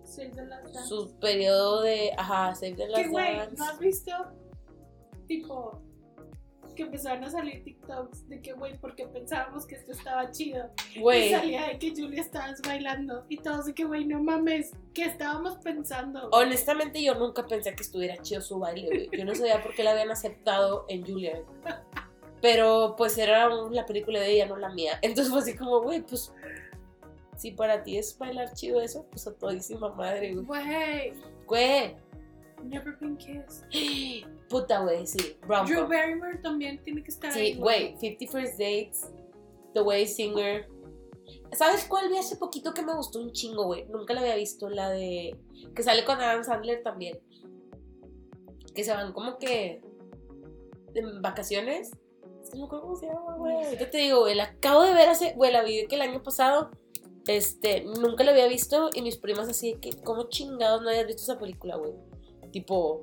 Save 0.04 0.32
the 0.32 0.44
Last 0.44 0.66
Dance. 0.66 0.86
su 0.86 1.18
periodo 1.18 1.80
de, 1.80 2.12
ajá, 2.18 2.54
Save 2.54 2.72
the 2.72 2.84
Que 2.84 2.88
Last 2.88 3.08
güey, 3.08 3.36
Dance. 3.36 3.56
¿no 3.56 3.64
has 3.64 3.78
visto? 3.78 4.12
Tipo, 5.26 5.80
que 6.74 6.82
empezaron 6.82 7.24
a 7.24 7.30
salir 7.30 7.64
TikToks 7.64 8.28
de 8.28 8.42
que, 8.42 8.52
güey, 8.52 8.78
porque 8.78 9.06
pensábamos 9.06 9.64
que 9.64 9.76
esto 9.76 9.92
estaba 9.92 10.30
chido. 10.30 10.68
Y 10.94 11.00
Güey, 11.00 11.30
salía 11.30 11.68
de 11.68 11.78
que 11.78 11.94
Julia 11.96 12.20
estabas 12.20 12.60
bailando. 12.60 13.24
Y 13.30 13.38
todos 13.38 13.64
de 13.64 13.72
que, 13.72 13.84
güey, 13.84 14.04
no 14.04 14.22
mames, 14.22 14.72
¿qué 14.92 15.06
estábamos 15.06 15.56
pensando? 15.56 16.28
honestamente 16.32 17.02
yo 17.02 17.14
nunca 17.14 17.46
pensé 17.46 17.74
que 17.74 17.82
estuviera 17.82 18.18
chido 18.18 18.42
su 18.42 18.58
baile, 18.58 18.88
güey. 18.88 19.18
Yo 19.18 19.24
no 19.24 19.34
sabía 19.34 19.62
por 19.62 19.74
qué 19.74 19.84
la 19.84 19.92
habían 19.92 20.10
aceptado 20.10 20.84
en 20.88 21.02
Julia. 21.02 21.42
Pero 22.40 22.94
pues 22.96 23.16
era 23.18 23.48
la 23.48 23.86
película 23.86 24.20
de 24.20 24.32
ella, 24.32 24.46
no 24.46 24.56
la 24.56 24.70
mía. 24.70 24.98
Entonces 25.02 25.30
fue 25.30 25.40
así 25.40 25.56
como, 25.56 25.80
güey, 25.80 26.02
pues 26.02 26.32
si 27.36 27.52
para 27.52 27.82
ti 27.82 27.98
es 27.98 28.16
bailar 28.18 28.52
chido 28.54 28.80
eso, 28.80 29.06
pues 29.10 29.26
a 29.26 29.34
todísima 29.34 29.90
madre, 29.90 30.34
güey. 30.34 30.44
Güey, 30.44 31.12
Güey, 31.46 31.96
Never 32.64 32.96
Been 33.00 33.16
Kissed. 33.16 33.64
puta, 34.48 34.80
güey, 34.80 35.06
sí. 35.06 35.36
Drew. 35.66 35.86
Barrymore 35.86 36.38
también 36.42 36.82
tiene 36.82 37.02
que 37.02 37.10
estar 37.10 37.32
ahí. 37.32 37.54
Sí, 37.54 37.58
güey, 37.58 37.96
Fifty 37.98 38.26
First 38.26 38.52
Dates, 38.52 39.10
The 39.74 39.80
Way 39.80 40.06
Singer. 40.06 40.68
¿Sabes 41.52 41.84
cuál 41.84 42.08
vi 42.08 42.18
hace 42.18 42.36
poquito 42.36 42.74
que 42.74 42.82
me 42.82 42.94
gustó 42.94 43.20
un 43.20 43.32
chingo, 43.32 43.64
güey? 43.64 43.86
Nunca 43.86 44.14
la 44.14 44.20
había 44.20 44.36
visto, 44.36 44.68
la 44.68 44.90
de... 44.90 45.36
Que 45.74 45.82
sale 45.82 46.04
con 46.04 46.20
Adam 46.20 46.44
Sandler 46.44 46.82
también. 46.82 47.18
Que 48.74 48.84
se 48.84 48.92
van 48.92 49.12
como 49.12 49.38
que... 49.38 49.80
En 50.94 51.22
vacaciones. 51.22 51.90
No 52.52 52.60
me 52.60 52.64
acuerdo 52.64 52.82
cómo 52.82 52.96
se 52.96 53.06
llama, 53.06 53.36
güey. 53.36 53.64
Ahorita 53.64 53.90
te 53.90 53.98
digo, 53.98 54.20
güey, 54.20 54.34
la 54.34 54.44
acabo 54.44 54.82
de 54.82 54.94
ver 54.94 55.08
hace... 55.08 55.32
Güey, 55.34 55.52
la 55.52 55.62
vi 55.62 55.86
que 55.86 55.96
el 55.96 56.02
año 56.02 56.22
pasado... 56.22 56.70
Este, 57.26 57.82
nunca 57.82 58.22
la 58.22 58.30
había 58.30 58.46
visto 58.46 58.88
y 58.94 59.02
mis 59.02 59.16
primas 59.16 59.48
así 59.48 59.72
de 59.72 59.80
que, 59.80 59.90
¿cómo 60.04 60.28
chingados 60.28 60.82
no 60.82 60.90
hayas 60.90 61.06
visto 61.06 61.22
esa 61.22 61.38
película, 61.38 61.74
güey? 61.74 61.92
Tipo, 62.52 63.02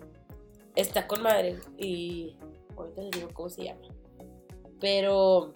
está 0.75 1.07
con 1.07 1.21
madre 1.21 1.59
y 1.77 2.37
ahorita 2.77 3.01
les 3.01 3.11
digo 3.11 3.29
cómo 3.33 3.49
se 3.49 3.65
llama. 3.65 3.81
Pero 4.79 5.53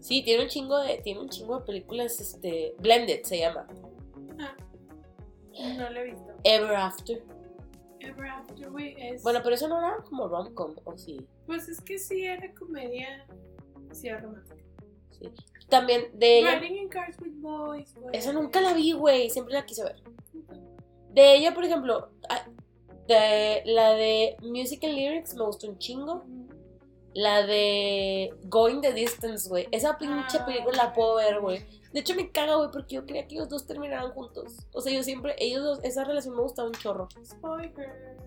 sí, 0.00 0.22
tiene 0.22 0.44
un 0.44 0.48
chingo 0.48 0.78
de 0.78 0.98
tiene 0.98 1.20
un 1.20 1.28
chingo 1.28 1.58
de 1.58 1.64
películas 1.66 2.18
este 2.20 2.74
Blended 2.78 3.22
se 3.24 3.38
llama. 3.38 3.66
No 5.76 5.90
lo 5.90 6.00
he 6.00 6.04
visto. 6.04 6.32
Ever 6.44 6.74
After. 6.74 7.22
Ever 8.02 8.26
After, 8.28 8.70
güey, 8.70 8.94
es. 8.98 9.22
Bueno, 9.22 9.40
pero 9.42 9.54
eso 9.54 9.68
no 9.68 9.78
era 9.78 9.96
como 10.08 10.28
rom-com, 10.28 10.74
o 10.84 10.96
sí. 10.98 11.26
Pues 11.46 11.68
es 11.68 11.80
que 11.80 11.98
sí 11.98 12.24
era 12.24 12.52
comedia. 12.54 13.26
Sí, 13.92 14.08
era 14.08 14.20
romántica. 14.20 14.56
sí. 15.10 15.30
También 15.68 16.06
de 16.18 16.40
ella 16.40 16.58
Riding 16.58 16.76
in 16.82 16.88
Cars 16.88 17.16
with 17.20 17.32
Boys, 17.36 17.94
güey. 17.94 18.14
esa 18.16 18.32
nunca 18.32 18.60
la 18.60 18.74
vi, 18.74 18.92
güey, 18.92 19.30
siempre 19.30 19.54
la 19.54 19.64
quise 19.64 19.84
ver. 19.84 20.02
De 21.10 21.34
ella, 21.36 21.54
por 21.54 21.64
ejemplo, 21.64 22.10
ah, 22.28 22.46
de 23.08 23.62
la 23.66 23.92
de 23.92 24.36
Music 24.42 24.84
and 24.84 24.94
Lyrics 24.94 25.34
me 25.34 25.44
gustó 25.44 25.68
un 25.68 25.78
chingo. 25.78 26.24
La 27.14 27.44
de 27.46 28.34
Going 28.44 28.80
the 28.80 28.92
Distance, 28.92 29.48
güey. 29.48 29.68
Esa 29.70 29.98
pinche 29.98 30.38
Ah. 30.40 30.46
película 30.46 30.76
la 30.76 30.92
puedo 30.92 31.16
ver, 31.16 31.40
güey. 31.40 31.64
De 31.92 32.00
hecho, 32.00 32.14
me 32.14 32.30
caga, 32.30 32.56
güey, 32.56 32.70
porque 32.72 32.94
yo 32.94 33.04
quería 33.04 33.26
que 33.28 33.34
ellos 33.34 33.48
dos 33.50 33.66
terminaran 33.66 34.12
juntos. 34.12 34.66
O 34.72 34.80
sea, 34.80 34.92
yo 34.94 35.02
siempre, 35.02 35.34
ellos 35.38 35.62
dos, 35.62 35.80
esa 35.84 36.04
relación 36.04 36.34
me 36.36 36.42
gustaba 36.42 36.68
un 36.68 36.74
chorro. 36.74 37.08
Spoilers. 37.22 38.22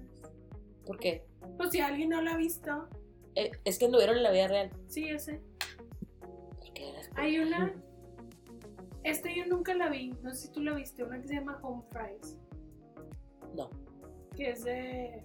¿Por 0.85 0.99
qué? 0.99 1.25
Pues 1.57 1.71
si 1.71 1.79
alguien 1.79 2.09
no 2.09 2.21
la 2.21 2.33
ha 2.33 2.37
visto, 2.37 2.87
Eh, 3.33 3.51
es 3.65 3.79
que 3.79 3.85
anduvieron 3.85 4.17
en 4.17 4.23
la 4.23 4.31
vida 4.31 4.47
real. 4.47 4.69
sí, 4.87 5.09
yo 5.09 5.17
sé. 5.19 5.41
¿Por 6.59 6.71
qué 6.73 6.89
eras- 6.89 7.09
Hay 7.15 7.39
una. 7.39 7.73
Esta 9.03 9.29
yo 9.35 9.45
nunca 9.47 9.73
la 9.73 9.89
vi. 9.89 10.11
No 10.21 10.31
sé 10.33 10.47
si 10.47 10.51
tú 10.51 10.61
la 10.61 10.73
viste. 10.73 11.03
Una 11.03 11.19
que 11.21 11.27
se 11.27 11.33
llama 11.35 11.59
Home 11.63 11.83
Fries. 11.91 12.37
No. 13.55 13.69
Que 14.35 14.51
es 14.51 14.63
de. 14.63 15.23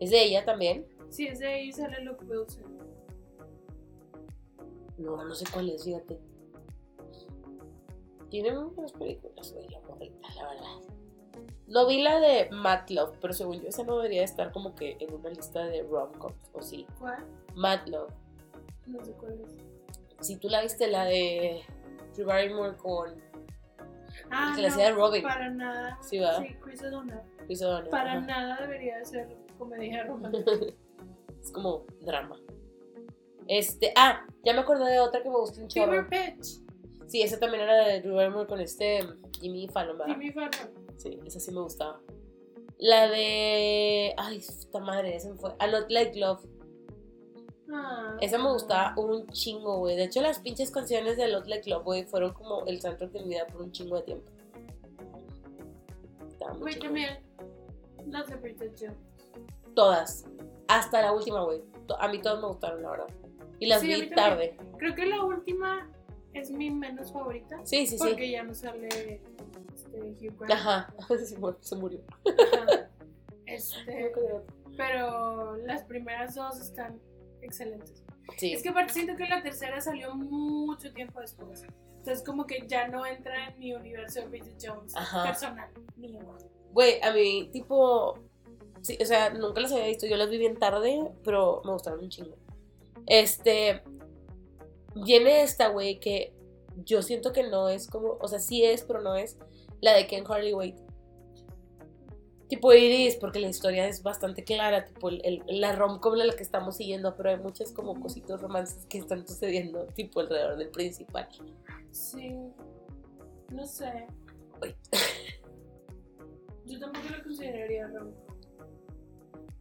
¿Es 0.00 0.10
de 0.10 0.22
ella 0.24 0.44
también? 0.44 0.86
Sí, 1.12 1.26
es 1.26 1.40
de 1.40 1.46
ahí 1.46 1.70
sale 1.72 2.02
Luke 2.04 2.24
Wilson. 2.24 2.78
No, 4.96 5.22
no 5.22 5.34
sé 5.34 5.44
cuál 5.52 5.68
es, 5.68 5.84
fíjate. 5.84 6.18
Tiene 8.30 8.56
buenas 8.56 8.92
películas, 8.92 9.52
güey, 9.52 9.68
la 9.68 9.80
morrita, 9.80 10.28
la 10.36 10.48
verdad. 10.48 11.46
No 11.66 11.86
vi 11.86 12.02
la 12.02 12.18
de 12.18 12.48
Mad 12.50 12.88
Love, 12.88 13.18
pero 13.20 13.34
según 13.34 13.60
yo 13.60 13.68
esa 13.68 13.84
no 13.84 13.96
debería 13.96 14.24
estar 14.24 14.52
como 14.52 14.74
que 14.74 14.96
en 15.00 15.12
una 15.12 15.28
lista 15.28 15.64
de 15.66 15.82
rom-coms, 15.82 16.50
¿o 16.54 16.62
sí? 16.62 16.86
¿Cuál? 16.98 17.24
Mad 17.54 17.86
Love. 17.88 18.12
No 18.86 19.04
sé 19.04 19.12
cuál 19.12 19.38
es. 19.40 19.58
Si 20.26 20.36
tú 20.36 20.48
la 20.48 20.62
viste, 20.62 20.86
la 20.86 21.04
de 21.04 21.60
Drew 22.14 22.26
Barrymore 22.26 22.76
con 22.78 23.20
Ah, 24.30 24.52
que 24.56 24.62
la 24.62 24.68
hacía 24.68 24.86
de 24.86 24.92
Robin. 24.92 25.22
Para 25.22 25.50
nada. 25.50 25.98
Sí, 26.00 26.18
¿verdad? 26.18 26.38
Sí, 26.40 26.54
Chris 26.62 26.82
O'Donnell. 26.82 27.20
Chris 27.46 27.62
O'Donnell, 27.62 27.90
Para 27.90 28.12
ajá. 28.12 28.20
nada 28.26 28.60
debería 28.62 28.96
de 28.98 29.04
ser 29.04 29.36
comedia 29.58 30.04
romántica. 30.04 30.50
es 31.42 31.50
como 31.50 31.84
drama. 32.00 32.40
Este, 33.48 33.92
ah, 33.96 34.24
ya 34.44 34.52
me 34.52 34.60
acordé 34.60 34.90
de 34.90 35.00
otra 35.00 35.22
que 35.22 35.28
me 35.28 35.36
gustó 35.36 35.60
un 35.60 35.68
chorro. 35.68 36.04
Fever 36.04 36.36
Pitch. 36.36 36.60
Sí, 37.08 37.22
esa 37.22 37.38
también 37.38 37.64
era 37.64 37.86
de 37.86 38.00
Drew 38.00 38.14
Barrymore 38.14 38.46
con 38.46 38.60
este 38.60 39.00
Jimmy 39.40 39.68
Fallon, 39.68 39.98
¿verdad? 39.98 40.14
Jimmy 40.14 40.32
Fallon. 40.32 40.70
Sí, 40.96 41.18
esa 41.26 41.40
sí 41.40 41.50
me 41.50 41.60
gustaba. 41.60 42.00
La 42.78 43.08
de. 43.08 44.14
Ay, 44.16 44.38
esta 44.38 44.78
madre, 44.78 45.16
esa 45.16 45.30
me 45.30 45.36
fue. 45.36 45.54
A 45.58 45.66
Not 45.66 45.90
Like 45.90 46.18
Love. 46.18 46.44
Ah. 47.72 48.16
Esa 48.20 48.38
me 48.38 48.50
gustaba 48.50 48.94
un 48.96 49.26
chingo, 49.28 49.78
güey. 49.78 49.96
De 49.96 50.04
hecho, 50.04 50.22
las 50.22 50.38
pinches 50.38 50.70
canciones 50.70 51.16
de 51.16 51.30
Not 51.30 51.46
Like 51.46 51.68
Love, 51.68 51.84
güey, 51.84 52.04
fueron 52.04 52.32
como 52.32 52.64
el 52.66 52.80
soundtrack 52.80 53.12
de 53.12 53.20
mi 53.20 53.28
vida 53.30 53.46
por 53.46 53.62
un 53.62 53.72
chingo 53.72 53.96
de 53.96 54.02
tiempo. 54.02 54.30
Güey, 56.58 56.78
también. 56.78 57.18
Las 58.06 58.28
de 58.28 58.36
Bridget. 58.36 58.92
Todas. 59.74 60.26
Hasta 60.68 61.02
la 61.02 61.12
última, 61.12 61.42
güey. 61.44 61.62
A 61.98 62.08
mí 62.08 62.20
todas 62.20 62.40
me 62.40 62.48
gustaron, 62.48 62.82
la 62.82 62.90
verdad. 62.90 63.06
Y 63.58 63.66
las 63.66 63.80
Sí, 63.80 63.88
vi 63.88 64.10
tarde. 64.10 64.56
Creo 64.78 64.94
que 64.94 65.06
la 65.06 65.22
última 65.24 65.90
es 66.32 66.50
mi 66.50 66.70
menos 66.70 67.12
favorita. 67.12 67.60
Sí, 67.64 67.86
sí, 67.86 67.96
Porque 67.98 68.24
sí. 68.24 68.30
ya 68.32 68.42
no 68.42 68.54
sale 68.54 69.20
este, 69.74 69.98
Hugh 69.98 70.36
Grant. 70.38 70.52
Ajá. 70.52 70.94
Sí, 71.08 71.36
se 71.60 71.76
murió. 71.76 72.00
Ajá. 72.52 72.90
Este, 73.46 74.12
pero 74.76 75.56
las 75.58 75.84
primeras 75.84 76.34
dos 76.34 76.58
están 76.60 76.98
excelentes. 77.42 78.02
Sí. 78.38 78.52
Es 78.54 78.62
que 78.62 78.70
aparte 78.70 78.94
siento 78.94 79.14
que 79.16 79.26
la 79.26 79.42
tercera 79.42 79.80
salió 79.80 80.14
mucho 80.14 80.92
tiempo 80.92 81.20
después. 81.20 81.64
Entonces 81.98 82.24
como 82.24 82.46
que 82.46 82.64
ya 82.66 82.88
no 82.88 83.04
entra 83.04 83.48
en 83.48 83.58
mi 83.58 83.74
universo 83.74 84.20
de 84.20 84.26
Bridget 84.26 84.56
Jones 84.60 84.96
Ajá. 84.96 85.24
personal 85.24 85.70
mío. 85.96 86.18
Güey, 86.72 87.00
a 87.02 87.12
mí, 87.12 87.50
tipo, 87.52 88.18
Sí, 88.82 88.98
o 89.00 89.06
sea, 89.06 89.30
nunca 89.30 89.60
las 89.60 89.72
había 89.72 89.86
visto. 89.86 90.06
Yo 90.06 90.16
las 90.16 90.28
vi 90.28 90.38
bien 90.38 90.56
tarde, 90.58 91.10
pero 91.24 91.62
me 91.64 91.72
gustaron 91.72 92.00
un 92.00 92.08
chingo. 92.10 92.36
Este. 93.06 93.82
Viene 94.94 95.42
esta, 95.42 95.68
güey, 95.68 95.98
que 96.00 96.34
yo 96.84 97.00
siento 97.02 97.32
que 97.32 97.48
no 97.48 97.68
es 97.68 97.86
como. 97.86 98.18
O 98.20 98.28
sea, 98.28 98.38
sí 98.40 98.64
es, 98.64 98.82
pero 98.82 99.00
no 99.00 99.14
es. 99.14 99.38
La 99.80 99.94
de 99.94 100.06
Ken 100.06 100.24
Harley 100.28 100.52
Wait. 100.52 100.76
Tipo 102.48 102.72
Iris, 102.74 103.16
porque 103.16 103.40
la 103.40 103.48
historia 103.48 103.86
es 103.88 104.02
bastante 104.02 104.44
clara. 104.44 104.84
Tipo, 104.84 105.08
el, 105.08 105.22
el- 105.24 105.60
la 105.60 105.72
rom-com 105.74 106.14
la 106.14 106.34
que 106.34 106.42
estamos 106.42 106.76
siguiendo, 106.76 107.16
pero 107.16 107.30
hay 107.30 107.38
muchas 107.38 107.72
como 107.72 107.98
cositos 107.98 108.40
romances 108.42 108.84
que 108.86 108.98
están 108.98 109.26
sucediendo, 109.26 109.86
tipo 109.94 110.20
alrededor 110.20 110.58
del 110.58 110.68
principal. 110.68 111.28
Sí. 111.92 112.34
No 113.50 113.64
sé. 113.66 114.06
Uy. 114.60 114.74
Yo 116.66 116.78
tampoco 116.78 117.08
lo 117.16 117.22
consideraría 117.22 117.86
rom 117.88 118.10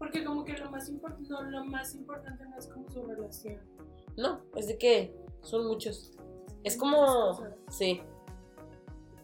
Porque 0.02 0.24
como 0.26 0.44
que 0.44 0.54
lo 0.58 0.72
más, 0.72 0.92
import- 0.92 1.20
no, 1.30 1.44
lo 1.44 1.64
más 1.64 1.94
importante 1.94 2.44
no 2.48 2.58
es 2.58 2.66
como 2.66 2.90
su 2.90 3.04
relación. 3.04 3.60
No, 4.18 4.42
es 4.56 4.66
de 4.68 4.80
que 4.80 5.16
son 5.44 5.68
muchos. 5.68 6.18
Es 6.64 6.76
como. 6.76 7.40
Sí. 7.70 8.02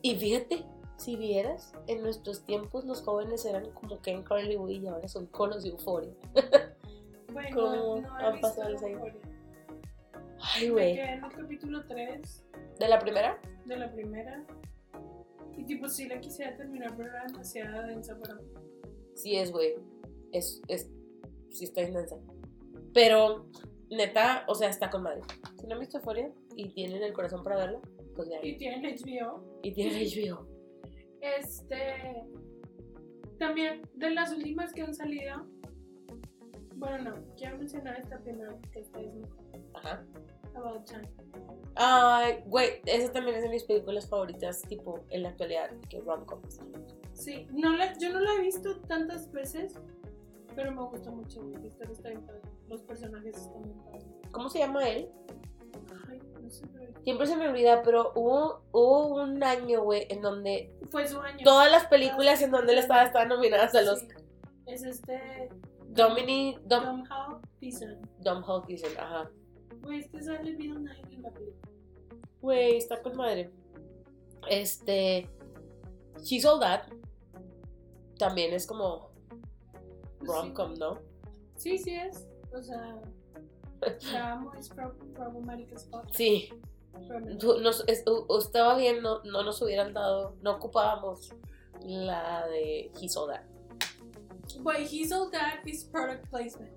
Y 0.03 0.15
fíjate, 0.17 0.63
si 0.97 1.15
vieras, 1.15 1.73
en 1.87 2.03
nuestros 2.03 2.45
tiempos 2.45 2.85
los 2.85 3.01
jóvenes 3.01 3.43
eran 3.45 3.71
como 3.71 3.99
Ken 4.03 4.21
Carly 4.21 4.55
Way 4.55 4.77
y 4.83 4.87
ahora 4.87 5.07
son 5.07 5.25
conos 5.25 5.63
de 5.63 5.69
euforia. 5.69 6.13
Bueno, 7.33 7.55
¿Cómo 7.55 8.01
no, 8.01 8.15
han 8.15 8.39
pasado 8.41 8.69
los 8.69 8.81
años? 8.81 9.01
Ay, 10.55 10.69
güey. 10.69 10.97
en 10.97 11.23
el 11.23 11.31
capítulo 11.31 11.85
3 11.85 12.45
¿De 12.79 12.87
la 12.87 12.99
primera? 12.99 13.39
de 13.65 13.75
la 13.77 13.91
primera. 13.91 14.43
Y 15.55 15.63
tipo, 15.65 15.87
sí 15.87 16.07
la 16.07 16.19
quisiera 16.19 16.55
terminar, 16.55 16.95
pero 16.95 17.09
era 17.09 17.25
demasiado 17.25 17.85
densa 17.85 18.17
para 18.17 18.35
mí. 18.35 18.43
Sí 19.15 19.35
es, 19.35 19.51
güey. 19.51 19.75
Es, 20.31 20.61
es. 20.67 20.89
Sí 21.51 21.65
está 21.65 21.81
intensa. 21.81 22.17
Pero, 22.93 23.47
neta, 23.89 24.45
o 24.47 24.55
sea, 24.55 24.69
está 24.69 24.89
con 24.89 25.03
madre. 25.03 25.21
Si 25.59 25.67
no 25.67 25.73
han 25.73 25.79
visto 25.79 25.97
euforia 25.97 26.31
y 26.55 26.69
tienen 26.69 27.03
el 27.03 27.13
corazón 27.13 27.43
para 27.43 27.57
verla, 27.57 27.79
pues 28.15 28.29
ya. 28.29 28.43
Y 28.43 28.57
tienen 28.57 28.83
HBO. 28.83 29.59
Y 29.63 29.71
tienen 29.71 29.93
HBO. 29.93 30.47
Este. 31.21 32.23
También, 33.39 33.81
de 33.93 34.09
las 34.11 34.31
últimas 34.31 34.73
que 34.73 34.81
han 34.81 34.93
salido. 34.93 35.45
Bueno, 36.75 37.11
no, 37.11 37.35
quiero 37.35 37.57
mencionar 37.57 37.99
esta 37.99 38.19
primera 38.19 38.55
que 38.71 38.79
esta 38.81 38.99
es 38.99 39.13
mejor. 39.13 39.45
Ajá. 39.73 40.05
About 40.55 40.85
Time. 40.85 41.07
Ay, 41.75 42.39
güey, 42.47 42.81
esa 42.85 43.11
también 43.11 43.37
es 43.37 43.43
de 43.43 43.49
mis 43.49 43.63
películas 43.63 44.09
favoritas, 44.09 44.61
tipo, 44.63 44.99
en 45.09 45.23
la 45.23 45.29
actualidad, 45.29 45.69
que 45.89 46.01
rom-coms. 46.01 46.59
Sí, 47.13 47.47
no 47.51 47.75
la, 47.75 47.97
yo 47.97 48.11
no 48.11 48.19
la 48.19 48.33
he 48.33 48.41
visto 48.41 48.79
tantas 48.81 49.31
veces, 49.31 49.75
pero 50.57 50.71
me 50.71 50.81
gusta 50.81 51.11
mucho. 51.11 51.43
güey, 51.43 51.61
La 51.61 51.67
historia 51.67 51.93
está 51.93 52.09
bien 52.09 52.25
padre. 52.25 52.41
Los 52.67 52.81
personajes 52.81 53.37
están 53.37 53.61
bien 53.61 53.77
padres. 53.83 54.05
¿Cómo 54.31 54.49
se 54.49 54.57
llama 54.57 54.89
él? 54.89 55.07
Ay, 56.09 56.19
no 56.41 56.49
sé, 56.49 56.65
pero. 56.73 56.91
Siempre 57.03 57.27
se 57.27 57.37
me 57.37 57.47
olvida, 57.47 57.83
pero 57.83 58.11
hubo, 58.15 58.63
hubo 58.71 59.21
un 59.21 59.43
año, 59.43 59.83
güey, 59.83 60.07
en 60.09 60.21
donde 60.21 60.75
Fue 60.89 61.07
su 61.07 61.21
año. 61.21 61.43
todas 61.43 61.71
las 61.71 61.85
películas 61.85 62.41
en 62.41 62.49
donde 62.49 62.73
él 62.73 62.79
estaba 62.79 63.03
estaban 63.03 63.29
nominadas 63.29 63.75
a 63.75 63.83
los 63.83 63.99
Sí. 63.99 64.07
Es 64.65 64.83
este. 64.83 65.49
Dominic, 65.89 66.59
Dom, 66.63 66.83
Tom 66.83 67.03
Hawkinson. 67.07 68.01
Dom 68.19 68.43
Hawkinson, 68.43 68.91
ajá. 68.97 69.29
Güey, 69.83 69.99
este 69.99 70.23
sale 70.23 70.55
Bill 70.55 70.75
Knight 70.75 71.13
en 71.13 71.21
la 71.21 71.31
película. 71.31 71.71
Güey, 72.41 72.77
está 72.77 73.01
con 73.01 73.15
madre. 73.15 73.51
Este, 74.49 75.29
She's 76.23 76.45
All 76.45 76.59
That 76.59 76.83
también 78.17 78.53
es 78.53 78.65
como 78.65 79.06
rom-com, 80.21 80.73
sí. 80.75 80.79
¿no? 80.79 80.99
Sí, 81.55 81.77
sí 81.77 81.95
es. 81.95 82.27
O 82.53 82.61
sea, 82.61 82.99
la 84.11 84.33
amo, 84.33 84.53
es 84.53 84.69
pro- 84.69 84.95
problematic 85.13 85.73
as 85.73 85.85
fuck. 85.89 86.05
Sí, 86.11 86.49
nos, 87.61 87.83
es- 87.87 88.03
estaba 88.39 88.75
bien, 88.77 89.01
no, 89.01 89.23
no 89.23 89.43
nos 89.43 89.61
hubieran 89.61 89.93
dado, 89.93 90.35
no 90.41 90.55
ocupábamos 90.55 91.29
la 91.83 92.47
de 92.47 92.91
He's 92.99 93.15
All 93.17 93.29
That. 93.29 93.43
Güey, 94.61 94.85
He's 94.85 95.11
All 95.11 95.29
That 95.31 95.65
is 95.65 95.83
product 95.85 96.27
placement. 96.29 96.71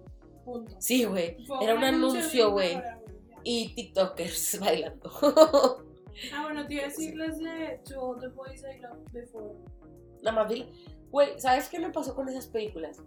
Punto. 0.44 0.74
Sí, 0.78 1.04
güey, 1.04 1.36
era 1.60 1.74
un 1.74 1.84
anuncio, 1.84 2.50
güey. 2.50 2.80
Y 3.44 3.74
TikTokers 3.74 4.58
bailando. 4.60 5.10
Ah, 6.34 6.42
bueno, 6.42 6.66
te 6.66 6.74
iba 6.74 6.82
a 6.82 6.86
decir 6.86 7.16
las 7.16 7.38
de 7.38 7.80
To 7.88 8.00
All 8.10 8.20
the 8.20 8.28
Boys 8.28 8.62
I 8.62 8.80
Loved 8.80 9.10
Before. 9.12 9.54
Nada 10.22 10.44
más 10.44 10.52
güey, 11.10 11.40
¿sabes 11.40 11.68
qué 11.68 11.78
me 11.78 11.90
pasó 11.90 12.14
con 12.14 12.28
esas 12.28 12.46
películas? 12.48 13.00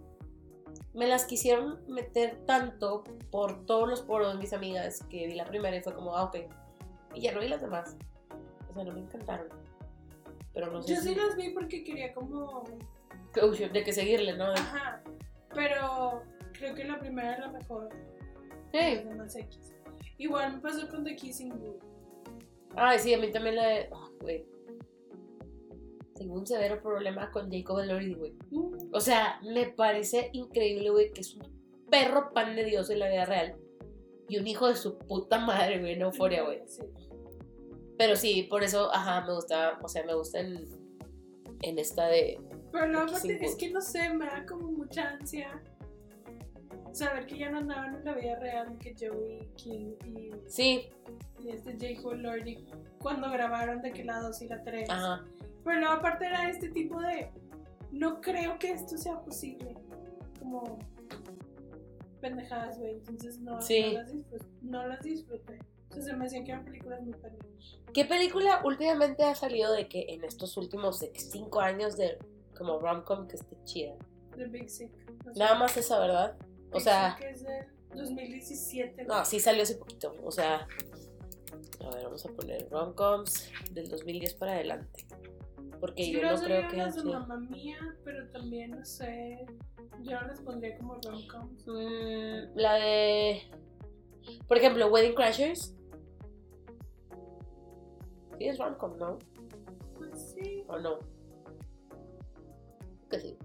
Me 0.94 1.08
las 1.08 1.24
quisieron 1.24 1.80
meter 1.88 2.36
tanto 2.46 3.02
por 3.30 3.66
todos 3.66 3.88
los 3.88 4.02
poros 4.02 4.32
de 4.32 4.38
mis 4.38 4.52
amigas 4.52 5.02
que 5.10 5.26
vi 5.26 5.34
la 5.34 5.44
primera 5.44 5.76
y 5.76 5.82
fue 5.82 5.92
como, 5.94 6.16
ah, 6.16 6.24
ok. 6.24 6.36
Y 7.14 7.22
ya 7.22 7.32
no 7.32 7.40
vi 7.40 7.48
las 7.48 7.60
demás. 7.60 7.96
O 8.70 8.74
sea, 8.74 8.84
no 8.84 8.92
me 8.92 9.00
encantaron. 9.00 9.48
Pero 10.52 10.70
no 10.70 10.82
sé 10.82 10.94
Yo 10.94 11.00
si- 11.00 11.08
sí 11.08 11.14
las 11.16 11.36
vi 11.36 11.50
porque 11.50 11.82
quería 11.82 12.14
como. 12.14 12.62
de 13.34 13.82
que 13.84 13.92
seguirle, 13.92 14.36
¿no? 14.36 14.44
Ajá. 14.52 15.02
Pero 15.52 16.22
creo 16.52 16.74
que 16.74 16.84
la 16.84 16.98
primera 17.00 17.34
es 17.34 17.40
la 17.40 17.48
mejor. 17.48 17.88
Sí. 18.72 18.94
Las 18.96 19.04
demás 19.08 19.36
X. 19.36 19.74
Igual 20.18 20.54
me 20.54 20.60
pasó 20.60 20.88
con 20.88 21.02
The 21.04 21.16
Kissing 21.16 21.58
Booth. 21.58 21.82
Ay, 22.76 22.98
sí, 23.00 23.12
a 23.14 23.18
mí 23.18 23.30
también 23.32 23.56
la 23.56 23.66
de. 23.66 23.88
ah, 23.92 24.08
güey. 24.20 24.46
Tengo 26.14 26.34
un 26.34 26.46
severo 26.46 26.80
problema 26.80 27.30
con 27.30 27.50
Jacob 27.50 27.80
Elordi, 27.80 28.14
güey. 28.14 28.34
O 28.92 29.00
sea, 29.00 29.40
me 29.42 29.66
parece 29.66 30.30
increíble, 30.32 30.90
güey, 30.90 31.12
que 31.12 31.22
es 31.22 31.34
un 31.34 31.42
perro 31.90 32.32
pan 32.32 32.54
de 32.54 32.64
Dios 32.64 32.88
en 32.90 33.00
la 33.00 33.08
vida 33.08 33.24
real. 33.24 33.56
Y 34.28 34.38
un 34.38 34.46
hijo 34.46 34.68
de 34.68 34.76
su 34.76 34.96
puta 34.98 35.38
madre, 35.38 35.80
güey, 35.80 35.94
en 35.94 36.02
euforia, 36.02 36.44
güey. 36.44 36.62
Sí. 36.66 36.82
Pero 37.98 38.16
sí, 38.16 38.44
por 38.44 38.62
eso, 38.62 38.92
ajá, 38.92 39.24
me 39.26 39.34
gusta, 39.34 39.78
o 39.82 39.88
sea, 39.88 40.04
me 40.04 40.14
gusta 40.14 40.40
en, 40.40 40.64
en 41.62 41.78
esta 41.78 42.06
de... 42.06 42.40
Pero 42.72 43.06
Kissing 43.06 43.32
aparte 43.32 43.46
es 43.46 43.54
que 43.56 43.70
no 43.70 43.80
sé, 43.80 44.12
me 44.14 44.26
da 44.26 44.44
como 44.46 44.72
mucha 44.72 45.10
ansia 45.10 45.62
saber 46.92 47.26
que 47.26 47.38
ya 47.38 47.50
no 47.50 47.58
andaban 47.58 47.94
en 47.96 48.04
la 48.04 48.14
vida 48.14 48.38
real 48.38 48.78
que 48.78 48.94
Joey 48.98 49.48
King 49.56 49.94
y, 50.04 50.30
Sí, 50.46 50.88
y 51.40 51.50
este 51.50 51.76
Jacob 51.78 52.14
Lordy 52.14 52.66
cuando 53.00 53.30
grabaron 53.30 53.82
de 53.82 53.92
que 53.92 54.04
la 54.04 54.20
2 54.20 54.42
y 54.42 54.48
la 54.48 54.62
3. 54.62 54.90
ajá. 54.90 55.24
Pero 55.64 55.80
luego 55.80 55.94
aparte 55.94 56.26
era 56.26 56.48
este 56.50 56.68
tipo 56.70 57.00
de 57.00 57.30
no 57.90 58.20
creo 58.20 58.58
que 58.58 58.72
esto 58.72 58.96
sea 58.98 59.20
posible. 59.22 59.74
Como 60.38 60.78
pendejadas, 62.20 62.78
güey. 62.78 62.92
Entonces 62.94 63.38
no, 63.40 63.60
Sí. 63.60 63.82
no 63.86 63.92
las 64.00 64.12
disfruté. 64.12 64.46
No 64.62 64.86
las 64.86 65.02
disfruté. 65.02 65.58
O 65.90 65.94
sea, 65.94 66.02
se 66.02 66.12
me 66.14 66.26
hacían 66.26 66.44
que 66.44 66.52
eran 66.52 66.64
películas 66.64 67.02
muy 67.02 67.12
pendejas. 67.14 67.78
¿Qué 67.92 68.04
película 68.04 68.60
últimamente 68.64 69.22
ha 69.24 69.34
salido 69.34 69.72
de 69.72 69.88
que 69.88 70.06
en 70.08 70.24
estos 70.24 70.56
últimos 70.56 71.04
cinco 71.14 71.60
años 71.60 71.96
de 71.96 72.18
como 72.56 72.78
rom-com 72.78 73.28
que 73.28 73.36
esté 73.36 73.56
chida? 73.64 73.94
The 74.36 74.46
Big 74.46 74.68
Sick. 74.68 74.90
no 75.24 75.32
sé. 75.32 75.38
Nada 75.38 75.54
más 75.58 75.76
esa, 75.76 75.98
¿verdad? 76.00 76.36
O 76.70 76.74
Big 76.74 76.82
sea, 76.82 77.16
Sick 77.16 77.26
es 77.26 77.44
del 77.44 77.66
2017. 77.94 79.04
no, 79.04 79.24
sí 79.24 79.38
salió 79.38 79.62
hace 79.62 79.76
poquito. 79.76 80.12
O 80.24 80.32
sea, 80.32 80.66
a 81.80 81.94
ver, 81.94 82.04
vamos 82.04 82.26
a 82.26 82.28
poner 82.30 82.68
rom-coms 82.70 83.50
del 83.70 83.88
2010 83.88 84.34
para 84.34 84.54
adelante. 84.54 85.06
Porque 85.84 86.02
Sí, 86.02 86.12
yo 86.12 86.22
no 86.22 86.40
creo 86.40 86.66
que... 86.70 86.76
las 86.78 86.94
de 86.96 87.02
sí. 87.02 87.08
Mamma 87.08 87.36
Mía, 87.36 87.76
pero 88.04 88.26
también 88.30 88.70
no 88.70 88.82
sé. 88.86 89.44
Yo 90.00 90.18
no 90.18 90.28
las 90.28 90.40
pondría 90.40 90.78
como 90.78 90.94
rom-coms. 90.94 91.66
Mm, 91.66 92.56
la 92.56 92.74
de... 92.76 93.42
Por 94.48 94.56
ejemplo, 94.56 94.86
Wedding 94.86 95.14
Crashers. 95.14 95.76
Sí, 98.38 98.48
es 98.48 98.56
rom-com, 98.56 98.96
¿no? 98.96 99.18
Pues 99.98 100.34
sí. 100.34 100.64
¿O 100.68 100.78
no? 100.78 101.00
Que 103.10 103.20
sí. 103.20 103.36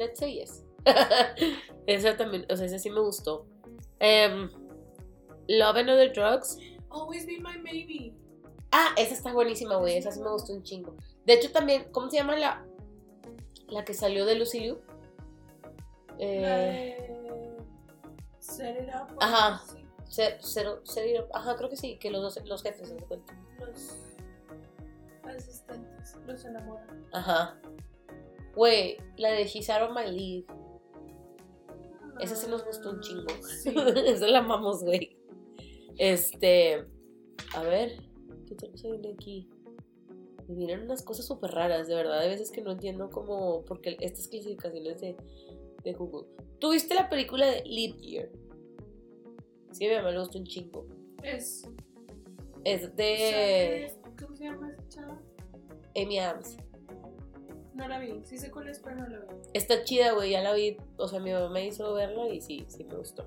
Let's 0.00 0.18
say 0.18 0.40
yes. 0.40 0.66
esa 1.86 2.16
también, 2.16 2.44
o 2.50 2.56
sea, 2.56 2.66
esa 2.66 2.80
sí 2.80 2.90
me 2.90 2.98
gustó. 2.98 3.46
Em, 4.00 4.50
Love 5.46 5.76
and 5.76 5.90
Other 5.90 6.12
Drugs. 6.12 6.58
Always 6.88 7.24
be 7.24 7.38
my 7.38 7.56
maybe. 7.62 8.16
Ah, 8.72 8.94
esa 8.96 9.14
está 9.14 9.32
buenísima, 9.32 9.76
güey. 9.76 9.96
Esa 9.98 10.10
sí 10.10 10.20
me 10.20 10.30
gustó 10.30 10.52
un 10.54 10.62
chingo. 10.62 10.96
De 11.26 11.34
hecho, 11.34 11.52
también, 11.52 11.86
¿cómo 11.92 12.10
se 12.10 12.16
llama 12.16 12.36
la, 12.36 12.64
la 13.68 13.84
que 13.84 13.92
salió 13.94 14.24
de 14.26 14.34
Lucy 14.36 14.60
Liu? 14.60 14.78
Eh, 16.18 17.54
o 18.40 19.16
Ajá. 19.20 19.62
Ser- 20.08 20.42
Ser- 20.42 20.80
Ser- 20.84 21.26
ajá, 21.32 21.56
creo 21.56 21.68
que 21.70 21.76
sí, 21.76 21.96
que 21.98 22.10
los, 22.10 22.22
dos, 22.22 22.46
los 22.46 22.62
jefes 22.62 22.88
se 22.88 22.96
cuenta. 22.96 23.34
Los 23.58 23.94
asistentes 25.24 26.16
los 26.26 26.44
enamoran. 26.44 27.06
Ajá. 27.12 27.58
Güey, 28.54 28.98
la 29.16 29.30
de 29.30 29.44
of 29.44 29.90
My 29.94 30.10
League. 30.10 30.46
Esa 32.20 32.36
sí 32.36 32.46
nos 32.48 32.64
gustó 32.64 32.90
un 32.90 33.00
chingo. 33.00 33.26
Ah, 33.30 33.46
Sí. 33.62 33.74
Esa 34.06 34.26
la 34.28 34.38
amamos, 34.40 34.82
güey. 34.84 35.16
Este. 35.98 36.86
A 37.54 37.62
ver. 37.62 38.11
¿Qué 38.52 38.66
tenemos 38.66 38.84
ahí 38.84 38.98
de 38.98 39.12
aquí? 39.12 39.48
Me 40.46 40.54
vienen 40.54 40.82
unas 40.82 41.02
cosas 41.02 41.26
súper 41.26 41.52
raras, 41.52 41.88
de 41.88 41.94
verdad. 41.94 42.18
Hay 42.18 42.28
veces 42.28 42.50
que 42.50 42.60
no 42.60 42.72
entiendo 42.72 43.08
cómo. 43.10 43.64
Porque 43.64 43.96
estas 44.00 44.28
clasificaciones 44.28 45.00
de, 45.00 45.16
de 45.82 45.92
Google. 45.94 46.28
¿Tuviste 46.58 46.94
la 46.94 47.08
película 47.08 47.46
de 47.46 47.64
Leap 47.64 47.96
Year? 47.98 48.30
Sí, 49.70 49.86
a 49.86 49.88
mi 49.88 49.96
mamá 49.96 50.10
le 50.10 50.18
gustó 50.18 50.38
un 50.38 50.44
chingo. 50.44 50.86
Es. 51.22 51.66
Es 52.64 52.94
de 52.94 53.92
¿Cómo 54.20 54.36
se 54.36 54.44
llama 54.44 54.70
esa 54.70 54.88
chava? 54.88 55.20
Amy 55.96 56.18
Adams. 56.18 56.58
No 57.74 57.88
la 57.88 57.98
vi. 57.98 58.20
Sí 58.24 58.36
sé 58.36 58.50
cuál 58.50 58.68
es, 58.68 58.80
pero 58.80 58.96
no 58.96 59.08
la 59.08 59.20
vi. 59.20 59.26
Está 59.54 59.82
chida, 59.84 60.12
güey. 60.12 60.32
Ya 60.32 60.42
la 60.42 60.52
vi. 60.52 60.76
O 60.98 61.08
sea, 61.08 61.20
mi 61.20 61.32
mamá 61.32 61.48
me 61.48 61.66
hizo 61.66 61.94
verla 61.94 62.28
y 62.28 62.40
sí, 62.40 62.64
sí 62.68 62.84
me 62.84 62.96
gustó. 62.96 63.26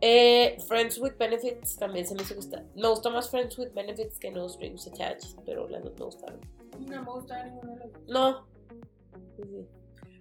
Eh, 0.00 0.58
Friends 0.68 0.98
with 0.98 1.14
Benefits 1.18 1.76
también 1.76 2.06
se 2.06 2.14
me 2.14 2.22
hizo 2.22 2.34
está. 2.34 2.62
Me 2.74 2.88
gustó 2.88 3.10
más 3.10 3.30
Friends 3.30 3.56
with 3.58 3.72
Benefits 3.72 4.18
que 4.18 4.30
No 4.30 4.48
Strings 4.48 4.86
Attached, 4.88 5.38
pero 5.44 5.68
las 5.68 5.82
dos 5.84 5.94
me 5.98 6.04
gustaron. 6.04 6.40
No 6.80 7.02
me 7.02 7.10
gustaba 7.12 7.44
ninguna 7.44 7.72
de 7.72 7.78
las 7.78 7.92
dos. 7.92 8.02
No. 8.08 8.46
Sí, 9.36 9.42
sí. 9.44 9.66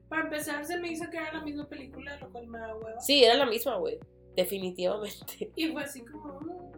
Para 0.08 0.24
empezar, 0.24 0.66
se 0.66 0.78
me 0.78 0.92
hizo 0.92 1.10
que 1.10 1.18
era 1.18 1.34
la 1.34 1.42
misma 1.44 1.68
película, 1.68 2.18
lo 2.20 2.30
cual 2.32 2.48
me 2.48 2.60
da 2.60 2.76
hueva. 2.76 3.00
Sí, 3.02 3.24
era 3.24 3.36
la 3.36 3.46
misma, 3.46 3.76
güey. 3.78 4.00
Definitivamente. 4.36 5.52
Y 5.56 5.68
fue 5.72 5.84
así 5.84 6.02
como. 6.06 6.40
mm, 6.40 6.72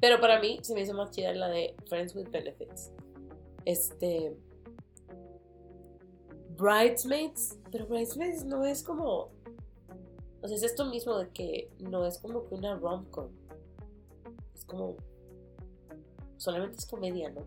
Pero 0.00 0.20
para 0.20 0.40
mí 0.40 0.58
se 0.62 0.74
me 0.74 0.80
hizo 0.82 0.94
más 0.94 1.10
chida 1.10 1.32
la 1.34 1.48
de 1.48 1.74
Friends 1.88 2.14
with 2.14 2.30
Benefits. 2.30 2.90
Este. 3.66 4.34
Bridesmaids. 6.56 7.58
Pero 7.70 7.86
Bridesmaids 7.86 8.44
no 8.44 8.64
es 8.64 8.82
como. 8.82 9.30
O 10.42 10.48
sea, 10.48 10.56
es 10.56 10.62
esto 10.64 10.86
mismo 10.86 11.16
de 11.18 11.28
que 11.30 11.70
no 11.78 12.04
es 12.06 12.18
como 12.18 12.46
que 12.48 12.54
una 12.54 12.76
rom-com. 12.76 13.28
Es 14.54 14.64
como. 14.64 14.96
Solamente 16.36 16.78
es 16.78 16.86
comedia, 16.86 17.30
¿no? 17.30 17.46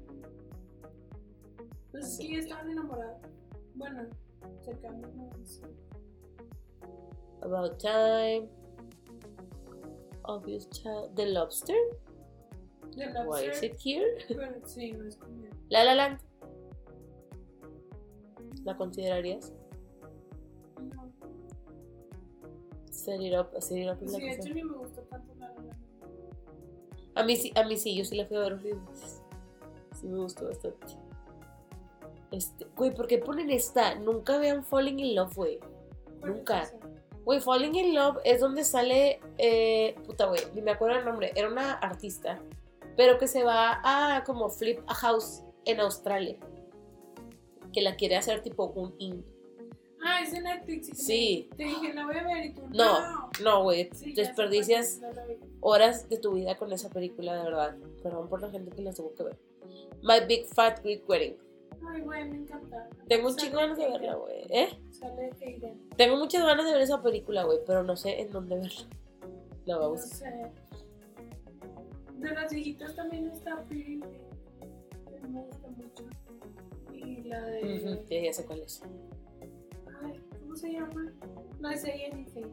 Pues 1.91 2.07
es 2.07 2.17
que 2.17 2.33
ya 2.33 2.39
estaban 2.39 2.69
enamorados. 2.71 3.17
Bueno, 3.73 4.03
cercanos, 4.61 5.13
no 5.13 5.29
sé. 5.45 5.61
About 7.41 7.77
Time. 7.77 8.49
Obvious 10.23 10.69
Child. 10.69 11.15
The 11.15 11.25
Lobster. 11.27 11.75
The 12.95 13.07
Why 13.25 13.41
is 13.41 13.47
Lobster. 13.47 13.65
it 13.65 13.77
here? 13.83 14.25
Pero 14.29 14.65
sí, 14.65 14.93
no 14.93 15.05
es 15.05 15.17
comedia. 15.17 15.51
La 15.69 15.83
La 15.83 15.95
Land. 15.95 16.19
¿La 18.63 18.77
considerarías? 18.77 19.53
Set 22.95 23.21
it 23.21 23.33
up, 23.37 23.49
set 23.59 23.77
it 23.77 23.89
up 23.89 24.01
es 24.01 24.11
la 24.13 24.17
Sí, 24.17 24.23
de 24.23 24.31
hecho 24.31 24.53
ni 24.53 24.63
me 24.63 24.77
gustó 24.77 25.01
tanto 25.01 25.35
la 25.35 25.49
La 25.49 25.53
Land. 25.55 25.75
A 27.15 27.23
mí 27.23 27.35
sí, 27.35 27.51
a 27.55 27.63
mí 27.63 27.77
sí, 27.77 27.95
yo 27.95 28.05
sí 28.05 28.15
la 28.15 28.25
fui 28.25 28.37
a 28.37 28.39
ver 28.39 28.55
varias 28.55 28.89
veces. 28.89 29.21
Sí 29.93 30.07
me 30.07 30.19
gustó 30.19 30.47
bastante. 30.47 30.97
Este, 32.31 32.65
güey, 32.75 32.93
¿por 32.93 33.07
qué 33.07 33.17
ponen 33.17 33.49
esta? 33.51 33.95
Nunca 33.95 34.37
vean 34.37 34.63
Falling 34.63 34.99
in 34.99 35.15
Love, 35.15 35.35
güey. 35.35 35.59
¿Cuál 36.19 36.31
es 36.31 36.37
Nunca. 36.37 36.71
Güey, 37.25 37.41
Falling 37.41 37.75
in 37.75 37.93
Love 37.93 38.17
es 38.23 38.39
donde 38.39 38.63
sale, 38.63 39.19
eh, 39.37 39.95
puta, 40.05 40.25
güey, 40.25 40.41
ni 40.53 40.61
me 40.61 40.71
acuerdo 40.71 40.97
el 40.99 41.05
nombre. 41.05 41.31
Era 41.35 41.49
una 41.49 41.73
artista, 41.73 42.39
pero 42.95 43.17
que 43.17 43.27
se 43.27 43.43
va 43.43 43.81
a 43.83 44.23
como 44.23 44.49
flip 44.49 44.79
a 44.87 44.95
house 44.95 45.43
en 45.65 45.81
Australia. 45.81 46.37
Que 47.73 47.81
la 47.81 47.95
quiere 47.95 48.15
hacer 48.15 48.41
tipo 48.41 48.65
un 48.67 48.95
in. 48.99 49.34
Ah, 50.17 50.21
es 50.23 50.31
de 50.31 50.41
Netflix. 50.41 50.89
que 50.89 50.95
Sí. 50.95 51.49
Te 51.57 51.63
dije, 51.63 51.93
la 51.93 52.05
voy 52.05 52.15
a 52.17 52.23
ver 52.23 52.45
y 52.45 52.53
tú. 52.53 52.61
No, 52.73 53.29
no, 53.43 53.63
güey, 53.63 53.89
Sí, 53.93 54.13
desperdicias 54.13 54.99
no 54.99 55.11
la 55.11 55.25
vi. 55.25 55.35
horas 55.61 56.07
de 56.09 56.17
tu 56.17 56.33
vida 56.33 56.55
con 56.57 56.71
esa 56.71 56.89
película, 56.89 57.35
de 57.37 57.43
verdad. 57.43 57.75
Perdón 58.03 58.29
por 58.29 58.41
la 58.41 58.49
gente 58.49 58.75
que 58.75 58.81
las 58.81 58.95
tuvo 58.95 59.13
que 59.13 59.23
ver. 59.23 59.37
My 60.01 60.25
Big 60.27 60.45
Fat 60.47 60.81
Greek 60.83 61.07
Wedding. 61.09 61.37
Ay, 61.87 62.01
güey, 62.01 62.29
me 62.29 62.37
encanta. 62.37 62.89
Tengo 63.07 63.27
un 63.29 63.35
chingo 63.35 63.57
ganas 63.57 63.77
de 63.77 63.87
verla, 63.87 64.15
güey. 64.15 64.45
¿Eh? 64.49 64.69
Sale 64.91 65.29
Aiden. 65.41 65.89
Tengo 65.97 66.15
muchas 66.17 66.43
ganas 66.43 66.65
de 66.65 66.71
ver 66.73 66.81
esa 66.81 67.01
película, 67.01 67.43
güey, 67.43 67.59
pero 67.65 67.83
no 67.83 67.95
sé 67.95 68.21
en 68.21 68.31
dónde 68.31 68.55
verla. 68.55 68.87
La 69.65 69.75
voy 69.77 69.85
a 69.85 69.87
No 69.87 69.93
buscar. 69.93 70.31
sé. 70.31 70.51
De 72.19 72.31
las 72.33 72.51
viejitas 72.53 72.95
también 72.95 73.29
está 73.29 73.61
Pretty 73.63 74.01
me 75.29 75.41
gusta 75.41 75.67
mucho. 75.69 76.03
Y 76.93 77.23
la 77.23 77.41
de. 77.41 77.77
Ujú, 77.83 78.05
ya, 78.09 78.21
ya 78.21 78.33
sé 78.33 78.45
cuál 78.45 78.59
es. 78.61 78.81
¿Cómo 80.55 80.67
se 80.67 80.71
llama? 80.71 81.13
No 81.59 81.69
es 81.69 81.81
Say 81.81 82.03
Anything. 82.11 82.45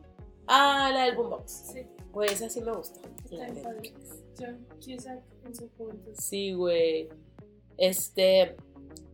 Ah, 0.49 0.91
la 0.93 1.05
del 1.05 1.15
Boombox. 1.17 1.51
Sí, 1.73 1.87
Güey, 2.11 2.31
esa 2.33 2.49
sí 2.49 2.61
me 2.61 2.73
gusta. 2.73 3.01
La 3.31 3.47
está 3.47 3.53
de- 3.53 3.59
en 3.61 3.65
padre. 3.65 3.95
John 4.39 4.67
Cusack 4.85 5.23
en 5.45 5.55
su 5.55 5.69
juventud. 5.77 6.13
Sí, 6.15 6.53
güey. 6.53 7.09
Este. 7.79 8.57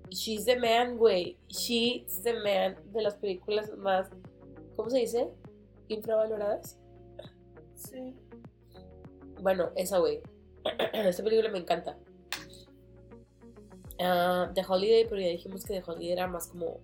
She's 0.09 0.47
the 0.47 0.57
Man, 0.59 0.97
güey. 0.97 1.37
She's 1.49 2.23
the 2.23 2.33
Man 2.33 2.77
de 2.93 3.03
las 3.03 3.15
películas 3.17 3.71
más. 3.77 4.09
¿Cómo 4.75 4.89
se 4.91 4.99
dice? 4.99 5.29
Infravaloradas. 5.89 6.79
Sí. 7.75 8.15
Bueno, 9.43 9.71
esa, 9.77 9.99
güey. 9.99 10.21
Esta 10.95 11.23
película 11.23 11.51
me 11.51 11.59
encanta. 11.59 11.99
Ah, 14.01 14.51
The 14.55 14.63
Holiday, 14.67 15.05
pero 15.09 15.21
ya 15.21 15.29
dijimos 15.29 15.65
que 15.65 15.75
The 15.81 15.91
Holiday 15.91 16.13
era 16.13 16.27
más 16.27 16.47
como 16.49 16.81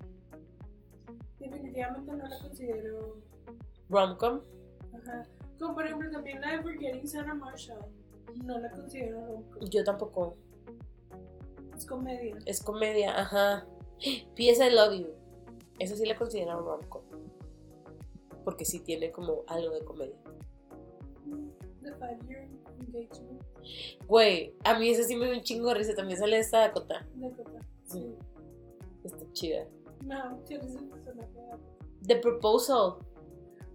Definitivamente 1.44 2.12
no 2.12 2.26
la 2.26 2.38
considero. 2.40 3.16
rom-com. 3.88 4.40
Ajá. 4.94 5.22
Como 5.58 5.74
por 5.74 5.86
ejemplo 5.86 6.10
también 6.10 6.40
la 6.40 6.56
de 6.56 6.62
Forgetting 6.62 7.06
Sarah 7.06 7.34
Marshall. 7.34 7.84
No 8.44 8.58
la 8.58 8.70
considero 8.70 9.26
rom-com. 9.26 9.68
Yo 9.68 9.84
tampoco. 9.84 10.36
Es 11.76 11.86
comedia. 11.86 12.36
Es 12.46 12.62
comedia, 12.62 13.20
ajá. 13.20 13.66
P.S. 14.34 14.66
I 14.66 14.74
Love 14.74 15.00
You. 15.00 15.08
Esa 15.78 15.96
sí 15.96 16.06
la 16.06 16.16
considero 16.16 16.60
rom-com. 16.60 17.02
Porque 18.44 18.64
sí 18.64 18.80
tiene 18.80 19.10
como 19.10 19.42
algo 19.46 19.74
de 19.74 19.84
comedia. 19.84 20.16
The 21.82 21.92
Five 21.92 22.18
Year 22.28 22.48
Engagement. 22.80 23.42
Güey, 24.06 24.54
a 24.64 24.78
mí 24.78 24.90
esa 24.90 25.04
sí 25.04 25.16
me 25.16 25.26
dio 25.26 25.34
un 25.34 25.42
chingo 25.42 25.68
de 25.68 25.74
risa. 25.74 25.94
También 25.94 26.18
sale 26.18 26.38
esta 26.38 26.60
Dakota. 26.60 27.06
Dakota. 27.14 27.60
Sí. 27.84 28.14
Está 29.02 29.32
chida. 29.32 29.66
No, 30.04 30.36
tienes 30.46 30.74
el 30.76 30.88
personaje. 30.88 31.30
The 32.06 32.16
Proposal. 32.16 32.98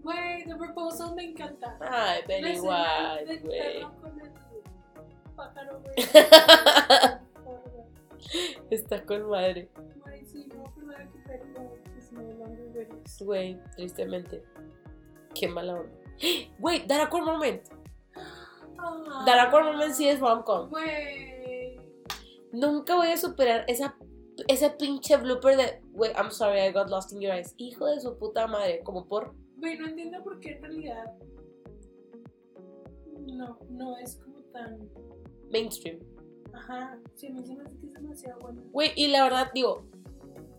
Güey, 0.03 0.43
The 0.45 0.55
Proposal 0.55 1.15
me 1.15 1.31
encanta. 1.31 1.77
Ay, 1.81 2.21
escena 2.27 2.61
White, 2.61 3.39
güey. 3.39 3.85
pájaro, 5.35 5.81
güey. 5.81 5.95
Está 8.69 9.03
con 9.05 9.29
madre. 9.29 9.69
Güey, 10.03 10.25
sí, 10.25 10.47
no, 10.55 10.63
que. 10.75 11.55
Güey, 13.21 13.59
tristemente. 13.75 14.43
Qué 15.33 15.47
mala 15.47 15.73
onda. 15.75 15.91
Güey, 16.59 16.85
That 16.87 17.01
Awkward 17.01 17.25
Moment. 17.25 17.63
That 19.25 19.47
Awkward 19.47 19.65
Moment 19.65 19.93
sí 19.93 20.07
es 20.07 20.19
rom-com. 20.19 20.69
Güey. 20.69 21.77
Nunca 22.51 22.95
voy 22.95 23.07
a 23.07 23.17
superar 23.17 23.63
esa, 23.67 23.95
ese 24.47 24.69
pinche 24.71 25.17
blooper 25.17 25.57
de, 25.57 25.81
güey, 25.91 26.11
I'm 26.13 26.31
sorry, 26.31 26.59
I 26.59 26.71
got 26.71 26.89
lost 26.89 27.11
in 27.13 27.21
your 27.21 27.33
eyes. 27.33 27.53
Hijo 27.57 27.85
de 27.87 27.99
su 27.99 28.17
puta 28.17 28.47
madre, 28.47 28.81
como 28.83 29.07
por... 29.07 29.35
Güey, 29.57 29.77
no 29.77 29.87
entiendo 29.87 30.23
por 30.23 30.39
qué 30.39 30.53
en 30.53 30.61
realidad. 30.61 31.13
No, 33.27 33.59
no 33.69 33.97
es 33.97 34.15
como 34.15 34.39
tan. 34.53 34.89
mainstream. 35.51 35.99
Ajá, 36.53 36.97
sí, 37.15 37.27
a 37.27 37.31
mí 37.31 37.43
se 37.45 37.55
me 37.55 37.63
hace 37.63 37.77
que 37.77 37.87
es 37.87 37.93
demasiado 37.93 38.39
bueno. 38.39 38.61
Güey, 38.71 38.91
y 38.95 39.07
la 39.07 39.23
verdad, 39.23 39.51
digo, 39.53 39.85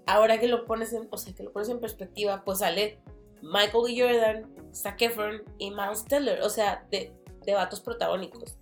ahora 0.06 0.38
que 0.38 0.48
lo 0.48 0.66
pones 0.66 0.92
en, 0.92 1.08
o 1.10 1.16
sea, 1.16 1.34
que 1.34 1.42
lo 1.42 1.52
pones 1.52 1.68
en 1.68 1.80
perspectiva, 1.80 2.42
pues 2.44 2.58
sale 2.58 3.00
Michael 3.42 3.84
B. 3.84 4.00
Jordan, 4.00 4.54
Zac 4.72 5.00
Efron 5.02 5.42
y 5.58 5.70
Miles 5.70 6.04
Teller, 6.04 6.42
o 6.42 6.50
sea, 6.50 6.86
de, 6.90 7.12
de 7.44 7.54
vatos 7.54 7.80
protagónicos. 7.80 8.58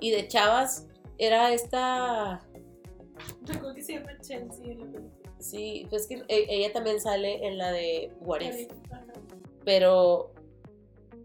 Y 0.00 0.10
de 0.10 0.28
chavas, 0.28 0.86
era 1.18 1.52
esta... 1.52 2.47
Recuerdo 3.44 3.74
que 3.74 3.82
se 3.82 3.94
llama 3.94 4.12
Chelsea 4.20 4.64
en 4.72 4.78
la 4.80 4.86
película. 4.86 5.30
Sí, 5.38 5.86
pues 5.90 6.06
que 6.06 6.14
e- 6.28 6.46
ella 6.48 6.72
también 6.72 7.00
sale 7.00 7.46
en 7.46 7.58
la 7.58 7.70
de 7.72 8.12
What 8.20 8.40
If, 8.40 8.68
pero... 9.64 10.32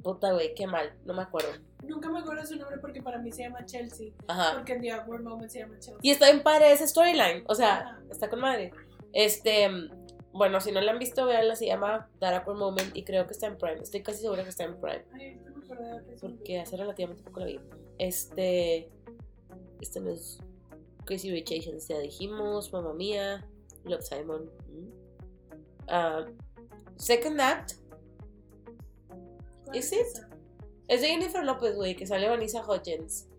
Puta, 0.03 0.33
güey, 0.33 0.53
qué 0.53 0.67
mal, 0.67 0.91
no 1.05 1.13
me 1.13 1.21
acuerdo. 1.21 1.47
Nunca 1.87 2.09
me 2.09 2.19
acuerdo 2.19 2.45
su 2.45 2.57
nombre 2.57 2.77
porque 2.79 3.01
para 3.01 3.19
mí 3.19 3.31
se 3.31 3.43
llama 3.43 3.65
Chelsea. 3.65 4.09
Ajá. 4.27 4.55
Porque 4.55 4.73
en 4.73 4.81
The 4.81 4.91
Awkward 4.91 5.23
Moment 5.23 5.49
se 5.49 5.59
llama 5.59 5.75
Chelsea. 5.79 5.99
Y 6.01 6.11
está 6.11 6.29
bien 6.29 6.43
padre 6.43 6.71
ese 6.73 6.87
storyline. 6.87 7.43
O 7.47 7.55
sea, 7.55 7.77
Ajá. 7.79 8.01
está 8.11 8.29
con 8.29 8.41
madre. 8.41 8.71
Este. 9.13 9.69
Bueno, 10.33 10.59
si 10.59 10.73
no 10.73 10.81
la 10.81 10.91
han 10.91 10.99
visto, 10.99 11.25
veanla. 11.25 11.55
Se 11.55 11.67
llama 11.67 12.09
That 12.19 12.33
Awkward 12.35 12.57
Moment. 12.57 12.95
Y 12.97 13.03
creo 13.03 13.25
que 13.27 13.31
está 13.31 13.47
en 13.47 13.57
Prime. 13.57 13.79
Estoy 13.81 14.01
casi 14.03 14.21
segura 14.21 14.43
que 14.43 14.49
está 14.49 14.65
en 14.65 14.75
Prime. 14.79 15.05
Ay, 15.13 15.39
ahorita 15.47 15.75
me 15.75 15.95
un- 16.03 16.17
Porque 16.19 16.59
hace 16.59 16.75
relativamente 16.75 17.23
poco 17.23 17.39
la 17.39 17.45
vi. 17.45 17.59
Este. 17.97 18.89
Este 19.79 19.99
no 20.01 20.09
es. 20.11 20.39
Crazy 21.05 21.31
Rich 21.31 21.51
Asians, 21.51 21.87
ya 21.87 21.99
dijimos. 21.99 22.71
Mamma 22.71 22.93
Mía. 22.93 23.47
Love 23.85 24.01
Simon. 24.03 24.49
Ah, 25.87 26.25
Second 26.95 27.39
Act. 27.41 27.73
¿Cuál 29.65 29.77
¿Is 29.77 29.91
es 29.91 29.93
it? 29.93 29.99
esa? 30.07 30.29
Es 30.87 31.01
de 31.01 31.07
Jennifer 31.07 31.43
Lopez, 31.43 31.75
güey. 31.75 31.95
Que 31.95 32.05
sale 32.05 32.29
Vanessa 32.29 32.63
Hudgens. 32.65 33.29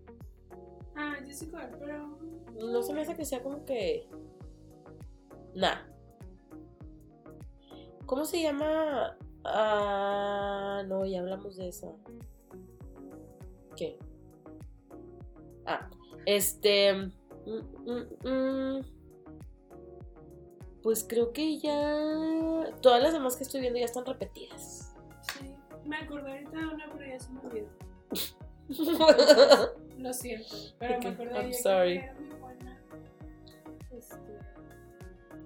Ah, 0.97 1.17
yo 1.27 1.33
sé 1.33 1.49
cuál, 1.51 1.71
pero. 1.79 2.19
no 2.55 2.83
se 2.83 2.93
me 2.93 3.03
hace 3.03 3.15
que 3.17 3.25
sea 3.25 3.43
como 3.43 3.65
que. 3.65 4.09
Nah. 5.55 5.83
¿Cómo 8.07 8.25
se 8.25 8.43
llama? 8.43 9.17
Ah, 9.45 10.83
no, 10.87 11.05
ya 11.05 11.21
hablamos 11.21 11.57
de 11.57 11.69
esa. 11.69 11.89
¿Qué? 13.77 13.99
Ah, 15.67 15.89
este. 16.27 17.11
Mm, 17.47 17.91
mm, 17.91 18.29
mm. 18.29 18.83
Pues 20.83 21.05
creo 21.09 21.33
que 21.33 21.59
ya. 21.59 22.71
Todas 22.83 23.03
las 23.03 23.13
demás 23.13 23.37
que 23.37 23.45
estoy 23.45 23.61
viendo 23.63 23.79
ya 23.79 23.87
están 23.87 24.05
repetidas. 24.05 24.95
Sí. 25.39 25.55
Me 25.87 25.97
acordé 25.97 26.33
ahorita 26.33 26.59
de 26.59 26.67
una, 26.67 26.91
pero 26.93 27.07
ya 27.07 27.19
se 27.19 27.33
me 27.33 27.41
olvidó. 27.41 27.69
Lo 29.99 30.13
siento. 30.13 30.55
Pero 30.79 30.99
me 31.01 31.09
acordé 31.09 31.35
I'm 31.35 31.47
de 31.49 31.55
sorry. 31.55 31.99
que 32.01 32.05
era 32.05 32.15
muy 32.21 32.35
buena. 32.37 32.81
Este, 33.91 34.39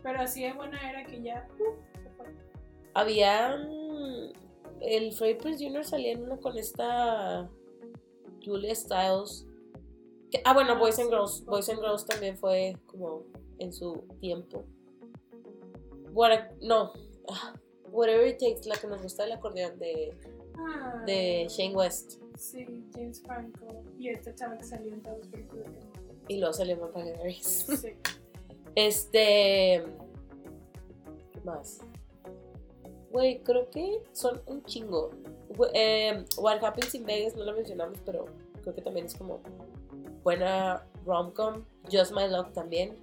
pero 0.02 0.20
así 0.20 0.42
de 0.42 0.52
buena 0.54 0.90
era 0.90 1.04
que 1.04 1.22
ya. 1.22 1.46
uh. 1.58 1.74
Había. 2.94 3.54
El 4.80 5.14
Prinze 5.16 5.66
Jr. 5.66 5.84
salía 5.84 6.12
en 6.12 6.22
una 6.24 6.36
con 6.38 6.56
esta. 6.58 7.48
Julia 8.44 8.74
Stiles. 8.74 9.46
Ah, 10.44 10.52
bueno, 10.54 10.78
Boys 10.78 10.98
and 10.98 11.10
Girls. 11.10 11.44
Boys 11.44 11.68
and 11.68 11.80
Girls 11.80 12.04
también 12.06 12.36
fue 12.36 12.76
como 12.86 13.24
en 13.58 13.72
su 13.72 14.04
tiempo. 14.20 14.64
What- 16.12 16.50
no. 16.60 16.92
ah, 17.28 17.54
Whatever 17.90 18.26
It 18.28 18.38
Takes, 18.38 18.68
la 18.68 18.76
que 18.76 18.86
nos 18.86 19.02
gusta 19.02 19.22
del 19.22 19.32
acordeón 19.32 19.78
de, 19.78 20.14
Ah, 20.58 21.02
de 21.06 21.46
Shane 21.48 21.74
West. 21.74 22.20
Sí, 22.36 22.84
James 22.94 23.22
Franco. 23.22 23.66
Y 23.98 24.08
esta 24.10 24.34
chava 24.34 24.58
que 24.58 24.64
salió 24.64 24.92
en 24.92 25.00
que 25.00 25.08
no- 25.10 25.64
Y 26.28 26.36
luego 26.38 26.52
salió 26.52 26.78
Vampire 26.78 27.12
Diaries. 27.14 27.66
Sí. 27.80 27.88
Este. 28.74 29.82
¿Qué 31.32 31.40
más? 31.44 31.80
Güey, 33.10 33.42
creo 33.42 33.68
que 33.70 34.02
son 34.12 34.40
un 34.46 34.62
chingo. 34.64 35.10
Eh, 35.72 36.24
What 36.36 36.62
Happens 36.62 36.94
in 36.94 37.04
Vegas 37.04 37.34
no 37.34 37.44
lo 37.44 37.54
mencionamos, 37.54 37.98
pero 38.04 38.26
creo 38.62 38.74
que 38.74 38.82
también 38.82 39.06
es 39.06 39.14
como 39.14 39.40
buena 40.28 40.84
rom-com. 41.06 41.64
Just 41.90 42.12
My 42.12 42.28
Luck 42.28 42.52
también. 42.52 42.94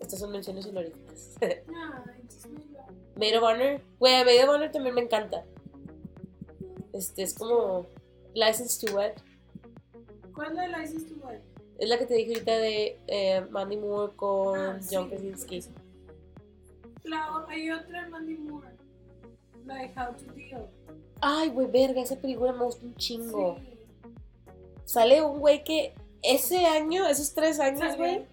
Estas 0.00 0.18
son 0.18 0.32
menciones 0.32 0.66
honoríficas. 0.66 1.36
Luck. 1.40 1.60
Maid 3.16 3.36
of 3.36 3.44
Honor. 3.44 3.80
Güey, 4.00 4.24
Maid 4.24 4.42
of 4.42 4.48
Honor 4.50 4.72
también 4.72 4.94
me 4.96 5.02
encanta. 5.02 5.44
Este 6.92 7.22
es 7.22 7.34
como 7.34 7.86
License 8.34 8.84
to 8.84 8.96
Wed. 8.96 9.12
¿Cuál 10.34 10.48
es 10.48 10.54
la 10.56 10.78
License 10.80 11.06
to 11.06 11.14
Wed? 11.24 11.38
Es 11.78 11.88
la 11.88 11.98
que 11.98 12.06
te 12.06 12.14
dije 12.14 12.32
ahorita 12.32 12.56
de 12.56 12.98
eh, 13.06 13.46
Mandy 13.50 13.76
Moore 13.76 14.12
con 14.16 14.58
Ah, 14.58 14.80
John 14.90 15.04
sí. 15.08 15.10
Krasinski. 15.16 15.60
La, 17.04 17.44
hay 17.48 17.70
otra 17.70 18.02
de 18.04 18.10
Mandy 18.10 18.36
Moore. 18.38 18.68
La 19.66 19.74
de 19.76 19.84
How 19.96 20.16
to 20.16 20.32
Deal. 20.34 20.66
Ay, 21.20 21.48
güey, 21.50 21.68
verga, 21.70 22.00
esa 22.02 22.16
película 22.16 22.52
me 22.52 22.64
gusta 22.64 22.84
un 22.84 22.94
chingo. 22.96 23.56
Sí. 23.56 23.68
Sale 24.84 25.22
un 25.22 25.38
güey 25.38 25.62
que 25.62 25.94
ese 26.22 26.66
año, 26.66 27.06
esos 27.06 27.32
tres 27.34 27.58
años, 27.60 27.96
güey. 27.96 28.26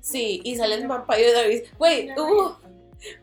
Sí, 0.00 0.40
y 0.44 0.56
sale 0.56 0.74
el 0.76 0.86
Vampire 0.86 1.32
Diaries. 1.32 1.76
Güey, 1.78 2.10
hubo, 2.12 2.58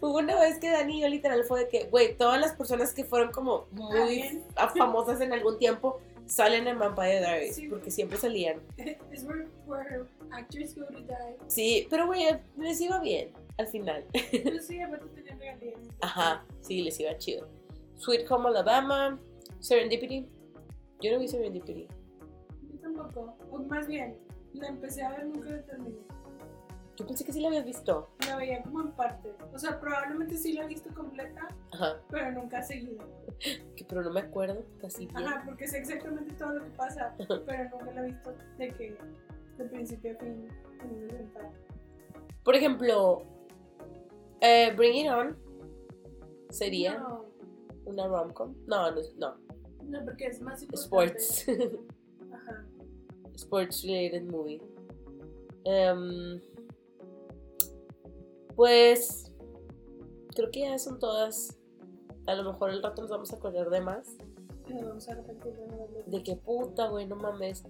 hubo 0.01 0.17
una 0.17 0.39
vez 0.39 0.59
que 0.59 0.69
Dani 0.69 0.97
y 0.99 1.01
yo 1.01 1.07
literal 1.09 1.43
fue 1.45 1.61
de 1.61 1.69
que, 1.69 1.85
güey, 1.85 2.15
todas 2.17 2.39
las 2.41 2.53
personas 2.53 2.93
que 2.93 3.05
fueron 3.05 3.31
como 3.31 3.67
muy 3.71 4.41
famosas 4.75 5.21
en 5.21 5.33
algún 5.33 5.57
tiempo 5.57 5.99
salen 6.25 6.67
en 6.67 6.79
Vampire 6.79 7.19
Diaries, 7.19 7.55
Sí. 7.55 7.67
porque 7.67 7.91
siempre 7.91 8.17
salían. 8.17 8.61
Es 9.11 9.23
where, 9.25 9.47
where 9.67 10.03
actors 10.31 10.73
go 10.75 10.85
to 10.85 10.99
die. 10.99 11.37
Sí, 11.47 11.87
pero 11.89 12.07
güey, 12.07 12.23
les 12.57 12.79
iba 12.81 12.99
bien 12.99 13.31
al 13.57 13.67
final. 13.67 14.05
Pero 14.31 14.59
sí, 14.61 14.79
aparte 14.81 15.05
tenían 15.13 15.39
regalías. 15.39 15.79
Ajá, 16.01 16.43
sí, 16.61 16.81
les 16.81 16.99
iba 16.99 17.17
chido. 17.17 17.47
Sweet 17.97 18.29
Home 18.31 18.47
Alabama, 18.49 19.19
Serendipity. 19.59 20.25
Yo 21.01 21.11
no 21.11 21.19
vi 21.19 21.27
Serendipity. 21.27 21.87
Tampoco. 23.03 23.35
O 23.51 23.59
más 23.63 23.87
bien, 23.87 24.17
la 24.53 24.67
empecé 24.67 25.03
a 25.03 25.09
ver, 25.11 25.25
nunca 25.27 25.49
la 25.49 25.61
terminé. 25.63 25.97
Yo 26.95 27.07
pensé 27.07 27.25
que 27.25 27.33
sí 27.33 27.41
la 27.41 27.47
habías 27.47 27.65
visto. 27.65 28.09
La 28.27 28.37
veía 28.37 28.61
como 28.61 28.81
en 28.81 28.91
partes. 28.91 29.33
O 29.51 29.57
sea, 29.57 29.79
probablemente 29.79 30.37
sí 30.37 30.53
la 30.53 30.63
he 30.63 30.67
visto 30.67 30.93
completa, 30.93 31.47
Ajá, 31.71 31.99
pero 32.09 32.31
nunca 32.33 32.61
seguido. 32.61 33.03
que 33.39 33.83
pero 33.87 34.03
no 34.03 34.11
me 34.11 34.19
acuerdo 34.19 34.63
así 34.85 35.07
bien. 35.07 35.17
Ajá, 35.17 35.41
porque 35.45 35.67
sé 35.67 35.79
exactamente 35.79 36.33
todo 36.35 36.53
lo 36.53 36.63
que 36.63 36.69
pasa, 36.71 37.15
pero 37.17 37.69
nunca 37.71 37.91
la 37.93 38.01
he 38.01 38.11
visto 38.11 38.33
de 38.59 38.69
que 38.73 38.97
de 39.57 39.65
principio 39.65 40.11
a 40.13 40.15
fin 40.19 40.47
en. 40.81 41.33
Por 42.43 42.55
ejemplo, 42.55 43.23
eh, 44.41 44.71
Bring 44.75 45.05
It 45.05 45.11
On 45.11 45.37
sería 46.49 46.99
No, 46.99 47.25
una 47.85 48.05
rom-com. 48.07 48.53
No, 48.67 48.91
no, 48.91 49.01
no. 49.17 49.35
no, 49.83 50.05
porque 50.05 50.27
es 50.27 50.41
más 50.41 50.61
importante. 50.61 51.17
Sports. 51.23 51.45
Sports 53.35 53.83
related 53.83 54.23
movie. 54.23 54.61
Em, 55.65 56.41
pues 58.55 59.31
creo 60.35 60.51
que 60.51 60.61
ya 60.61 60.77
son 60.77 60.99
todas. 60.99 61.57
A 62.25 62.35
lo 62.35 62.51
mejor 62.51 62.69
el 62.69 62.81
rato 62.81 63.01
nos 63.01 63.11
vamos 63.11 63.33
a 63.33 63.35
acordar 63.35 63.69
de 63.69 63.81
más. 63.81 64.17
Vamos 64.69 65.09
a 65.09 65.15
de. 65.15 66.03
De 66.05 66.23
que 66.23 66.35
puta, 66.35 66.87
güey, 66.87 67.05
no 67.05 67.15
mames. 67.15 67.63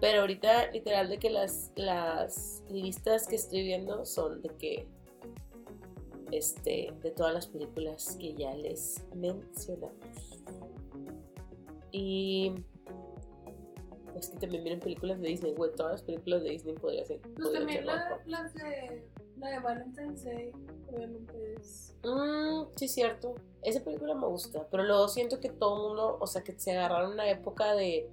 Pero 0.00 0.20
ahorita, 0.20 0.70
literal, 0.72 1.08
de 1.08 1.18
que 1.18 1.30
las, 1.30 1.70
las 1.76 2.62
listas 2.68 3.26
que 3.26 3.36
estoy 3.36 3.62
viendo 3.62 4.04
son 4.04 4.42
de 4.42 4.48
que. 4.50 4.86
Este, 6.32 6.92
de 7.02 7.10
todas 7.10 7.34
las 7.34 7.46
películas 7.48 8.16
que 8.18 8.34
ya 8.34 8.54
les 8.54 9.04
mencionamos. 9.14 10.40
Y. 11.92 12.54
Es 14.16 14.28
que 14.28 14.38
también 14.38 14.64
vienen 14.64 14.80
películas 14.80 15.20
de 15.20 15.28
Disney, 15.28 15.54
güey. 15.54 15.72
Todas 15.74 15.92
las 15.92 16.02
películas 16.02 16.42
de 16.42 16.50
Disney 16.50 16.74
podría 16.74 17.04
ser. 17.04 17.20
Pues 17.20 17.34
podrían 17.34 17.60
también 17.66 17.78
ser 17.78 17.86
la, 17.86 18.20
las 18.26 18.54
de, 18.54 19.04
la 19.36 19.50
de 19.50 19.58
Valentine's 19.60 20.24
Day, 20.24 20.52
obviamente 20.92 21.54
es. 21.54 21.94
Mm, 22.04 22.64
sí, 22.76 22.88
cierto. 22.88 23.34
Esa 23.62 23.82
película 23.82 24.14
me 24.14 24.26
gusta, 24.26 24.66
pero 24.70 24.82
luego 24.84 25.08
siento 25.08 25.40
que 25.40 25.50
todo 25.50 25.76
el 25.76 25.82
mundo, 25.88 26.18
o 26.20 26.26
sea, 26.26 26.42
que 26.42 26.58
se 26.58 26.72
agarraron 26.72 27.12
una 27.12 27.28
época 27.28 27.74
de 27.74 28.10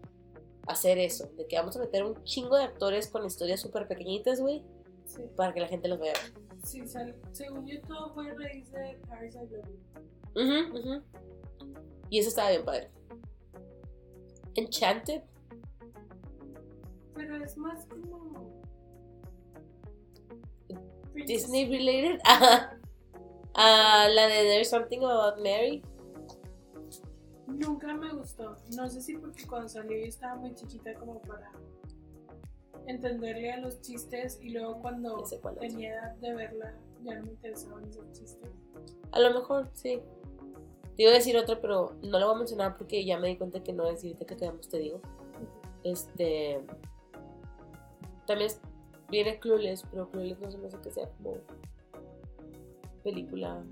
hacer 0.67 0.97
eso, 0.97 1.27
de 1.37 1.47
que 1.47 1.57
vamos 1.57 1.75
a 1.77 1.79
meter 1.79 2.03
un 2.03 2.21
chingo 2.23 2.57
de 2.57 2.63
actores 2.63 3.07
con 3.07 3.25
historias 3.25 3.61
súper 3.61 3.87
pequeñitas, 3.87 4.41
güey, 4.41 4.63
Sí, 5.05 5.21
para 5.37 5.53
que 5.53 5.61
la 5.61 5.67
gente 5.67 5.87
los 5.87 5.99
vea. 5.99 6.13
sí 6.63 6.83
según 7.31 7.65
yo 7.65 7.81
todo 7.81 8.13
fue 8.13 8.33
raíz 8.33 8.69
de 8.71 8.99
Paris 9.07 9.35
I 9.35 9.47
Love 9.49 9.69
You. 10.35 11.03
Y 12.09 12.19
eso 12.19 12.29
estaba 12.29 12.49
bien 12.49 12.65
padre. 12.65 12.89
Enchanted, 14.55 15.21
Pero 17.17 17.43
es 17.43 17.57
más 17.57 17.85
como. 17.85 18.61
Disney 21.25 21.65
related. 21.65 22.19
Ajá. 22.23 22.73
Ah, 23.59 24.07
la 24.13 24.27
de 24.27 24.43
There's 24.43 24.69
Something 24.69 24.99
About 24.99 25.37
Mary. 25.37 25.81
Nunca 27.47 27.91
me 27.95 28.13
gustó. 28.13 28.55
No 28.75 28.87
sé 28.87 29.01
si 29.01 29.17
porque 29.17 29.47
cuando 29.47 29.67
salió 29.67 29.97
yo 29.97 30.05
estaba 30.05 30.35
muy 30.35 30.53
chiquita 30.53 30.93
como 30.93 31.19
para 31.21 31.51
entenderle 32.85 33.51
a 33.51 33.57
los 33.57 33.81
chistes 33.81 34.37
y 34.43 34.49
luego 34.49 34.79
cuando 34.79 35.23
tenía 35.59 35.93
edad 35.93 36.15
de 36.17 36.35
verla 36.35 36.75
ya 37.03 37.15
no 37.15 37.25
me 37.25 37.31
interesaban 37.31 37.83
esos 37.85 38.11
chistes. 38.11 38.51
A 39.11 39.19
lo 39.19 39.33
mejor, 39.33 39.69
sí. 39.73 40.01
Te 40.95 41.03
iba 41.03 41.11
a 41.11 41.15
decir 41.15 41.35
otra, 41.37 41.59
pero 41.59 41.95
no 42.03 42.19
la 42.19 42.25
voy 42.25 42.35
a 42.35 42.37
mencionar 42.39 42.77
porque 42.77 43.05
ya 43.05 43.17
me 43.17 43.27
di 43.29 43.37
cuenta 43.37 43.63
que 43.63 43.73
no 43.73 43.87
es 43.87 44.03
ahorita 44.03 44.25
que 44.25 44.37
quedamos, 44.37 44.69
te 44.69 44.77
digo. 44.77 45.01
Este. 45.83 46.61
También 48.27 48.51
viene 49.09 49.39
Clueless, 49.39 49.83
pero 49.89 50.09
Clueless 50.09 50.39
no 50.39 50.51
se 50.51 50.57
me 50.57 50.67
hace 50.67 50.77
que 50.79 50.91
sea 50.91 51.09
como. 51.17 51.37
Película. 53.03 53.63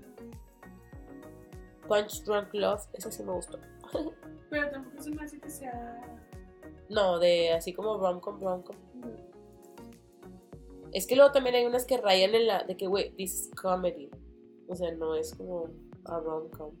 Punch 1.86 2.24
Drunk 2.24 2.52
Love, 2.54 2.82
esa 2.94 3.12
sí 3.12 3.22
me 3.22 3.32
gustó. 3.32 3.58
Pero 4.50 4.70
tampoco 4.70 5.02
se 5.02 5.10
me 5.10 5.22
hace 5.22 5.38
que 5.38 5.50
sea. 5.50 6.18
No, 6.88 7.18
de 7.18 7.52
así 7.52 7.72
como 7.72 7.98
rom-com, 7.98 8.40
rom-com. 8.40 8.76
Es 10.92 11.06
que 11.06 11.16
luego 11.16 11.32
también 11.32 11.56
hay 11.56 11.66
unas 11.66 11.84
que 11.84 11.98
rayan 11.98 12.34
en 12.34 12.46
la. 12.46 12.64
de 12.64 12.76
que, 12.76 12.86
güey, 12.86 13.10
this 13.16 13.34
is 13.34 13.50
comedy. 13.60 14.10
O 14.68 14.74
sea, 14.74 14.92
no 14.94 15.14
es 15.14 15.34
como 15.34 15.68
a 16.06 16.18
rom-com. 16.18 16.74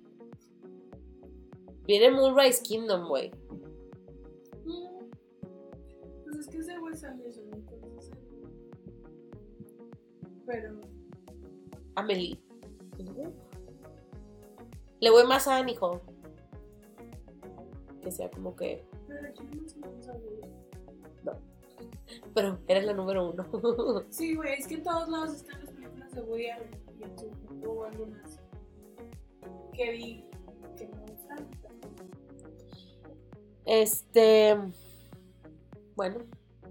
Viene 1.86 2.10
Moonrise 2.10 2.62
Kingdom, 2.62 3.08
güey. 3.08 3.30
Es 6.38 6.48
que 6.48 6.58
ese 6.58 6.78
Wes 6.78 7.02
Anderson, 7.04 7.44
entonces. 7.52 8.10
Pero. 10.46 10.80
Amelie. 11.94 12.38
Le 15.00 15.10
voy 15.10 15.26
más 15.26 15.48
a 15.48 15.58
Annie 15.58 15.76
Hall. 15.80 16.00
Que 18.02 18.10
sea 18.10 18.30
como 18.30 18.54
que. 18.54 18.86
Pero 19.08 19.28
aquí 19.28 19.42
no 19.44 20.02
sabe. 20.02 20.20
Pero 22.34 22.58
eres 22.68 22.84
la 22.84 22.92
número 22.92 23.30
uno. 23.30 24.04
Sí, 24.10 24.34
güey, 24.34 24.54
es 24.58 24.66
que 24.66 24.74
en 24.74 24.82
todos 24.82 25.08
lados 25.08 25.34
están 25.34 25.64
las 25.64 25.70
películas 25.72 26.12
de 26.12 26.20
Woody 26.22 26.50
Allen 26.50 26.70
y 26.98 27.18
su 27.18 27.68
hubo 27.68 27.84
algunas 27.84 28.40
que 29.72 29.90
vi 29.90 30.24
que 30.76 30.88
me 30.88 31.00
gustan. 31.00 31.48
Este. 33.64 34.56
Bueno, 35.96 36.18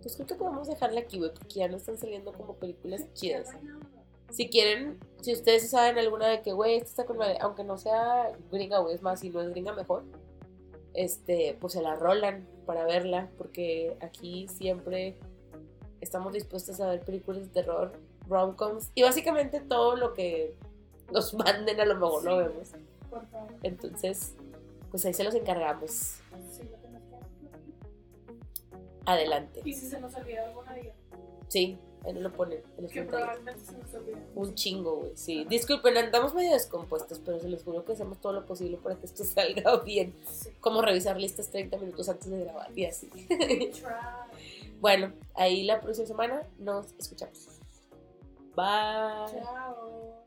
pues 0.01 0.15
creo 0.15 0.27
que 0.27 0.35
podemos 0.35 0.67
dejarla 0.67 1.01
aquí, 1.01 1.17
güey, 1.17 1.33
porque 1.33 1.55
ya 1.55 1.67
no 1.67 1.77
están 1.77 1.97
saliendo 1.97 2.31
como 2.31 2.55
películas 2.55 3.11
chidas. 3.13 3.49
Si 4.29 4.49
quieren, 4.49 4.99
si 5.21 5.33
ustedes 5.33 5.69
saben 5.69 5.97
alguna 5.97 6.27
de 6.27 6.41
que, 6.41 6.53
güey, 6.53 6.75
esta 6.75 6.89
está 6.89 7.05
con 7.05 7.17
madre, 7.17 7.37
aunque 7.41 7.63
no 7.63 7.77
sea 7.77 8.31
gringa, 8.51 8.79
güey, 8.79 8.95
es 8.95 9.01
más, 9.01 9.19
si 9.19 9.29
no 9.29 9.41
es 9.41 9.49
gringa, 9.49 9.73
mejor. 9.73 10.03
Este, 10.93 11.57
pues 11.59 11.73
se 11.73 11.81
la 11.81 11.95
rolan 11.95 12.47
para 12.65 12.85
verla, 12.85 13.29
porque 13.37 13.97
aquí 13.99 14.47
siempre 14.47 15.17
estamos 16.01 16.33
dispuestos 16.33 16.79
a 16.79 16.89
ver 16.89 17.01
películas 17.01 17.43
de 17.43 17.49
terror, 17.49 17.93
rom-coms, 18.27 18.91
y 18.93 19.03
básicamente 19.03 19.59
todo 19.59 19.95
lo 19.95 20.13
que 20.13 20.55
nos 21.11 21.33
manden 21.33 21.79
a 21.79 21.85
lo 21.85 21.95
mejor 21.95 22.23
lo 22.23 22.37
vemos. 22.37 22.71
Entonces, 23.63 24.35
pues 24.91 25.05
ahí 25.05 25.13
se 25.13 25.23
los 25.23 25.35
encargamos. 25.35 26.17
Adelante. 29.05 29.61
Y 29.63 29.73
si 29.73 29.87
se 29.87 29.99
nos 29.99 30.15
olvida 30.15 30.45
alguna 30.45 30.73
día, 30.73 30.93
Sí, 31.47 31.77
ahí 32.03 32.13
nos 32.13 32.23
lo 32.23 32.31
ponen 32.33 32.61
en 32.77 32.87
que 32.87 33.03
probablemente 33.03 33.63
se 33.63 33.77
nos 33.77 33.93
olvida. 33.93 34.17
Un 34.33 34.55
chingo, 34.55 34.97
güey. 34.97 35.11
Sí. 35.15 35.45
Disculpen, 35.47 35.95
andamos 35.97 36.33
medio 36.33 36.53
descompuestos, 36.53 37.19
pero 37.19 37.39
se 37.39 37.49
los 37.49 37.63
juro 37.63 37.85
que 37.85 37.93
hacemos 37.93 38.19
todo 38.19 38.33
lo 38.33 38.45
posible 38.45 38.77
para 38.77 38.95
que 38.95 39.05
esto 39.05 39.23
salga 39.25 39.77
bien. 39.83 40.15
Sí. 40.27 40.49
Como 40.59 40.81
revisar 40.81 41.17
listas 41.17 41.49
30 41.51 41.77
minutos 41.77 42.09
antes 42.09 42.29
de 42.29 42.39
grabar 42.43 42.77
y 42.77 42.85
así. 42.85 43.09
Bueno, 44.81 45.13
ahí 45.33 45.63
la 45.63 45.79
próxima 45.79 46.05
semana 46.05 46.43
nos 46.59 46.93
escuchamos. 46.99 47.47
Bye. 48.55 49.41
Chao. 49.41 50.24